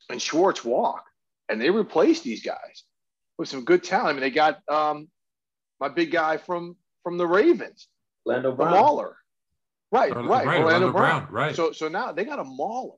and 0.09 0.21
Schwartz 0.21 0.63
walk, 0.63 1.05
and 1.49 1.61
they 1.61 1.69
replaced 1.69 2.23
these 2.23 2.43
guys 2.43 2.83
with 3.37 3.49
some 3.49 3.65
good 3.65 3.83
talent. 3.83 4.09
I 4.09 4.13
mean, 4.13 4.21
they 4.21 4.31
got 4.31 4.59
um, 4.69 5.07
my 5.79 5.89
big 5.89 6.11
guy 6.11 6.37
from 6.37 6.75
from 7.03 7.17
the 7.17 7.27
Ravens, 7.27 7.87
Lando 8.25 8.51
Brown. 8.51 8.71
Mauler. 8.71 9.17
Right, 9.95 10.11
Or- 10.15 10.23
right. 10.23 10.45
right, 10.45 10.59
Orlando 10.59 10.87
Orlando 10.87 10.91
Brown. 10.91 11.21
Brown, 11.25 11.33
right. 11.33 11.55
So 11.55 11.71
so 11.71 11.87
now 11.87 12.11
they 12.11 12.25
got 12.25 12.39
a 12.39 12.43
mauler. 12.43 12.95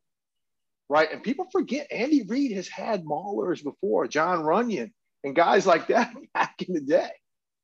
Right. 0.90 1.12
And 1.12 1.22
people 1.22 1.48
forget 1.52 1.88
Andy 1.92 2.24
Reid 2.24 2.54
has 2.54 2.68
had 2.68 3.04
maulers 3.04 3.62
before, 3.64 4.08
Jon 4.08 4.40
Runyan 4.40 4.92
and 5.24 5.36
guys 5.36 5.68
like 5.68 5.88
that 5.88 6.14
back 6.34 6.62
in 6.66 6.74
the 6.74 6.82
day. 6.82 7.10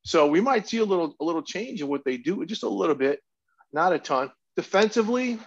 So 0.06 0.28
we 0.28 0.42
might 0.42 0.68
see 0.68 0.78
a 0.80 0.86
little 0.86 1.16
a 1.20 1.24
little 1.24 1.42
change 1.42 1.82
in 1.82 1.88
what 1.88 2.04
they 2.06 2.18
do, 2.18 2.46
just 2.46 2.64
a 2.64 2.70
little 2.70 2.96
bit, 2.96 3.22
not 3.72 3.94
a 3.94 4.00
ton. 4.00 4.30
Defensively, 4.58 5.40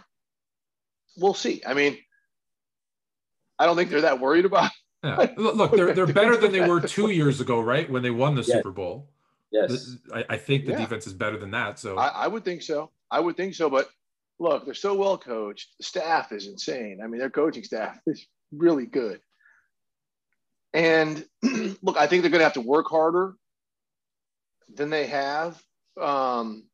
we'll 1.18 1.34
see. 1.34 1.62
I 1.66 1.74
mean, 1.74 1.98
I 3.58 3.66
don't 3.66 3.76
think 3.76 3.90
they're 3.90 4.02
that 4.02 4.20
worried 4.20 4.44
about. 4.44 4.70
Yeah. 5.04 5.28
Look, 5.36 5.54
look, 5.54 5.72
they're 5.76 5.92
they're 5.94 6.06
better 6.06 6.36
than 6.36 6.50
they 6.50 6.66
were 6.66 6.80
two 6.80 7.10
years 7.10 7.40
ago, 7.40 7.60
right? 7.60 7.88
When 7.88 8.02
they 8.02 8.10
won 8.10 8.34
the 8.34 8.42
Yeah. 8.42 8.56
Super 8.56 8.72
Bowl. 8.72 9.08
Yes. 9.52 9.94
I, 10.12 10.24
I 10.30 10.36
think 10.36 10.64
the 10.64 10.72
Yeah. 10.72 10.78
defense 10.78 11.06
is 11.06 11.12
better 11.12 11.36
than 11.38 11.52
that. 11.52 11.78
So 11.78 11.96
I, 11.96 12.08
I 12.08 12.26
would 12.26 12.44
think 12.44 12.62
so. 12.62 12.90
I 13.10 13.20
would 13.20 13.36
think 13.36 13.54
so. 13.54 13.70
But 13.70 13.88
look, 14.38 14.64
they're 14.64 14.74
so 14.74 14.94
well 14.94 15.18
coached. 15.18 15.68
The 15.78 15.84
staff 15.84 16.32
is 16.32 16.46
insane. 16.46 17.00
I 17.02 17.06
mean, 17.06 17.18
their 17.18 17.30
coaching 17.30 17.64
staff 17.64 17.98
is 18.06 18.26
really 18.52 18.86
good. 18.86 19.20
And 20.72 21.24
look, 21.82 21.96
I 21.96 22.06
think 22.06 22.22
they're 22.22 22.30
going 22.30 22.40
to 22.40 22.44
have 22.44 22.54
to 22.54 22.60
work 22.60 22.88
harder 22.88 23.34
than 24.74 24.90
they 24.90 25.06
have 25.06 25.60
um, 26.00 26.64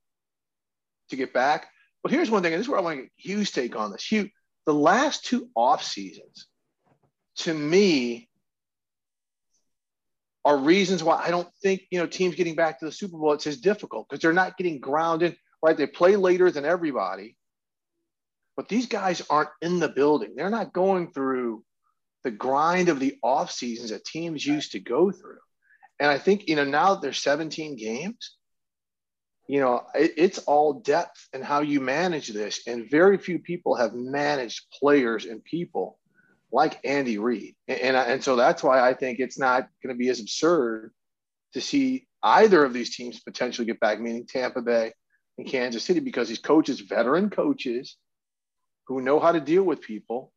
to 1.11 1.16
get 1.16 1.33
back. 1.33 1.68
But 2.03 2.11
here's 2.11 2.31
one 2.31 2.42
thing, 2.42 2.53
and 2.53 2.59
this 2.59 2.66
is 2.66 2.68
where 2.68 2.81
I 2.81 2.83
want 2.83 2.97
to 2.97 3.03
get 3.03 3.12
Hue's 3.16 3.53
take 3.53 3.77
on 3.77 3.92
this. 3.92 4.05
Hue, 4.05 4.29
the 4.66 4.75
last 4.75 5.25
two 5.25 5.49
off 5.55 5.85
seasons, 5.85 6.49
to 7.37 7.55
me, 7.55 8.29
are 10.45 10.57
reasons 10.57 11.05
why 11.05 11.23
I 11.25 11.31
don't 11.31 11.49
think 11.62 11.83
you 11.90 12.01
know 12.01 12.07
teams 12.07 12.35
getting 12.35 12.57
back 12.57 12.81
to 12.81 12.85
the 12.85 12.92
Super 12.92 13.16
Bowl 13.16 13.33
it's 13.33 13.47
as 13.47 13.59
difficult 13.59 14.09
because 14.09 14.21
they're 14.21 14.33
not 14.33 14.57
getting 14.57 14.81
grounded. 14.81 15.37
Right, 15.62 15.77
they 15.77 15.87
play 15.87 16.16
later 16.16 16.51
than 16.51 16.64
everybody, 16.64 17.37
but 18.57 18.68
these 18.68 18.87
guys 18.87 19.22
aren't 19.31 19.51
in 19.61 19.79
the 19.79 19.88
building. 19.88 20.35
They're 20.35 20.51
not 20.51 20.72
going 20.72 21.12
through 21.12 21.64
the 22.25 22.31
grind 22.31 22.88
of 22.88 22.98
the 22.98 23.18
off 23.22 23.51
seasons 23.51 23.90
that 23.90 24.05
teams 24.05 24.44
used 24.44 24.72
to 24.72 24.81
go 24.81 25.11
through. 25.11 25.38
And 26.01 26.11
I 26.11 26.18
think 26.18 26.48
you 26.48 26.57
know 26.57 26.64
now 26.64 26.94
that 26.94 27.03
there's 27.03 27.22
17 27.22 27.77
games, 27.77 28.37
you 29.46 29.61
know 29.61 29.83
it, 29.94 30.14
it's 30.16 30.38
all 30.38 30.75
depth 30.75 31.29
and 31.33 31.44
how 31.44 31.61
you 31.61 31.81
manage 31.81 32.29
this. 32.29 32.62
And 32.66 32.90
very 32.90 33.18
few 33.18 33.38
people 33.38 33.77
have 33.77 33.94
managed 33.94 34.66
players 34.81 35.27
and 35.27 35.44
people 35.44 35.98
like 36.53 36.81
Andy 36.85 37.18
Reid. 37.18 37.55
And, 37.66 37.81
and, 37.81 37.96
and 37.96 38.25
so 38.25 38.37
that's 38.37 38.62
why 38.62 38.81
I 38.81 38.94
think 38.94 39.18
it's 39.18 39.38
not 39.38 39.68
going 39.83 39.94
to 39.94 39.98
be 39.98 40.11
as 40.11 40.20
absurd 40.20 40.92
to 41.55 41.61
see 41.61 42.07
either 42.22 42.64
of 42.64 42.72
these 42.72 42.94
teams 42.94 43.20
potentially 43.20 43.66
get 43.66 43.81
back, 43.81 44.01
meaning 44.01 44.27
Tampa 44.27 44.61
Bay 44.61 44.92
and 45.38 45.47
Kansas 45.47 45.85
City, 45.85 46.01
because 46.01 46.29
these 46.29 46.38
coaches, 46.38 46.81
veteran 46.81 47.31
coaches 47.31 47.97
who 48.87 49.01
know 49.01 49.21
how 49.21 49.33
to 49.33 49.40
deal 49.40 49.62
with 49.62 49.81
people, 49.81 50.33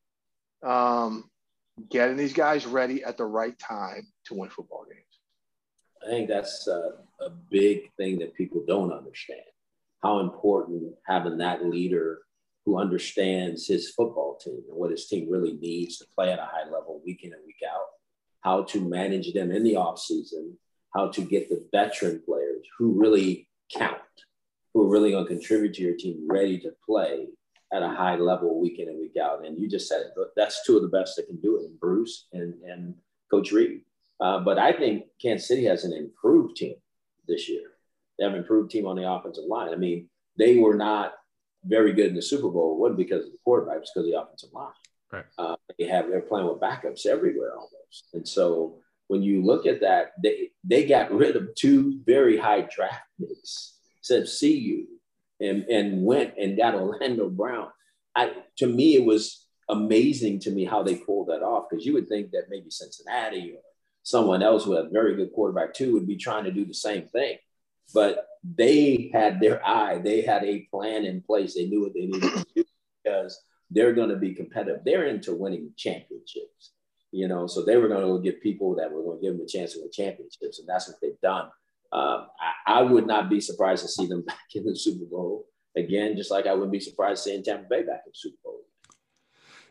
um, 0.64 1.30
getting 1.90 2.18
these 2.18 2.34
guys 2.34 2.66
ready 2.66 3.04
at 3.04 3.18
the 3.18 3.26
right 3.26 3.58
time 3.60 4.08
to 4.26 4.34
win 4.34 4.50
football 4.50 4.86
games. 4.86 5.02
I 6.04 6.08
think 6.08 6.30
that's 6.30 6.68
a, 6.68 6.94
a 7.20 7.30
big 7.50 7.92
thing 7.98 8.20
that 8.20 8.36
people 8.36 8.64
don't 8.68 8.94
understand. 8.94 9.42
How 10.04 10.20
important 10.20 10.94
having 11.08 11.40
that 11.40 11.66
leader 11.66 12.20
who 12.66 12.78
understands 12.80 13.68
his 13.68 13.92
football 13.92 14.38
team 14.44 14.62
and 14.70 14.78
what 14.78 14.92
his 14.92 15.08
team 15.08 15.30
really 15.30 15.54
needs 15.54 15.98
to 15.98 16.06
play 16.16 16.32
at 16.32 16.40
a 16.40 16.44
high 16.44 16.66
level 16.66 17.02
week 17.06 17.24
in 17.24 17.34
and 17.34 17.42
week 17.46 17.62
out, 17.68 17.86
how 18.42 18.64
to 18.64 18.82
manage 18.82 19.34
them 19.34 19.52
in 19.52 19.64
the 19.64 19.74
offseason, 19.74 20.54
how 20.94 21.08
to 21.10 21.22
get 21.22 21.50
the 21.50 21.68
veteran 21.72 22.22
players 22.26 22.66
who 22.78 23.00
really 23.00 23.48
count, 23.72 23.98
who 24.76 24.84
are 24.84 24.90
really 24.90 25.12
going 25.12 25.24
to 25.24 25.34
contribute 25.34 25.74
to 25.74 25.82
your 25.82 25.96
team 25.96 26.28
ready 26.30 26.60
to 26.60 26.70
play 26.86 27.28
at 27.74 27.82
a 27.82 27.88
high 27.88 28.18
level 28.18 28.60
week 28.60 28.78
in 28.78 28.90
and 28.90 29.00
week 29.00 29.16
out. 29.16 29.46
And 29.46 29.58
you 29.58 29.70
just 29.70 29.88
said 29.88 30.02
it, 30.02 30.28
that's 30.36 30.66
two 30.66 30.76
of 30.76 30.82
the 30.82 30.90
best 30.90 31.16
that 31.16 31.28
can 31.28 31.40
do 31.40 31.58
it, 31.58 31.80
Bruce 31.80 32.28
and, 32.34 32.54
and 32.62 32.94
Coach 33.32 33.54
Reid. 33.54 33.82
Uh, 34.20 34.40
but 34.40 34.60
I 34.60 34.74
think 34.74 35.06
Kansas 35.22 35.48
City 35.48 35.64
has 35.64 35.86
an 35.86 35.94
improved 35.94 36.58
team 36.58 36.76
this 37.26 37.48
year. 37.48 37.64
They 38.20 38.26
have 38.26 38.34
an 38.34 38.40
improved 38.40 38.70
team 38.70 38.86
on 38.86 38.98
the 38.98 39.10
offensive 39.10 39.46
line. 39.48 39.70
I 39.74 39.78
mean, 39.78 40.10
they 40.38 40.58
were 40.58 40.76
not 40.76 41.14
very 41.64 41.94
good 41.94 42.08
in 42.08 42.16
the 42.16 42.22
Super 42.22 42.50
Bowl. 42.50 42.74
It 42.74 42.80
wasn't 42.80 42.98
because 42.98 43.26
of 43.26 43.32
the 43.32 43.38
quarterback, 43.46 43.78
it's 43.78 43.92
because 43.96 44.08
of 44.08 44.12
the 44.12 44.22
offensive 44.22 44.52
line. 44.54 44.74
Right. 45.12 45.26
Uh, 45.38 45.56
they 45.80 45.86
have 45.86 46.10
they're 46.10 46.20
playing 46.20 46.48
with 46.48 46.60
backups 46.60 47.06
everywhere 47.06 47.54
almost. 47.54 48.10
And 48.14 48.28
so 48.28 48.80
when 49.08 49.24
you 49.24 49.42
look 49.42 49.66
at 49.66 49.80
that, 49.82 50.14
they 50.22 50.50
they 50.66 50.86
got 50.86 51.14
rid 51.14 51.38
of 51.38 51.56
two 51.56 52.02
very 52.06 52.38
high 52.38 52.62
draft 52.62 53.06
picks, 53.18 53.75
said 54.06 54.28
see 54.28 54.58
you, 54.58 54.88
and 55.39 55.63
and 55.63 56.04
went 56.04 56.36
and 56.38 56.58
got 56.58 56.76
Orlando 56.76 57.30
Brown. 57.30 57.70
I 58.15 58.34
to 58.58 58.68
me 58.68 58.96
it 58.96 59.06
was 59.06 59.48
amazing 59.70 60.39
to 60.39 60.52
me 60.52 60.63
how 60.63 60.84
they 60.84 60.96
pulled 60.96 61.28
that 61.30 61.41
off 61.41 61.65
because 61.70 61.86
you 61.86 61.94
would 61.94 62.08
think 62.08 62.32
that 62.32 62.50
maybe 62.50 62.70
Cincinnati 62.70 63.54
or 63.54 63.62
someone 64.04 64.44
else 64.44 64.65
had 64.65 64.86
a 64.86 64.89
very 64.89 65.15
good 65.15 65.34
quarterback 65.34 65.74
too 65.74 65.94
would 65.94 66.08
be 66.08 66.18
trying 66.18 66.44
to 66.44 66.52
do 66.52 66.65
the 66.65 66.74
same 66.74 67.08
thing. 67.08 67.38
But 67.94 68.28
they 68.44 69.10
had 69.12 69.39
their 69.39 69.65
eye, 69.65 69.98
they 69.98 70.22
had 70.22 70.44
a 70.44 70.68
plan 70.72 71.06
in 71.06 71.22
place. 71.22 71.56
They 71.56 71.65
knew 71.65 71.82
what 71.82 71.94
they 71.96 72.06
needed 72.06 72.22
to 72.32 72.46
do 72.56 72.65
because 73.04 73.41
they're 73.72 73.94
going 73.94 74.10
to 74.10 74.18
be 74.18 74.36
competitive. 74.36 74.82
They're 74.86 75.08
into 75.08 75.34
winning 75.34 75.72
championships, 75.76 76.74
you 77.12 77.28
know, 77.28 77.48
so 77.48 77.63
they 77.63 77.78
were 77.78 77.88
going 77.88 78.06
to 78.06 78.24
get 78.24 78.44
people 78.44 78.76
that 78.76 78.91
were 78.91 79.02
going 79.02 79.20
to 79.20 79.24
give 79.24 79.34
them 79.34 79.46
a 79.46 79.50
chance 79.50 79.74
to 79.74 79.80
win 79.82 79.89
championships. 79.91 80.60
And 80.60 80.68
that's 80.70 80.88
what 80.88 80.98
they've 81.02 81.20
done. 81.22 81.50
Um, 81.96 82.28
I, 82.68 82.80
I, 82.80 82.82
would 82.82 83.08
not 83.08 83.30
be 83.30 83.40
surprised 83.40 83.84
to 83.84 83.88
see 83.88 84.06
them 84.06 84.22
back 84.28 84.50
in 84.54 84.66
the 84.66 84.76
Super 84.76 85.06
Bowl 85.06 85.46
again, 85.78 86.18
just 86.18 86.30
like 86.30 86.46
I 86.46 86.54
wouldn't 86.54 86.74
be 86.74 86.80
surprised 86.82 87.24
seeing 87.24 87.42
Tampa 87.42 87.68
Bay 87.70 87.84
back 87.84 88.02
in 88.06 88.12
the 88.12 88.14
Super 88.14 88.38
Bowl. 88.44 88.60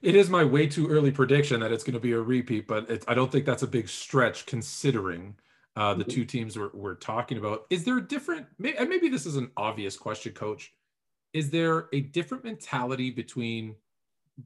it 0.01 0.17
is 0.17 0.31
my 0.31 0.43
way 0.43 0.67
too 0.67 0.89
early 0.89 1.11
prediction 1.11 1.61
that 1.61 1.71
it's 1.71 1.85
going 1.85 1.95
to 1.95 2.01
be 2.01 2.13
a 2.13 2.21
repeat, 2.21 2.67
but 2.67 2.89
it, 2.89 3.05
I 3.07 3.13
don't 3.13 3.31
think 3.31 3.45
that's 3.45 3.63
a 3.63 3.67
big 3.67 3.91
stretch 3.91 4.47
considering 4.47 5.37
uh, 5.77 5.93
the 5.93 6.05
mm-hmm. 6.05 6.13
two 6.13 6.25
teams 6.25 6.59
we're, 6.59 6.71
we're 6.73 6.95
talking 6.95 7.37
about. 7.37 7.67
Is 7.69 7.85
there 7.85 7.99
a 7.99 8.03
different, 8.03 8.47
maybe, 8.59 8.83
maybe 8.87 9.09
this 9.11 9.27
is 9.27 9.37
an 9.37 9.51
obvious 9.59 9.97
question, 9.99 10.33
coach. 10.33 10.73
Is 11.35 11.51
there 11.51 11.89
a 11.93 12.01
different 12.01 12.45
mentality 12.45 13.11
between 13.11 13.75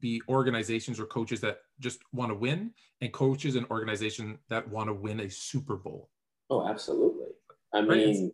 the 0.01 0.21
organizations 0.27 0.99
or 0.99 1.05
coaches 1.05 1.39
that 1.41 1.59
just 1.79 1.99
want 2.11 2.29
to 2.29 2.35
win 2.35 2.71
and 2.99 3.13
coaches 3.13 3.55
and 3.55 3.65
organizations 3.71 4.37
that 4.49 4.67
want 4.67 4.89
to 4.89 4.93
win 4.93 5.21
a 5.21 5.29
Super 5.29 5.77
Bowl? 5.77 6.09
Oh, 6.49 6.67
absolutely. 6.67 7.18
I 7.73 7.81
mean, 7.81 8.31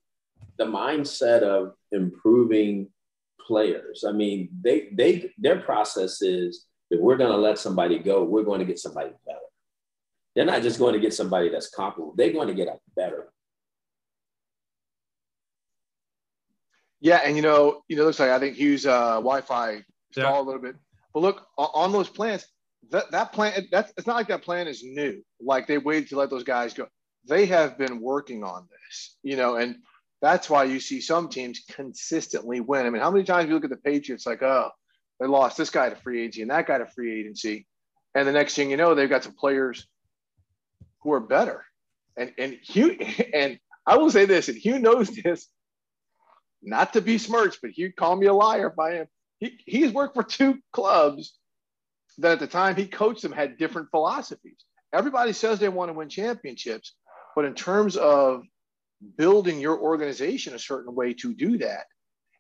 the 0.57 0.65
mindset 0.65 1.41
of 1.41 1.73
improving 1.91 2.89
players. 3.45 4.03
I 4.07 4.11
mean, 4.11 4.49
they 4.61 4.89
they 4.93 5.31
their 5.37 5.59
process 5.61 6.21
is 6.21 6.65
if 6.89 6.99
we're 6.99 7.17
going 7.17 7.31
to 7.31 7.37
let 7.37 7.59
somebody 7.59 7.99
go, 7.99 8.23
we're 8.23 8.43
going 8.43 8.59
to 8.59 8.65
get 8.65 8.79
somebody 8.79 9.11
better. 9.25 9.39
They're 10.35 10.45
not 10.45 10.61
just 10.61 10.79
going 10.79 10.93
to 10.93 10.99
get 10.99 11.13
somebody 11.13 11.49
that's 11.49 11.69
comparable. 11.69 12.13
They're 12.15 12.33
going 12.33 12.47
to 12.47 12.53
get 12.53 12.67
a 12.67 12.77
better. 12.95 13.29
Yeah, 16.99 17.21
and 17.23 17.35
you 17.35 17.41
know, 17.41 17.81
you 17.87 17.95
know, 17.95 18.03
looks 18.03 18.19
like 18.19 18.31
I 18.31 18.39
think 18.39 18.55
Hue's 18.55 18.85
uh, 18.85 19.15
Wi-Fi 19.15 19.83
stalled 20.11 20.25
yeah. 20.35 20.39
a 20.39 20.41
little 20.41 20.61
bit. 20.61 20.75
But 21.13 21.19
look, 21.21 21.47
on 21.57 21.91
those 21.91 22.09
plans, 22.09 22.47
that 22.91 23.09
that 23.11 23.31
plan 23.31 23.67
that's 23.71 23.93
it's 23.97 24.07
not 24.07 24.15
like 24.15 24.27
that 24.27 24.41
plan 24.41 24.67
is 24.67 24.83
new. 24.83 25.23
Like 25.39 25.67
they 25.67 25.77
waited 25.77 26.09
to 26.09 26.17
let 26.17 26.29
those 26.29 26.43
guys 26.43 26.73
go. 26.73 26.87
They 27.27 27.45
have 27.47 27.77
been 27.77 28.01
working 28.01 28.43
on 28.43 28.67
this, 28.71 29.17
you 29.23 29.35
know, 29.35 29.55
and 29.55 29.77
that's 30.21 30.49
why 30.49 30.63
you 30.65 30.79
see 30.79 31.01
some 31.01 31.29
teams 31.29 31.63
consistently 31.69 32.59
win. 32.59 32.85
I 32.85 32.89
mean, 32.89 33.01
how 33.01 33.11
many 33.11 33.23
times 33.23 33.47
you 33.47 33.55
look 33.55 33.63
at 33.63 33.69
the 33.69 33.77
Patriots 33.77 34.25
like, 34.25 34.41
oh, 34.43 34.69
they 35.19 35.27
lost 35.27 35.57
this 35.57 35.69
guy 35.69 35.89
to 35.89 35.95
free 35.95 36.21
agency 36.21 36.41
and 36.41 36.51
that 36.51 36.67
guy 36.67 36.77
to 36.77 36.85
free 36.85 37.19
agency. 37.19 37.67
And 38.13 38.27
the 38.27 38.31
next 38.31 38.55
thing 38.55 38.69
you 38.69 38.77
know, 38.77 38.95
they've 38.95 39.09
got 39.09 39.23
some 39.23 39.35
players 39.35 39.87
who 41.01 41.13
are 41.13 41.19
better. 41.19 41.65
And 42.17 42.33
and 42.37 42.57
Hue 42.61 42.91
and 43.33 43.59
I 43.85 43.97
will 43.97 44.11
say 44.11 44.25
this, 44.25 44.49
and 44.49 44.57
Hue 44.57 44.79
knows 44.79 45.09
this, 45.09 45.47
not 46.61 46.93
to 46.93 47.01
be 47.01 47.17
smirched, 47.17 47.59
but 47.61 47.71
Hue 47.71 47.91
called 47.93 48.19
me 48.19 48.25
a 48.25 48.33
liar 48.33 48.69
by 48.69 48.93
him. 48.93 49.07
He, 49.39 49.59
he's 49.65 49.91
worked 49.91 50.15
for 50.15 50.23
two 50.23 50.59
clubs 50.71 51.37
that 52.17 52.33
at 52.33 52.39
the 52.39 52.47
time 52.47 52.75
he 52.75 52.87
coached 52.87 53.21
them 53.21 53.31
had 53.31 53.57
different 53.57 53.91
philosophies. 53.91 54.63
Everybody 54.93 55.33
says 55.33 55.59
they 55.59 55.69
want 55.69 55.89
to 55.89 55.93
win 55.93 56.09
championships, 56.09 56.95
but 57.35 57.45
in 57.45 57.53
terms 57.53 57.97
of 57.97 58.43
building 59.17 59.59
your 59.59 59.79
organization 59.79 60.55
a 60.55 60.59
certain 60.59 60.95
way 60.95 61.13
to 61.13 61.33
do 61.33 61.57
that 61.57 61.85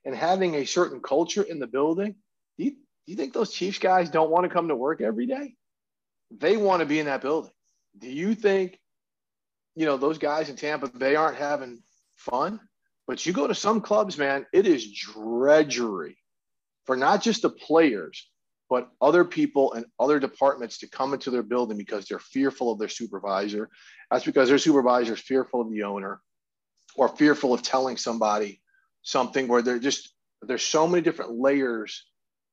and 0.05 0.15
having 0.15 0.55
a 0.55 0.65
certain 0.65 1.01
culture 1.01 1.43
in 1.43 1.59
the 1.59 1.67
building, 1.67 2.15
do 2.57 2.63
you, 2.63 2.71
do 2.71 2.77
you 3.07 3.15
think 3.15 3.33
those 3.33 3.53
Chiefs 3.53 3.79
guys 3.79 4.09
don't 4.09 4.31
want 4.31 4.45
to 4.45 4.49
come 4.49 4.69
to 4.69 4.75
work 4.75 5.01
every 5.01 5.25
day? 5.25 5.53
They 6.31 6.57
want 6.57 6.79
to 6.79 6.85
be 6.85 6.99
in 6.99 7.05
that 7.07 7.21
building. 7.21 7.51
Do 7.99 8.09
you 8.09 8.33
think, 8.33 8.79
you 9.75 9.85
know, 9.85 9.97
those 9.97 10.17
guys 10.17 10.49
in 10.49 10.55
Tampa 10.55 10.87
Bay 10.87 11.15
aren't 11.15 11.37
having 11.37 11.81
fun? 12.15 12.59
But 13.07 13.25
you 13.25 13.33
go 13.33 13.47
to 13.47 13.53
some 13.53 13.81
clubs, 13.81 14.17
man, 14.17 14.45
it 14.51 14.65
is 14.65 14.91
drudgery 14.91 16.17
for 16.85 16.95
not 16.95 17.21
just 17.21 17.43
the 17.43 17.49
players, 17.49 18.27
but 18.69 18.89
other 19.01 19.23
people 19.23 19.73
and 19.73 19.85
other 19.99 20.19
departments 20.19 20.79
to 20.79 20.89
come 20.89 21.13
into 21.13 21.31
their 21.31 21.43
building 21.43 21.77
because 21.77 22.05
they're 22.05 22.19
fearful 22.19 22.71
of 22.71 22.79
their 22.79 22.89
supervisor. 22.89 23.69
That's 24.09 24.25
because 24.25 24.49
their 24.49 24.57
supervisor 24.57 25.13
is 25.13 25.19
fearful 25.19 25.61
of 25.61 25.71
the 25.71 25.83
owner 25.83 26.21
or 26.95 27.09
fearful 27.09 27.53
of 27.53 27.61
telling 27.61 27.97
somebody 27.97 28.61
something 29.03 29.47
where 29.47 29.61
they're 29.61 29.79
just 29.79 30.13
there's 30.41 30.63
so 30.63 30.87
many 30.87 31.01
different 31.01 31.39
layers 31.39 32.05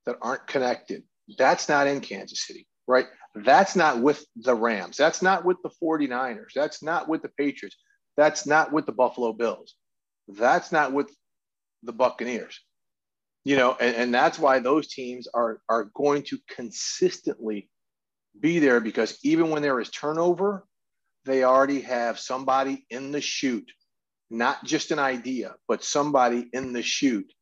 that 0.07 0.17
aren't 0.23 0.47
connected. 0.47 1.03
That's 1.39 1.69
not 1.69 1.87
in 1.87 2.01
Kansas 2.01 2.47
City, 2.47 2.67
right? 2.87 3.07
That's 3.35 3.77
not 3.77 4.01
with 4.01 4.25
the 4.37 4.55
Rams. 4.55 4.97
That's 4.97 5.23
not 5.23 5.45
with 5.45 5.59
the 5.63 5.71
49ers. 5.83 6.53
That's 6.55 6.83
not 6.83 7.09
with 7.09 7.23
the 7.23 7.29
Patriots. 7.29 7.77
That's 8.17 8.47
not 8.47 8.73
with 8.73 8.87
the 8.87 8.93
Buffalo 8.93 9.33
Bills. 9.33 9.75
That's 10.29 10.73
not 10.73 10.93
with 10.93 11.11
the 11.83 11.93
Buccaneers. 11.93 12.61
You 13.45 13.57
know, 13.57 13.77
and, 13.81 13.97
and 13.97 14.15
that's 14.15 14.39
why 14.39 14.61
those 14.61 14.89
teams 14.89 15.27
are 15.35 15.61
are 15.69 15.91
going 15.95 16.23
to 16.25 16.39
consistently 16.49 17.69
be 18.39 18.59
there 18.59 18.81
because 18.81 19.19
even 19.23 19.51
when 19.51 19.63
there 19.63 19.81
is 19.81 19.91
turnover, 19.91 20.67
they 21.25 21.45
already 21.45 21.81
have 21.83 22.19
somebody 22.19 22.87
in 22.91 23.13
the 23.13 23.21
chute, 23.21 23.71
not 24.31 24.65
just 24.65 24.91
an 24.91 24.99
idea, 24.99 25.55
but 25.69 25.85
somebody 25.85 26.49
in 26.53 26.73
the 26.73 26.83
chute 26.83 27.33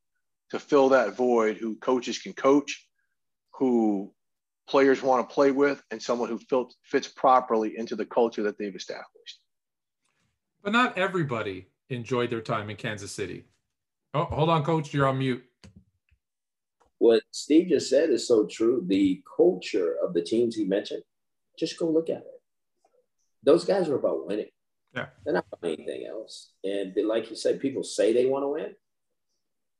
to 0.50 0.58
fill 0.58 0.90
that 0.90 1.16
void 1.16 1.56
who 1.56 1.76
coaches 1.76 2.18
can 2.18 2.32
coach, 2.32 2.86
who 3.54 4.12
players 4.68 5.02
want 5.02 5.28
to 5.28 5.34
play 5.34 5.50
with, 5.50 5.82
and 5.90 6.02
someone 6.02 6.28
who 6.28 6.68
fits 6.84 7.08
properly 7.08 7.76
into 7.76 7.96
the 7.96 8.04
culture 8.06 8.42
that 8.42 8.58
they've 8.58 8.74
established. 8.74 9.40
But 10.62 10.72
not 10.72 10.98
everybody 10.98 11.66
enjoyed 11.88 12.30
their 12.30 12.40
time 12.40 12.68
in 12.70 12.76
Kansas 12.76 13.12
City. 13.12 13.44
Oh, 14.12 14.24
hold 14.24 14.50
on, 14.50 14.64
coach, 14.64 14.92
you're 14.92 15.06
on 15.06 15.18
mute. 15.18 15.44
What 17.00 17.22
Steve 17.30 17.68
just 17.68 17.88
said 17.88 18.10
is 18.10 18.28
so 18.28 18.46
true. 18.46 18.84
The 18.86 19.22
culture 19.36 19.96
of 20.04 20.12
the 20.12 20.20
teams 20.20 20.54
he 20.54 20.66
mentioned, 20.66 21.02
just 21.58 21.78
go 21.78 21.90
look 21.90 22.10
at 22.10 22.18
it. 22.18 22.42
Those 23.42 23.64
guys 23.64 23.88
are 23.88 23.96
about 23.96 24.26
winning. 24.26 24.50
Yeah. 24.94 25.06
They're 25.24 25.32
not 25.32 25.46
about 25.50 25.72
anything 25.72 26.06
else. 26.06 26.50
And 26.62 26.94
like 27.06 27.30
you 27.30 27.36
said, 27.36 27.58
people 27.58 27.82
say 27.82 28.12
they 28.12 28.26
want 28.26 28.42
to 28.42 28.48
win, 28.48 28.74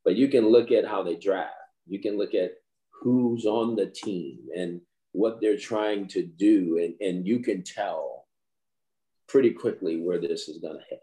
but 0.03 0.15
you 0.15 0.29
can 0.29 0.49
look 0.49 0.71
at 0.71 0.87
how 0.87 1.03
they 1.03 1.15
draft. 1.15 1.53
You 1.85 1.99
can 1.99 2.17
look 2.17 2.33
at 2.33 2.53
who's 2.89 3.45
on 3.45 3.75
the 3.75 3.85
team 3.85 4.39
and 4.57 4.81
what 5.11 5.41
they're 5.41 5.59
trying 5.59 6.07
to 6.09 6.23
do. 6.23 6.79
And, 6.81 7.07
and 7.07 7.27
you 7.27 7.41
can 7.41 7.63
tell 7.63 8.25
pretty 9.27 9.51
quickly 9.51 10.01
where 10.01 10.19
this 10.19 10.49
is 10.49 10.57
going 10.57 10.77
to 10.77 10.83
hit. 10.89 11.01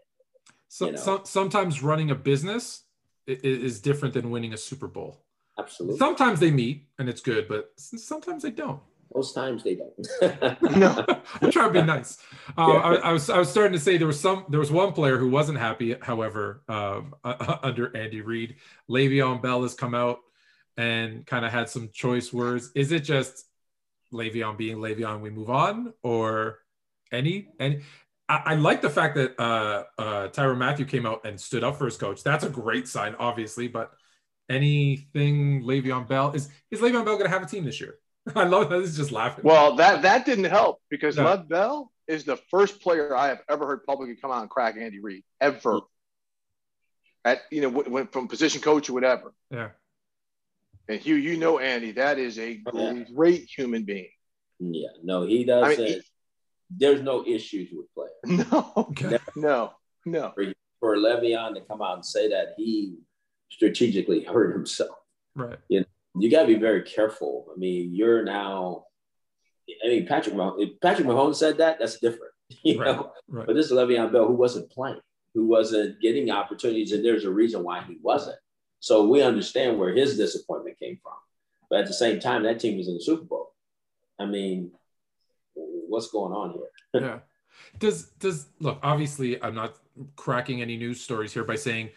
So, 0.67 0.87
you 0.87 0.91
know? 0.91 0.97
so, 0.97 1.21
sometimes 1.23 1.81
running 1.81 2.11
a 2.11 2.15
business 2.15 2.83
is 3.25 3.79
different 3.79 4.13
than 4.13 4.31
winning 4.31 4.51
a 4.51 4.57
Super 4.57 4.87
Bowl. 4.87 5.23
Absolutely. 5.59 5.97
Sometimes 5.97 6.39
they 6.39 6.51
meet 6.51 6.87
and 6.97 7.09
it's 7.09 7.21
good, 7.21 7.47
but 7.47 7.71
sometimes 7.77 8.43
they 8.43 8.51
don't. 8.51 8.79
Most 9.13 9.33
times 9.33 9.63
they 9.63 9.75
don't. 9.75 10.77
no, 10.77 11.03
I'm 11.41 11.51
trying 11.51 11.73
to 11.73 11.81
be 11.81 11.81
nice. 11.81 12.19
Uh, 12.57 12.67
yeah. 12.67 12.73
I, 12.73 12.95
I, 12.95 13.11
was 13.11 13.29
I 13.29 13.39
was 13.39 13.49
starting 13.49 13.73
to 13.73 13.79
say 13.79 13.97
there 13.97 14.05
was 14.05 14.19
some 14.19 14.45
there 14.49 14.59
was 14.59 14.71
one 14.71 14.93
player 14.93 15.17
who 15.17 15.29
wasn't 15.29 15.57
happy. 15.57 15.95
However, 15.99 16.61
um, 16.69 17.15
uh, 17.23 17.57
under 17.63 17.95
Andy 17.97 18.21
Reid, 18.21 18.57
Le'Veon 18.89 19.41
Bell 19.41 19.63
has 19.63 19.73
come 19.73 19.95
out 19.95 20.19
and 20.77 21.25
kind 21.25 21.43
of 21.43 21.51
had 21.51 21.69
some 21.69 21.89
choice 21.91 22.31
words. 22.31 22.71
Is 22.75 22.91
it 22.91 22.99
just 22.99 23.45
Le'Veon 24.13 24.57
being 24.57 24.77
Le'Veon, 24.77 25.21
we 25.21 25.31
move 25.31 25.49
on, 25.49 25.93
or 26.03 26.59
any 27.11 27.49
and 27.59 27.81
I, 28.29 28.41
I 28.45 28.55
like 28.55 28.81
the 28.81 28.91
fact 28.91 29.15
that 29.15 29.39
uh, 29.39 29.83
uh, 29.97 30.27
Tyrann 30.27 30.59
Mathieu 30.59 30.85
came 30.85 31.07
out 31.07 31.25
and 31.25 31.39
stood 31.41 31.63
up 31.63 31.77
for 31.77 31.85
his 31.85 31.97
coach. 31.97 32.23
That's 32.23 32.43
a 32.43 32.49
great 32.49 32.87
sign, 32.87 33.15
obviously. 33.17 33.67
But 33.67 33.91
anything 34.49 35.63
Le'Veon 35.63 36.07
Bell 36.07 36.31
is 36.31 36.49
is 36.71 36.79
Le'Veon 36.79 37.05
Bell 37.05 37.15
going 37.15 37.25
to 37.25 37.29
have 37.29 37.43
a 37.43 37.45
team 37.45 37.65
this 37.65 37.79
year? 37.79 37.95
I 38.35 38.45
love 38.45 38.69
that. 38.69 38.79
This 38.79 38.91
is 38.91 38.97
just 38.97 39.11
laughing. 39.11 39.43
Well, 39.43 39.75
that 39.75 40.01
that 40.03 40.25
didn't 40.25 40.45
help 40.45 40.81
because 40.89 41.17
no. 41.17 41.25
Lev 41.25 41.47
Bell 41.47 41.91
is 42.07 42.23
the 42.23 42.37
first 42.49 42.81
player 42.81 43.15
I 43.15 43.27
have 43.27 43.41
ever 43.49 43.65
heard 43.67 43.85
publicly 43.85 44.15
come 44.15 44.31
out 44.31 44.41
and 44.41 44.49
crack 44.49 44.75
Andy 44.77 44.99
Reid 44.99 45.23
ever. 45.39 45.81
At 47.25 47.41
you 47.51 47.61
know, 47.61 47.69
went 47.69 48.11
from 48.13 48.27
position 48.27 48.61
coach 48.61 48.89
or 48.89 48.93
whatever. 48.93 49.33
Yeah. 49.51 49.69
And 50.87 50.99
Hue, 50.99 51.15
you 51.15 51.37
know 51.37 51.59
Andy, 51.59 51.91
that 51.93 52.17
is 52.17 52.39
a 52.39 52.61
yeah. 52.73 53.03
great 53.13 53.43
human 53.43 53.83
being. 53.83 54.09
Yeah, 54.59 54.89
no, 55.03 55.25
he 55.25 55.43
does. 55.43 55.63
I 55.63 55.75
mean, 55.75 55.87
he, 55.87 56.01
there's 56.75 57.01
no 57.01 57.25
issues 57.25 57.69
with 57.71 57.87
players. 57.93 58.47
No, 58.51 58.73
okay. 58.75 59.17
no, 59.35 59.73
no. 60.05 60.31
For, 60.33 60.45
for 60.79 60.97
Le'Veon 60.97 61.55
to 61.55 61.61
come 61.61 61.81
out 61.81 61.95
and 61.95 62.05
say 62.05 62.29
that 62.29 62.53
he 62.57 62.97
strategically 63.49 64.23
hurt 64.23 64.53
himself. 64.53 64.95
Right. 65.35 65.57
You 65.67 65.81
know, 65.81 65.85
you 66.15 66.31
got 66.31 66.41
to 66.41 66.47
be 66.47 66.55
very 66.55 66.83
careful. 66.83 67.47
I 67.53 67.57
mean, 67.57 67.93
you're 67.93 68.23
now. 68.23 68.85
I 69.85 69.87
mean, 69.87 70.07
Patrick 70.07 70.35
Mahomes, 70.35 70.61
if 70.61 70.79
Patrick 70.81 71.07
Mahomes 71.07 71.35
said 71.35 71.57
that, 71.57 71.79
that's 71.79 71.99
different. 71.99 72.33
You 72.63 72.79
right, 72.79 72.95
know, 72.95 73.11
right. 73.27 73.45
but 73.45 73.55
this 73.55 73.67
is 73.67 73.73
Le'Veon 73.73 74.11
Bell 74.11 74.25
who 74.25 74.33
wasn't 74.33 74.71
playing, 74.71 74.99
who 75.35 75.45
wasn't 75.45 76.01
getting 76.01 76.31
opportunities, 76.31 76.91
and 76.93 77.05
there's 77.05 77.23
a 77.23 77.29
reason 77.29 77.63
why 77.63 77.83
he 77.83 77.97
wasn't. 78.01 78.39
So 78.79 79.05
we 79.07 79.21
understand 79.21 79.77
where 79.77 79.93
his 79.93 80.17
disappointment 80.17 80.79
came 80.79 80.97
from. 81.03 81.13
But 81.69 81.81
at 81.81 81.87
the 81.87 81.93
same 81.93 82.19
time, 82.19 82.41
that 82.43 82.59
team 82.59 82.77
was 82.77 82.87
in 82.87 82.95
the 82.95 83.01
Super 83.01 83.23
Bowl. 83.23 83.53
I 84.17 84.25
mean, 84.25 84.71
what's 85.53 86.09
going 86.09 86.33
on 86.33 86.53
here? 86.53 86.71
yeah. 87.01 87.19
Does 87.77 88.09
does 88.19 88.47
look? 88.59 88.79
Obviously, 88.81 89.41
I'm 89.43 89.55
not 89.55 89.75
cracking 90.15 90.61
any 90.61 90.77
news 90.77 91.01
stories 91.01 91.33
here 91.33 91.43
by 91.43 91.55
saying 91.55 91.89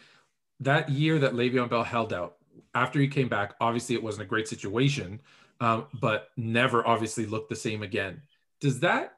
that 0.64 0.88
year 0.88 1.18
that 1.18 1.32
Le'Veon 1.32 1.68
Bell 1.68 1.84
held 1.84 2.12
out, 2.12 2.36
after 2.74 2.98
he 2.98 3.08
came 3.08 3.28
back, 3.28 3.54
obviously 3.60 3.94
it 3.94 4.02
wasn't 4.02 4.22
a 4.22 4.26
great 4.26 4.48
situation, 4.48 5.20
um, 5.60 5.86
but 6.00 6.28
never 6.36 6.86
obviously 6.86 7.26
looked 7.26 7.50
the 7.50 7.56
same 7.56 7.82
again. 7.82 8.22
Does 8.60 8.80
that 8.80 9.16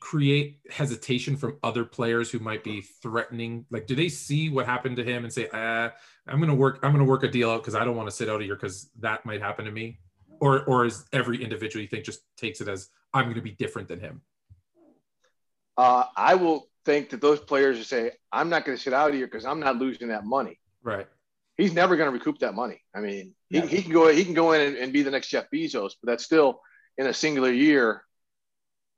create 0.00 0.58
hesitation 0.70 1.36
from 1.36 1.58
other 1.62 1.84
players 1.84 2.30
who 2.30 2.38
might 2.38 2.62
be 2.62 2.82
threatening? 2.82 3.64
Like, 3.70 3.86
do 3.86 3.94
they 3.94 4.08
see 4.08 4.50
what 4.50 4.66
happened 4.66 4.96
to 4.96 5.04
him 5.04 5.24
and 5.24 5.32
say, 5.32 5.48
ah, 5.52 5.92
"I'm 6.26 6.38
going 6.38 6.50
to 6.50 6.54
work, 6.54 6.80
I'm 6.82 6.92
going 6.92 7.04
to 7.04 7.10
work 7.10 7.22
a 7.22 7.28
deal 7.28 7.50
out 7.50 7.62
because 7.62 7.74
I 7.74 7.84
don't 7.84 7.96
want 7.96 8.08
to 8.08 8.14
sit 8.14 8.28
out 8.28 8.42
here 8.42 8.54
because 8.54 8.90
that 9.00 9.24
might 9.24 9.40
happen 9.40 9.64
to 9.64 9.70
me"? 9.70 9.98
or 10.40 10.64
or 10.64 10.84
is 10.84 11.04
every 11.12 11.42
individual 11.42 11.82
you 11.82 11.88
think 11.88 12.04
just 12.04 12.20
takes 12.36 12.60
it 12.60 12.68
as 12.68 12.90
I'm 13.12 13.24
going 13.24 13.36
to 13.36 13.42
be 13.42 13.52
different 13.52 13.88
than 13.88 14.00
him? 14.00 14.22
Uh, 15.76 16.04
I 16.16 16.34
will 16.34 16.68
think 16.84 17.10
that 17.10 17.20
those 17.20 17.40
players 17.40 17.78
will 17.78 17.84
say, 17.84 18.12
I'm 18.30 18.48
not 18.48 18.64
going 18.64 18.76
to 18.76 18.82
sit 18.82 18.92
out 18.92 19.12
here 19.12 19.26
because 19.26 19.44
I'm 19.44 19.60
not 19.60 19.76
losing 19.76 20.08
that 20.08 20.24
money. 20.24 20.58
Right. 20.84 21.08
He's 21.56 21.72
never 21.72 21.96
going 21.96 22.08
to 22.08 22.12
recoup 22.12 22.38
that 22.40 22.54
money. 22.54 22.80
I 22.94 23.00
mean, 23.00 23.34
he, 23.48 23.60
he 23.60 23.82
can 23.82 23.92
go 23.92 24.08
he 24.08 24.24
can 24.24 24.34
go 24.34 24.52
in 24.52 24.60
and, 24.60 24.76
and, 24.76 24.92
be 24.92 25.02
the 25.02 25.10
next 25.10 25.28
Jeff 25.28 25.46
Bezos, 25.52 25.92
but 26.00 26.10
that's 26.10 26.24
still 26.24 26.60
in 26.98 27.06
a 27.06 27.14
singular 27.14 27.50
year, 27.50 28.02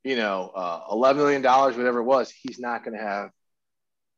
you 0.02 0.16
know, 0.16 0.50
uh, 0.54 0.80
eleven 0.90 1.22
million 1.22 1.42
dollars, 1.42 1.76
whatever 1.76 2.00
it 2.00 2.04
was, 2.04 2.30
he's 2.30 2.58
not 2.58 2.82
going 2.82 2.96
to 2.96 3.02
have 3.02 3.30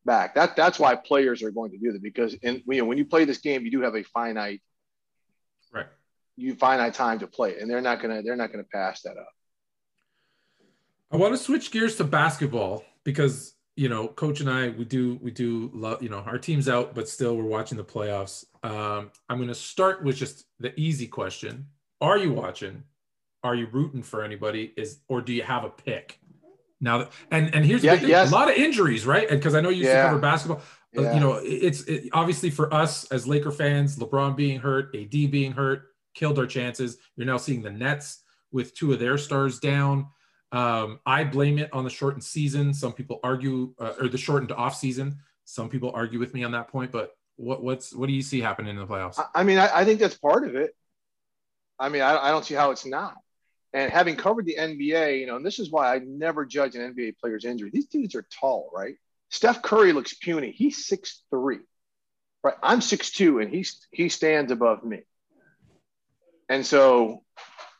back. 0.04 0.34
That 0.36 0.56
that's 0.56 0.78
why 0.78 0.94
players 0.94 1.42
are 1.42 1.50
going 1.50 1.72
to 1.72 1.78
do 1.78 1.92
that 1.92 2.02
because 2.02 2.34
in 2.34 2.62
you 2.66 2.78
know 2.78 2.84
when 2.84 2.98
you 2.98 3.04
play 3.04 3.24
this 3.24 3.38
game, 3.38 3.64
you 3.64 3.70
do 3.70 3.82
have 3.82 3.96
a 3.96 4.04
finite, 4.04 4.62
right? 5.72 5.86
You 6.36 6.54
finite 6.54 6.94
time 6.94 7.18
to 7.18 7.26
play, 7.26 7.58
and 7.58 7.68
they're 7.68 7.80
not 7.80 8.00
gonna 8.00 8.22
they're 8.22 8.36
not 8.36 8.52
gonna 8.52 8.64
pass 8.72 9.02
that 9.02 9.16
up. 9.16 9.28
I 11.10 11.16
want 11.16 11.34
to 11.34 11.38
switch 11.38 11.70
gears 11.70 11.96
to 11.96 12.04
basketball 12.04 12.84
because 13.02 13.54
you 13.78 13.88
know, 13.88 14.08
coach 14.08 14.40
and 14.40 14.50
I, 14.50 14.70
we 14.70 14.84
do, 14.84 15.20
we 15.22 15.30
do 15.30 15.70
love, 15.72 16.02
you 16.02 16.08
know, 16.08 16.18
our 16.18 16.36
team's 16.36 16.68
out, 16.68 16.96
but 16.96 17.08
still 17.08 17.36
we're 17.36 17.44
watching 17.44 17.78
the 17.78 17.84
playoffs. 17.84 18.44
Um, 18.64 19.12
I'm 19.28 19.38
going 19.38 19.46
to 19.46 19.54
start 19.54 20.02
with 20.02 20.16
just 20.16 20.46
the 20.58 20.78
easy 20.78 21.06
question. 21.06 21.68
Are 22.00 22.18
you 22.18 22.32
watching? 22.32 22.82
Are 23.44 23.54
you 23.54 23.68
rooting 23.70 24.02
for 24.02 24.24
anybody 24.24 24.72
is, 24.76 24.98
or 25.08 25.22
do 25.22 25.32
you 25.32 25.44
have 25.44 25.62
a 25.62 25.70
pick 25.70 26.18
now 26.80 26.98
that, 26.98 27.12
and, 27.30 27.54
and 27.54 27.64
here's 27.64 27.84
yeah, 27.84 27.94
yes. 27.94 28.30
a 28.30 28.34
lot 28.34 28.50
of 28.50 28.56
injuries, 28.56 29.06
right? 29.06 29.30
And 29.30 29.40
cause 29.40 29.54
I 29.54 29.60
know 29.60 29.68
you 29.68 29.78
used 29.78 29.90
yeah. 29.90 30.02
to 30.02 30.08
cover 30.08 30.20
basketball, 30.20 30.62
yeah. 30.92 31.14
you 31.14 31.20
know, 31.20 31.40
it's 31.42 31.82
it, 31.82 32.08
obviously 32.12 32.50
for 32.50 32.72
us 32.74 33.04
as 33.12 33.28
Laker 33.28 33.52
fans, 33.52 33.96
LeBron 33.96 34.34
being 34.36 34.58
hurt, 34.58 34.94
AD 34.94 35.10
being 35.10 35.52
hurt, 35.52 35.84
killed 36.14 36.38
our 36.38 36.46
chances. 36.46 36.98
You're 37.14 37.26
now 37.26 37.36
seeing 37.36 37.62
the 37.62 37.70
Nets 37.70 38.24
with 38.50 38.74
two 38.74 38.92
of 38.92 38.98
their 38.98 39.18
stars 39.18 39.60
down. 39.60 40.08
Um, 40.52 41.00
I 41.04 41.24
blame 41.24 41.58
it 41.58 41.72
on 41.72 41.84
the 41.84 41.90
shortened 41.90 42.24
season. 42.24 42.72
Some 42.72 42.92
people 42.92 43.20
argue, 43.22 43.74
uh, 43.78 43.94
or 44.00 44.08
the 44.08 44.18
shortened 44.18 44.52
off 44.52 44.76
season. 44.76 45.18
Some 45.44 45.68
people 45.68 45.90
argue 45.94 46.18
with 46.18 46.34
me 46.34 46.44
on 46.44 46.52
that 46.52 46.68
point. 46.68 46.90
But 46.90 47.12
what 47.36 47.62
what's 47.62 47.94
what 47.94 48.06
do 48.06 48.12
you 48.12 48.22
see 48.22 48.40
happening 48.40 48.70
in 48.70 48.76
the 48.76 48.86
playoffs? 48.86 49.22
I 49.34 49.42
mean, 49.42 49.58
I, 49.58 49.80
I 49.80 49.84
think 49.84 50.00
that's 50.00 50.16
part 50.16 50.46
of 50.46 50.54
it. 50.56 50.74
I 51.78 51.88
mean, 51.88 52.02
I, 52.02 52.16
I 52.16 52.30
don't 52.30 52.44
see 52.44 52.54
how 52.54 52.70
it's 52.70 52.86
not. 52.86 53.14
And 53.72 53.92
having 53.92 54.16
covered 54.16 54.46
the 54.46 54.56
NBA, 54.58 55.20
you 55.20 55.26
know, 55.26 55.36
and 55.36 55.44
this 55.44 55.58
is 55.58 55.70
why 55.70 55.94
I 55.94 55.98
never 55.98 56.46
judge 56.46 56.74
an 56.74 56.94
NBA 56.94 57.18
player's 57.18 57.44
injury. 57.44 57.70
These 57.72 57.86
dudes 57.86 58.14
are 58.14 58.26
tall, 58.40 58.70
right? 58.74 58.94
Steph 59.30 59.60
Curry 59.62 59.92
looks 59.92 60.14
puny. 60.14 60.52
He's 60.52 60.86
six 60.86 61.22
three, 61.30 61.60
right? 62.42 62.56
I'm 62.62 62.80
six 62.80 63.12
two, 63.12 63.40
and 63.40 63.50
he's 63.50 63.86
he 63.90 64.08
stands 64.08 64.50
above 64.50 64.84
me. 64.84 65.00
And 66.48 66.64
so 66.64 67.22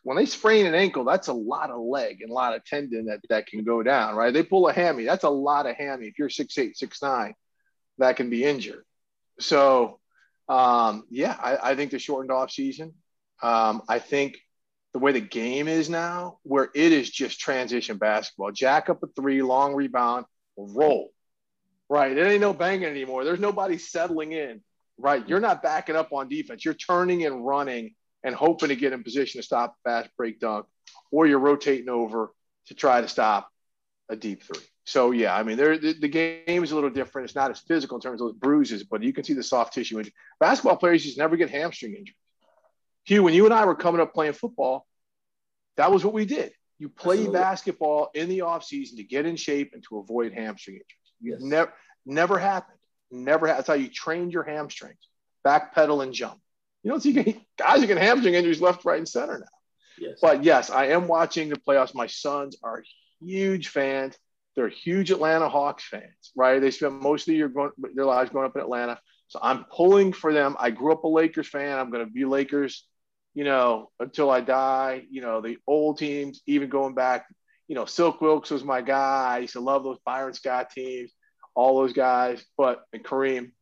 when 0.08 0.16
they 0.16 0.24
sprain 0.24 0.64
an 0.64 0.74
ankle, 0.74 1.04
that's 1.04 1.28
a 1.28 1.34
lot 1.34 1.68
of 1.68 1.82
leg 1.82 2.22
and 2.22 2.30
a 2.30 2.32
lot 2.32 2.56
of 2.56 2.64
tendon 2.64 3.04
that, 3.04 3.20
that 3.28 3.46
can 3.46 3.62
go 3.62 3.82
down, 3.82 4.14
right? 4.14 4.32
They 4.32 4.42
pull 4.42 4.66
a 4.66 4.72
hammy, 4.72 5.04
that's 5.04 5.24
a 5.24 5.28
lot 5.28 5.66
of 5.66 5.76
hammy. 5.76 6.06
If 6.06 6.18
you're 6.18 6.30
six 6.30 6.56
eight, 6.56 6.78
six 6.78 7.02
nine, 7.02 7.34
that 7.98 8.16
can 8.16 8.30
be 8.30 8.42
injured. 8.42 8.86
So, 9.38 10.00
um, 10.48 11.04
yeah, 11.10 11.36
I, 11.38 11.72
I, 11.72 11.74
think 11.74 11.90
the 11.90 11.98
shortened 11.98 12.32
off 12.32 12.50
season. 12.50 12.94
Um, 13.42 13.82
I 13.86 13.98
think 13.98 14.38
the 14.94 14.98
way 14.98 15.12
the 15.12 15.20
game 15.20 15.68
is 15.68 15.90
now, 15.90 16.38
where 16.42 16.70
it 16.74 16.92
is 16.92 17.10
just 17.10 17.38
transition 17.38 17.98
basketball, 17.98 18.50
jack 18.50 18.88
up 18.88 19.02
a 19.02 19.08
three, 19.08 19.42
long 19.42 19.74
rebound, 19.74 20.24
roll. 20.56 21.10
Right, 21.90 22.16
it 22.16 22.26
ain't 22.26 22.40
no 22.40 22.54
banging 22.54 22.88
anymore. 22.88 23.26
There's 23.26 23.40
nobody 23.40 23.76
settling 23.76 24.32
in. 24.32 24.62
Right, 24.96 25.28
you're 25.28 25.38
not 25.38 25.62
backing 25.62 25.96
up 25.96 26.14
on 26.14 26.30
defense. 26.30 26.64
You're 26.64 26.72
turning 26.72 27.26
and 27.26 27.44
running 27.44 27.94
and 28.24 28.34
hoping 28.34 28.68
to 28.68 28.76
get 28.76 28.92
in 28.92 29.02
position 29.02 29.40
to 29.40 29.46
stop 29.46 29.76
a 29.84 29.88
fast 29.88 30.10
break 30.16 30.40
dunk, 30.40 30.66
or 31.10 31.26
you're 31.26 31.38
rotating 31.38 31.88
over 31.88 32.32
to 32.66 32.74
try 32.74 33.00
to 33.00 33.08
stop 33.08 33.48
a 34.08 34.16
deep 34.16 34.42
three. 34.42 34.64
So 34.84 35.10
yeah, 35.10 35.36
I 35.36 35.42
mean, 35.42 35.58
the, 35.58 35.94
the, 36.00 36.08
game 36.08 36.64
is 36.64 36.72
a 36.72 36.74
little 36.74 36.88
different. 36.88 37.26
It's 37.26 37.34
not 37.34 37.50
as 37.50 37.60
physical 37.60 37.98
in 37.98 38.00
terms 38.00 38.22
of 38.22 38.28
those 38.28 38.36
bruises, 38.36 38.84
but 38.84 39.02
you 39.02 39.12
can 39.12 39.22
see 39.22 39.34
the 39.34 39.42
soft 39.42 39.74
tissue 39.74 39.98
injury. 39.98 40.14
Basketball 40.40 40.76
players 40.76 41.04
just 41.04 41.18
never 41.18 41.36
get 41.36 41.50
hamstring 41.50 41.92
injuries. 41.92 42.16
Hue, 43.04 43.22
when 43.22 43.34
you 43.34 43.44
and 43.44 43.52
I 43.52 43.66
were 43.66 43.74
coming 43.74 44.00
up 44.00 44.14
playing 44.14 44.32
football, 44.32 44.86
that 45.76 45.92
was 45.92 46.04
what 46.04 46.14
we 46.14 46.24
did. 46.24 46.52
You 46.78 46.88
play 46.88 47.16
Absolutely. 47.16 47.38
basketball 47.38 48.10
in 48.14 48.28
the 48.28 48.42
off 48.42 48.64
season 48.64 48.96
to 48.98 49.04
get 49.04 49.26
in 49.26 49.36
shape 49.36 49.72
and 49.74 49.82
to 49.88 49.98
avoid 49.98 50.32
hamstring 50.32 50.76
injuries. 50.76 50.94
Yes. 51.20 51.40
never 51.42 51.72
never 52.06 52.38
happened. 52.38 52.78
Never. 53.10 53.46
Ha- 53.48 53.54
that's 53.56 53.68
how 53.68 53.74
you 53.74 53.88
trained 53.88 54.32
your 54.32 54.44
hamstrings. 54.44 54.98
Backpedal 55.46 56.02
and 56.02 56.12
jump. 56.12 56.40
You 56.82 56.90
don't 56.90 57.02
see 57.02 57.12
guys 57.56 57.80
who 57.80 57.86
can 57.86 57.96
hamstring 57.96 58.34
injuries 58.34 58.60
left, 58.60 58.84
right, 58.84 58.98
and 58.98 59.08
center 59.08 59.38
now. 59.38 59.46
Yes. 59.98 60.18
But 60.22 60.44
yes, 60.44 60.70
I 60.70 60.86
am 60.86 61.08
watching 61.08 61.48
the 61.48 61.56
playoffs. 61.56 61.94
My 61.94 62.06
sons 62.06 62.56
are 62.62 62.82
huge 63.20 63.68
fans. 63.68 64.16
They're 64.54 64.68
huge 64.68 65.10
Atlanta 65.10 65.48
Hawks 65.48 65.84
fans, 65.84 66.32
right? 66.36 66.60
They 66.60 66.70
spent 66.70 67.00
most 67.00 67.22
of 67.22 67.26
the 67.26 67.36
year 67.36 67.48
going, 67.48 67.70
their 67.94 68.04
lives 68.04 68.30
growing 68.30 68.46
up 68.46 68.56
in 68.56 68.62
Atlanta. 68.62 69.00
So 69.28 69.38
I'm 69.42 69.64
pulling 69.64 70.12
for 70.12 70.32
them. 70.32 70.56
I 70.58 70.70
grew 70.70 70.92
up 70.92 71.04
a 71.04 71.08
Lakers 71.08 71.48
fan. 71.48 71.78
I'm 71.78 71.90
going 71.90 72.04
to 72.04 72.10
be 72.10 72.24
Lakers, 72.24 72.84
you 73.34 73.44
know, 73.44 73.90
until 74.00 74.30
I 74.30 74.40
die. 74.40 75.04
You 75.10 75.20
know, 75.20 75.40
the 75.40 75.58
old 75.66 75.98
teams, 75.98 76.40
even 76.46 76.68
going 76.70 76.94
back, 76.94 77.26
you 77.68 77.74
know, 77.74 77.84
Silk 77.84 78.20
Wilkes 78.20 78.50
was 78.50 78.64
my 78.64 78.80
guy. 78.82 79.36
I 79.36 79.38
used 79.40 79.52
to 79.52 79.60
love 79.60 79.84
those 79.84 79.98
Byron 80.04 80.34
Scott 80.34 80.70
teams, 80.70 81.12
all 81.54 81.78
those 81.80 81.92
guys, 81.92 82.44
but 82.56 82.82
and 82.92 83.04
Kareem. 83.04 83.52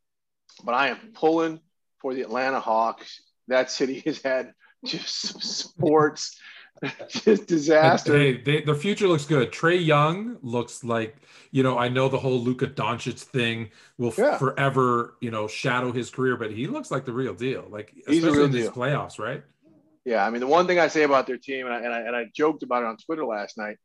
But 0.65 0.75
I 0.75 0.89
am 0.89 1.13
pulling 1.15 1.61
for 2.01 2.15
the 2.15 2.23
Atlanta 2.23 2.61
Hawks. 2.61 3.21
That 3.49 3.71
city 3.71 4.01
has 4.07 4.23
had 4.23 4.53
just 4.85 5.43
sports, 5.43 6.39
just 7.09 7.47
disaster. 7.47 8.17
Hey, 8.17 8.43
they, 8.43 8.63
the 8.63 8.75
future 8.75 9.09
looks 9.09 9.25
good. 9.25 9.53
Trae 9.53 9.85
Young 9.85 10.39
looks 10.43 10.85
like, 10.85 11.17
you 11.51 11.63
know, 11.63 11.79
I 11.79 11.89
know 11.89 12.09
the 12.09 12.19
whole 12.19 12.41
Luka 12.41 12.67
Doncic 12.67 13.19
thing 13.19 13.71
will 13.99 14.13
yeah. 14.17 14.39
forever, 14.39 15.17
you 15.21 15.31
know, 15.31 15.49
shadow 15.49 15.93
his 15.93 16.11
career, 16.11 16.37
but 16.37 16.53
he 16.53 16.67
looks 16.67 16.91
like 16.91 17.05
the 17.05 17.13
real 17.13 17.35
deal. 17.35 17.67
Like, 17.71 17.93
He's 18.07 18.23
especially 18.23 18.45
in 18.45 18.53
these 18.53 18.69
playoffs, 18.69 19.19
right? 19.19 19.43
Yeah, 20.05 20.25
I 20.25 20.31
mean, 20.31 20.41
the 20.41 20.47
one 20.47 20.69
thing 20.69 20.79
I 20.79 20.87
say 20.87 21.03
about 21.03 21.27
their 21.27 21.37
team, 21.37 21.67
and 21.67 21.75
I, 21.75 21.79
and 21.79 21.93
I, 21.93 22.01
and 22.01 22.17
I 22.17 22.27
joked 22.33 22.63
about 22.63 22.85
it 22.85 22.87
on 22.87 22.97
Twitter 22.97 23.25
last 23.25 23.59
night, 23.59 23.77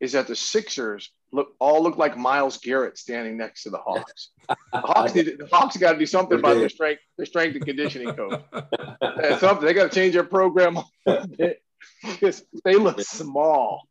is 0.00 0.12
that 0.12 0.26
the 0.26 0.36
Sixers 0.36 1.10
look 1.32 1.54
all 1.58 1.82
look 1.82 1.96
like 1.96 2.16
Myles 2.16 2.56
Garrett 2.56 2.98
standing 2.98 3.36
next 3.36 3.62
to 3.64 3.70
the 3.70 3.78
Hawks. 3.78 4.30
the 4.48 4.56
Hawks 4.74 5.14
need 5.14 5.26
the 5.38 5.46
Hawks 5.50 5.76
got 5.76 5.92
to 5.92 5.98
do 5.98 6.06
something 6.06 6.38
about 6.38 6.56
their 6.56 6.68
strength, 6.68 7.02
their 7.16 7.26
strength 7.26 7.56
and 7.56 7.64
conditioning 7.64 8.14
coach. 8.14 8.42
something 9.38 9.66
they 9.66 9.74
got 9.74 9.90
to 9.90 9.94
change 9.94 10.14
their 10.14 10.24
program 10.24 10.78
because 11.04 12.42
they 12.64 12.74
look 12.74 13.00
small. 13.00 13.86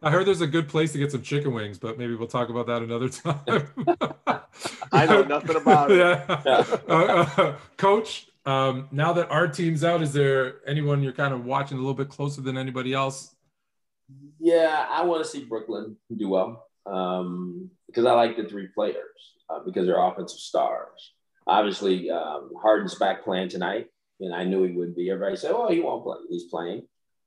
I 0.00 0.10
heard 0.10 0.26
there's 0.26 0.40
a 0.40 0.46
good 0.46 0.68
place 0.68 0.92
to 0.92 0.98
get 0.98 1.10
some 1.10 1.22
chicken 1.22 1.52
wings, 1.52 1.78
but 1.78 1.98
maybe 1.98 2.14
we'll 2.14 2.28
talk 2.28 2.50
about 2.50 2.66
that 2.66 2.82
another 2.82 3.08
time. 3.08 3.40
I 4.92 5.06
know 5.06 5.22
nothing 5.22 5.56
about 5.56 5.90
it. 5.90 5.98
Yeah. 5.98 6.40
Uh, 6.88 7.26
uh, 7.36 7.56
Coach, 7.76 8.28
um, 8.46 8.88
now 8.92 9.12
that 9.14 9.28
our 9.30 9.48
team's 9.48 9.82
out, 9.82 10.02
is 10.02 10.12
there 10.12 10.56
anyone 10.68 11.02
you're 11.02 11.12
kind 11.12 11.34
of 11.34 11.44
watching 11.44 11.78
a 11.78 11.80
little 11.80 11.94
bit 11.94 12.08
closer 12.08 12.40
than 12.40 12.56
anybody 12.56 12.92
else 12.92 13.34
yeah, 14.38 14.86
I 14.90 15.02
want 15.04 15.24
to 15.24 15.30
see 15.30 15.44
Brooklyn 15.44 15.96
do 16.14 16.28
well 16.28 16.66
um, 16.86 17.70
because 17.86 18.04
I 18.04 18.12
like 18.12 18.36
the 18.36 18.44
three 18.44 18.68
players 18.74 18.96
uh, 19.48 19.60
because 19.64 19.86
they're 19.86 20.02
offensive 20.02 20.38
stars. 20.38 21.12
Obviously, 21.46 22.10
um, 22.10 22.50
Harden's 22.60 22.94
back 22.94 23.24
playing 23.24 23.48
tonight, 23.48 23.86
and 24.20 24.34
I 24.34 24.44
knew 24.44 24.62
he 24.64 24.72
would 24.72 24.94
be. 24.94 25.10
Everybody 25.10 25.36
said, 25.36 25.52
"Oh, 25.52 25.68
he 25.70 25.80
won't 25.80 26.04
play. 26.04 26.18
He's 26.30 26.44
playing." 26.44 26.86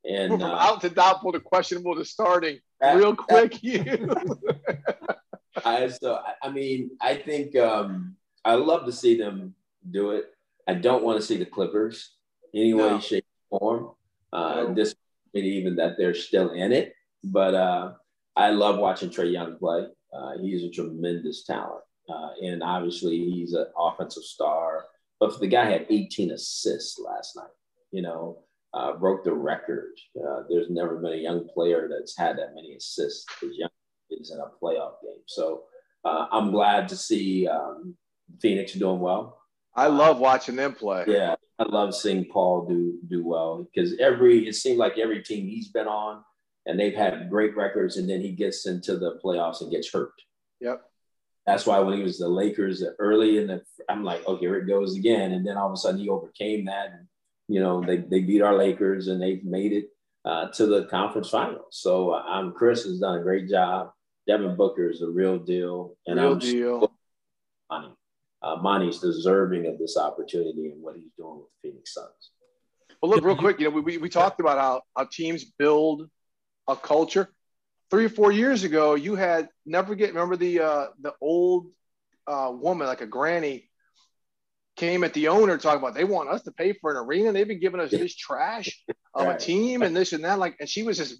And 0.09 0.33
from 0.33 0.41
uh, 0.51 0.55
out 0.55 0.81
to 0.81 0.89
doubtful 0.89 1.31
to 1.33 1.39
questionable 1.39 1.95
to 1.95 2.05
starting, 2.05 2.59
that, 2.79 2.95
real 2.95 3.15
quick. 3.15 3.59
You. 3.63 4.13
I 5.65 5.87
so 5.87 6.19
I 6.43 6.49
mean, 6.49 6.91
I 7.01 7.15
think 7.15 7.55
um, 7.55 8.15
I 8.43 8.55
love 8.55 8.85
to 8.85 8.91
see 8.91 9.17
them 9.17 9.55
do 9.89 10.11
it. 10.11 10.25
I 10.67 10.73
don't 10.73 11.03
want 11.03 11.19
to 11.19 11.25
see 11.25 11.37
the 11.37 11.45
Clippers 11.45 12.11
anyway, 12.53 12.89
no. 12.89 12.99
shape, 12.99 13.25
or 13.49 13.59
form. 13.59 13.91
Uh, 14.33 14.63
no. 14.63 14.73
This 14.73 14.95
even 15.43 15.75
that 15.75 15.97
they're 15.97 16.13
still 16.13 16.51
in 16.51 16.71
it. 16.71 16.93
But 17.23 17.55
uh, 17.55 17.93
I 18.35 18.51
love 18.51 18.77
watching 18.77 19.09
Trae 19.09 19.31
Young 19.31 19.57
play. 19.57 19.85
Uh, 20.13 20.37
he's 20.41 20.63
a 20.63 20.69
tremendous 20.69 21.43
talent. 21.43 21.81
Uh, 22.07 22.29
and 22.43 22.61
obviously, 22.61 23.17
he's 23.17 23.53
an 23.53 23.65
offensive 23.77 24.23
star. 24.23 24.85
But 25.19 25.39
the 25.39 25.47
guy 25.47 25.65
had 25.65 25.87
18 25.89 26.31
assists 26.31 26.99
last 26.99 27.35
night, 27.35 27.47
you 27.91 28.01
know, 28.01 28.43
uh, 28.73 28.93
broke 28.93 29.23
the 29.23 29.33
record. 29.33 29.93
Uh, 30.17 30.43
there's 30.49 30.69
never 30.69 30.97
been 30.97 31.13
a 31.13 31.17
young 31.21 31.47
player 31.47 31.89
that's 31.89 32.17
had 32.17 32.37
that 32.37 32.53
many 32.53 32.75
assists 32.75 33.25
as 33.41 33.57
young 33.57 33.69
is 34.11 34.31
in 34.31 34.39
a 34.39 34.63
playoff 34.63 34.93
game. 35.01 35.23
So 35.25 35.63
uh, 36.03 36.27
I'm 36.31 36.51
glad 36.51 36.87
to 36.89 36.95
see 36.95 37.47
um, 37.47 37.95
Phoenix 38.41 38.73
doing 38.73 38.99
well. 38.99 39.39
I 39.75 39.87
love 39.87 40.19
watching 40.19 40.55
them 40.55 40.73
play. 40.73 41.05
Yeah, 41.07 41.35
I 41.59 41.63
love 41.63 41.95
seeing 41.95 42.25
Paul 42.25 42.67
do 42.67 42.99
do 43.07 43.25
well 43.25 43.67
because 43.73 43.97
every 43.99 44.47
it 44.47 44.55
seemed 44.55 44.77
like 44.77 44.97
every 44.97 45.21
team 45.21 45.47
he's 45.47 45.69
been 45.69 45.87
on 45.87 46.23
and 46.65 46.79
they've 46.79 46.95
had 46.95 47.29
great 47.29 47.55
records, 47.55 47.97
and 47.97 48.09
then 48.09 48.21
he 48.21 48.31
gets 48.31 48.65
into 48.65 48.97
the 48.97 49.19
playoffs 49.23 49.61
and 49.61 49.71
gets 49.71 49.91
hurt. 49.91 50.13
Yep. 50.61 50.81
That's 51.45 51.67
why 51.67 51.79
when 51.79 51.95
he 51.95 52.01
was 52.01 52.17
the 52.17 52.27
Lakers 52.27 52.83
early 52.97 53.37
in 53.37 53.45
the, 53.45 53.61
I'm 53.87 54.03
like, 54.03 54.23
oh, 54.25 54.35
here 54.35 54.55
it 54.55 54.67
goes 54.67 54.95
again, 54.95 55.33
and 55.33 55.45
then 55.45 55.57
all 55.57 55.67
of 55.67 55.73
a 55.73 55.77
sudden 55.77 55.99
he 55.99 56.09
overcame 56.09 56.65
that 56.65 56.87
and 56.87 57.07
you 57.47 57.59
know, 57.59 57.83
they, 57.83 57.97
they 57.97 58.21
beat 58.21 58.41
our 58.41 58.55
Lakers 58.55 59.07
and 59.07 59.21
they've 59.21 59.43
made 59.43 59.73
it 59.73 59.89
uh, 60.23 60.47
to 60.49 60.65
the 60.65 60.85
conference 60.85 61.29
finals. 61.29 61.67
So 61.71 62.13
um, 62.15 62.53
Chris 62.53 62.83
has 62.85 62.99
done 62.99 63.19
a 63.19 63.23
great 63.23 63.49
job. 63.49 63.91
Devin 64.27 64.55
Booker 64.55 64.89
is 64.89 65.01
a 65.01 65.07
real 65.07 65.37
deal. 65.37 65.95
And 66.07 66.19
real 66.19 66.33
I'm 66.33 66.39
deal. 66.39 66.91
Uh, 68.45 68.57
Monty's 68.57 68.99
deserving 68.99 69.65
of 69.65 69.79
this 69.79 69.97
opportunity 69.97 70.69
and 70.69 70.79
what 70.79 70.95
he's 70.95 71.11
doing 71.17 71.37
with 71.37 71.47
the 71.63 71.69
Phoenix 71.69 71.95
Suns. 71.95 72.29
Well, 73.01 73.09
look, 73.09 73.23
real 73.23 73.35
quick, 73.35 73.59
you 73.59 73.65
know, 73.65 73.71
we, 73.71 73.81
we, 73.81 73.97
we 73.97 74.07
talked 74.07 74.39
about 74.39 74.59
how, 74.59 74.81
how 74.95 75.05
teams 75.11 75.43
build 75.43 76.07
a 76.67 76.75
culture. 76.75 77.27
Three 77.89 78.05
or 78.05 78.09
four 78.09 78.31
years 78.31 78.63
ago, 78.63 78.93
you 78.93 79.15
had 79.15 79.49
never 79.65 79.95
get 79.95 80.09
remember 80.09 80.35
the 80.35 80.59
uh, 80.59 80.87
the 81.01 81.13
old 81.21 81.71
uh, 82.27 82.51
woman, 82.53 82.87
like 82.87 83.01
a 83.01 83.07
granny, 83.07 83.69
came 84.75 85.03
at 85.03 85.13
the 85.13 85.29
owner 85.29 85.57
talking 85.57 85.79
about 85.79 85.95
they 85.95 86.03
want 86.03 86.29
us 86.29 86.43
to 86.43 86.51
pay 86.51 86.73
for 86.73 86.91
an 86.91 86.97
arena. 86.97 87.31
They've 87.31 87.47
been 87.47 87.59
giving 87.59 87.79
us 87.79 87.91
this 87.91 88.15
trash 88.15 88.83
of 89.15 89.27
a 89.27 89.37
team 89.37 89.81
and 89.81 89.95
this 89.95 90.13
and 90.13 90.23
that. 90.23 90.37
Like, 90.37 90.57
and 90.59 90.69
she 90.69 90.83
was 90.83 90.97
just 90.97 91.15